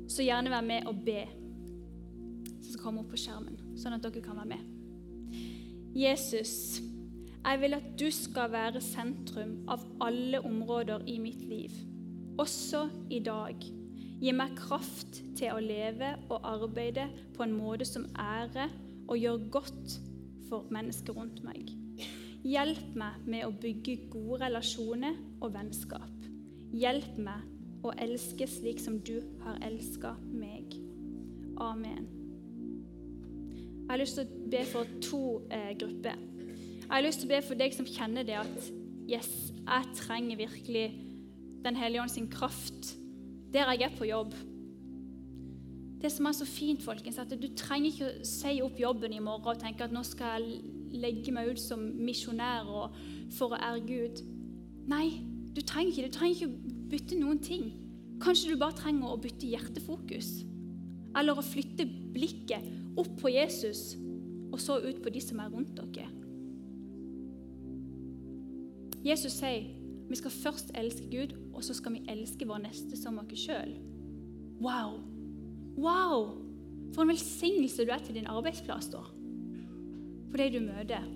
så 0.08 0.24
gjerne 0.24 0.54
vær 0.54 0.64
med 0.64 0.88
og 0.88 1.04
be. 1.06 1.26
Som 2.62 2.72
skal 2.72 2.84
komme 2.86 3.04
opp 3.04 3.12
på 3.12 3.20
skjermen, 3.20 3.60
sånn 3.78 3.98
at 3.98 4.06
dere 4.06 4.24
kan 4.24 4.40
være 4.40 4.54
med. 4.56 4.72
Jesus, 5.96 6.80
jeg 7.46 7.62
vil 7.62 7.78
at 7.78 7.88
du 8.00 8.08
skal 8.14 8.52
være 8.52 8.82
sentrum 8.82 9.58
av 9.70 9.84
alle 10.02 10.42
områder 10.42 11.06
i 11.08 11.20
mitt 11.22 11.44
liv, 11.46 11.74
også 12.42 12.88
i 13.14 13.20
dag. 13.26 13.62
Gi 14.22 14.32
meg 14.34 14.56
kraft 14.58 15.20
til 15.38 15.54
å 15.54 15.62
leve 15.62 16.16
og 16.32 16.48
arbeide 16.48 17.06
på 17.36 17.44
en 17.46 17.54
måte 17.54 17.86
som 17.86 18.08
ærer 18.18 18.72
og 19.06 19.18
gjør 19.20 19.50
godt 19.54 19.98
for 20.50 20.66
mennesker 20.74 21.18
rundt 21.18 21.44
meg. 21.46 21.70
Hjelp 22.46 22.94
meg 22.98 23.26
med 23.26 23.46
å 23.48 23.54
bygge 23.54 24.08
gode 24.14 24.44
relasjoner 24.46 25.18
og 25.42 25.54
vennskap. 25.56 26.28
Hjelp 26.74 27.18
meg 27.18 27.86
å 27.86 27.94
elske 28.02 28.48
slik 28.50 28.82
som 28.82 29.00
du 29.06 29.18
har 29.44 29.62
elska 29.66 30.16
meg. 30.34 30.78
Amen. 31.62 32.08
Jeg 33.86 33.92
har 33.92 34.02
lyst 34.02 34.18
til 34.18 34.26
å 34.26 34.48
be 34.50 34.64
for 34.66 34.96
to 35.06 35.22
eh, 35.54 35.74
grupper. 35.78 36.18
Jeg 36.86 36.94
har 36.94 37.02
lyst 37.02 37.24
til 37.24 37.30
å 37.30 37.34
be 37.34 37.42
for 37.42 37.58
deg 37.58 37.74
som 37.74 37.88
kjenner 37.90 38.26
det 38.28 38.36
at 38.38 38.68
yes, 39.10 39.30
jeg 39.66 39.96
trenger 39.98 40.38
virkelig 40.38 40.86
Den 41.66 41.78
hellige 41.80 42.04
ånd 42.04 42.14
sin 42.14 42.30
kraft 42.30 42.94
der 43.56 43.72
jeg 43.72 43.88
er 43.88 43.94
på 43.96 44.06
jobb. 44.06 44.34
Det 46.02 46.12
som 46.12 46.28
er 46.28 46.34
så 46.36 46.46
fint, 46.46 46.84
folkens, 46.84 47.18
at 47.18 47.32
du 47.32 47.48
trenger 47.58 47.88
ikke 47.88 48.10
å 48.10 48.26
si 48.28 48.52
opp 48.62 48.78
jobben 48.78 49.16
i 49.16 49.22
morgen 49.24 49.56
og 49.56 49.62
tenke 49.62 49.86
at 49.86 49.94
nå 49.96 50.04
skal 50.06 50.44
jeg 50.44 51.00
legge 51.00 51.32
meg 51.34 51.54
ut 51.54 51.62
som 51.62 51.80
misjonær 51.80 52.68
for 53.38 53.56
å 53.56 53.62
ære 53.62 53.86
Gud. 53.88 54.22
Nei, 54.92 55.22
du 55.56 55.64
trenger 55.64 55.94
ikke 55.94 56.10
Du 56.10 56.18
trenger 56.18 56.36
ikke 56.36 56.52
å 56.52 56.76
bytte 56.92 57.22
noen 57.22 57.40
ting. 57.40 57.72
Kanskje 58.22 58.52
du 58.52 58.60
bare 58.60 58.78
trenger 58.78 59.16
å 59.16 59.22
bytte 59.24 59.50
hjertefokus. 59.50 60.30
Eller 61.16 61.40
å 61.40 61.48
flytte 61.48 61.88
blikket 61.88 62.68
opp 63.00 63.16
på 63.24 63.32
Jesus 63.32 63.96
og 64.52 64.60
så 64.62 64.78
ut 64.84 65.02
på 65.02 65.16
de 65.16 65.24
som 65.24 65.40
er 65.42 65.50
rundt 65.52 65.80
dere. 65.80 66.12
Jesus 69.06 69.38
sier 69.38 69.68
vi 70.06 70.18
skal 70.20 70.32
først 70.32 70.72
elske 70.78 71.08
Gud, 71.10 71.34
og 71.54 71.64
så 71.64 71.74
skal 71.74 71.96
vi 71.96 72.04
elske 72.10 72.46
vår 72.46 72.62
neste 72.68 72.98
som 72.98 73.18
oss 73.22 73.42
sjøl. 73.42 73.72
Wow! 74.62 75.00
Wow! 75.78 76.46
For 76.94 77.04
en 77.04 77.10
velsignelse 77.10 77.86
du 77.86 77.92
er 77.92 78.04
til 78.06 78.20
din 78.20 78.30
arbeidsplass, 78.30 78.92
da. 78.94 79.02
For 80.30 80.38
de 80.38 80.52
du 80.54 80.62
møter. 80.62 81.08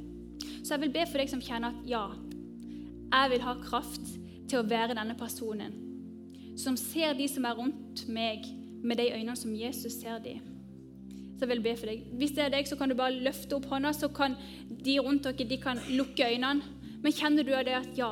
Så 0.64 0.74
jeg 0.74 0.82
vil 0.82 0.96
be 0.96 1.06
for 1.06 1.22
deg 1.22 1.30
som 1.32 1.44
kjenner 1.44 1.76
at 1.76 1.86
ja, 1.88 2.08
jeg 3.10 3.32
vil 3.34 3.46
ha 3.46 3.56
kraft 3.62 4.10
til 4.50 4.60
å 4.60 4.66
være 4.66 4.98
denne 4.98 5.16
personen. 5.20 5.76
Som 6.58 6.78
ser 6.78 7.14
de 7.16 7.28
som 7.30 7.46
er 7.46 7.58
rundt 7.58 8.08
meg, 8.10 8.48
med 8.84 8.98
de 8.98 9.10
øynene 9.12 9.36
som 9.36 9.56
Jesus 9.56 10.00
ser 10.00 10.22
de. 10.24 10.38
Så 11.38 11.46
jeg 11.46 11.52
vil 11.54 11.64
be 11.64 11.76
for 11.78 11.92
deg. 11.92 12.04
Hvis 12.20 12.34
det 12.36 12.46
er 12.46 12.54
deg, 12.54 12.68
så 12.68 12.76
kan 12.80 12.92
du 12.92 12.98
bare 13.00 13.16
løfte 13.16 13.56
opp 13.56 13.70
hånda, 13.72 13.94
så 13.96 14.10
kan 14.12 14.36
de 14.70 14.98
rundt 15.00 15.28
dere 15.28 15.48
de 15.48 15.58
kan 15.62 15.80
lukke 15.92 16.28
øynene. 16.34 16.79
Men 17.04 17.16
kjenner 17.16 17.48
du 17.48 17.54
av 17.56 17.64
det 17.68 17.78
at 17.78 17.92
ja, 17.98 18.12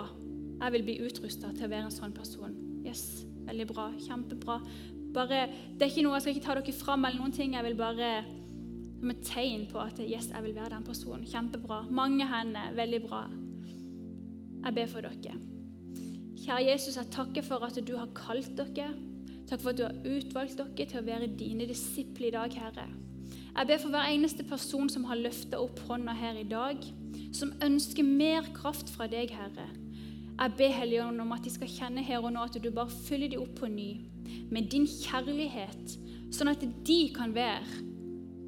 jeg 0.58 0.74
vil 0.78 0.86
bli 0.88 1.00
utrusta 1.06 1.52
til 1.54 1.68
å 1.68 1.72
være 1.72 1.90
en 1.90 1.94
sånn 1.94 2.16
person? 2.16 2.54
Yes, 2.88 3.26
veldig 3.48 3.68
bra. 3.70 3.90
Kjempebra. 4.06 4.62
Bare, 5.16 5.48
det 5.76 5.86
er 5.86 5.92
ikke 5.92 6.06
noe, 6.06 6.18
Jeg 6.18 6.26
skal 6.26 6.36
ikke 6.36 6.46
ta 6.46 6.56
dere 6.60 6.76
fram, 6.76 7.06
eller 7.06 7.22
noen 7.22 7.36
ting. 7.36 7.56
Jeg 7.58 7.66
vil 7.68 7.78
bare 7.80 8.12
som 8.98 9.12
et 9.14 9.26
tegn 9.28 9.68
på 9.70 9.82
at 9.82 10.00
yes, 10.02 10.32
jeg 10.34 10.44
vil 10.46 10.56
være 10.56 10.74
den 10.76 10.88
personen. 10.88 11.28
Kjempebra. 11.28 11.84
Mange 11.90 12.26
hender. 12.28 12.74
Veldig 12.78 13.02
bra. 13.06 13.26
Jeg 14.66 14.76
ber 14.76 14.90
for 14.92 15.06
dere. 15.06 15.36
Kjære 16.48 16.64
Jesus, 16.72 16.96
jeg 16.98 17.12
takker 17.12 17.46
for 17.46 17.66
at 17.68 17.78
du 17.84 17.94
har 17.98 18.10
kalt 18.16 18.56
dere. 18.58 18.94
Takk 19.48 19.62
for 19.62 19.72
at 19.72 19.80
du 19.80 19.84
har 19.86 20.00
utvalgt 20.08 20.58
dere 20.60 20.88
til 20.88 21.02
å 21.02 21.06
være 21.08 21.30
dine 21.40 21.68
disipler 21.70 22.32
i 22.32 22.36
dag, 22.36 22.56
Herre. 22.56 22.88
Jeg 23.58 23.68
ber 23.70 23.80
for 23.82 23.94
hver 23.94 24.10
eneste 24.12 24.46
person 24.48 24.90
som 24.90 25.06
har 25.10 25.20
løfta 25.20 25.60
opp 25.62 25.80
hånda 25.88 26.14
her 26.18 26.38
i 26.40 26.48
dag, 26.48 26.84
som 27.36 27.54
ønsker 27.64 28.06
mer 28.06 28.48
kraft 28.56 28.90
fra 28.94 29.08
deg, 29.12 29.34
Herre. 29.36 29.68
Jeg 30.38 30.54
ber 30.58 30.74
Helligånden 30.76 31.24
om 31.24 31.34
at 31.34 31.46
de 31.46 31.52
skal 31.52 31.72
kjenne 31.72 32.04
her 32.06 32.22
og 32.22 32.32
nå 32.34 32.44
at 32.46 32.58
du 32.62 32.70
bare 32.70 32.94
fyller 33.08 33.32
dem 33.32 33.42
opp 33.42 33.56
på 33.58 33.70
ny 33.72 33.90
med 34.54 34.70
din 34.72 34.86
kjærlighet, 34.86 35.96
sånn 36.36 36.52
at 36.52 36.62
de 36.86 37.00
kan 37.16 37.34
være 37.36 37.82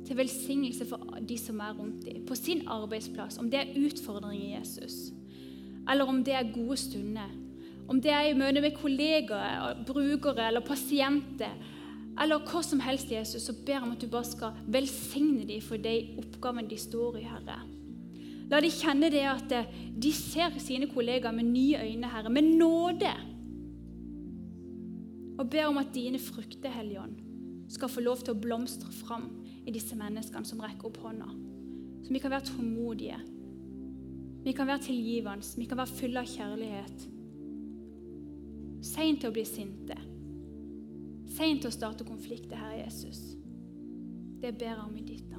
til 0.06 0.18
velsignelse 0.18 0.86
for 0.90 1.18
de 1.26 1.38
som 1.38 1.60
er 1.64 1.74
rundt 1.78 2.06
dem, 2.06 2.24
på 2.28 2.38
sin 2.38 2.64
arbeidsplass, 2.70 3.40
om 3.42 3.50
det 3.50 3.62
er 3.62 3.76
utfordringer, 3.78 4.60
Jesus, 4.60 5.12
eller 5.90 6.10
om 6.10 6.24
det 6.26 6.36
er 6.38 6.54
gode 6.54 6.78
stunder, 6.78 7.34
om 7.90 8.02
det 8.02 8.14
er 8.14 8.30
i 8.30 8.38
møte 8.38 8.62
med 8.62 8.78
kollegaer, 8.78 9.84
brukere 9.88 10.48
eller 10.48 10.66
pasienter, 10.66 11.58
eller 12.20 12.44
hva 12.46 12.62
som 12.66 12.82
helst, 12.84 13.12
Jesus, 13.12 13.46
så 13.48 13.56
ber 13.66 13.78
jeg 13.78 13.86
om 13.86 13.96
at 13.96 14.02
du 14.02 14.10
bare 14.12 14.28
skal 14.28 14.58
velsigne 14.68 15.48
dem 15.48 15.62
for 15.64 15.82
de 15.82 15.96
oppgavene 16.20 16.70
de 16.70 16.78
står 16.78 17.22
i, 17.22 17.28
Herre. 17.30 17.62
La 18.50 18.62
de 18.64 18.70
kjenne 18.74 19.12
det 19.14 19.26
at 19.30 19.54
de 19.94 20.12
ser 20.16 20.56
sine 20.62 20.90
kollegaer 20.90 21.36
med 21.36 21.52
nye 21.52 21.82
øyne, 21.86 22.10
Herre, 22.10 22.32
med 22.34 22.48
nåde. 22.58 23.12
Og 25.40 25.50
ber 25.50 25.70
om 25.70 25.78
at 25.78 25.94
dine 25.94 26.20
frukter, 26.20 26.72
Hellige 26.74 27.02
Ånd, 27.02 27.18
skal 27.70 27.90
få 27.90 28.02
lov 28.02 28.24
til 28.24 28.34
å 28.34 28.42
blomstre 28.42 28.90
fram 28.92 29.30
i 29.68 29.72
disse 29.72 29.96
menneskene 29.96 30.48
som 30.48 30.62
rekker 30.64 30.90
opp 30.90 30.98
hånda. 31.04 31.30
Så 32.04 32.14
vi 32.14 32.20
kan 32.20 32.34
være 32.34 32.50
tålmodige. 32.50 33.20
Vi 34.44 34.52
kan 34.58 34.68
være 34.68 34.88
tilgivende. 34.88 35.46
Vi 35.58 35.68
kan 35.70 35.78
være 35.78 35.96
fulle 36.00 36.24
av 36.24 36.32
kjærlighet. 36.34 37.08
Sein 38.90 39.20
til 39.20 39.30
å 39.30 39.36
bli 39.36 39.46
sinte. 39.46 39.96
Sein 41.36 41.60
til 41.62 41.70
å 41.70 41.76
starte 41.76 42.08
konflikter, 42.08 42.58
Herre 42.58 42.82
Jesus. 42.82 43.22
Det 44.42 44.56
ber 44.58 44.74
jeg 44.74 44.84
om 44.84 44.98
i 44.98 45.06
ditt 45.06 45.28
navn, 45.30 45.39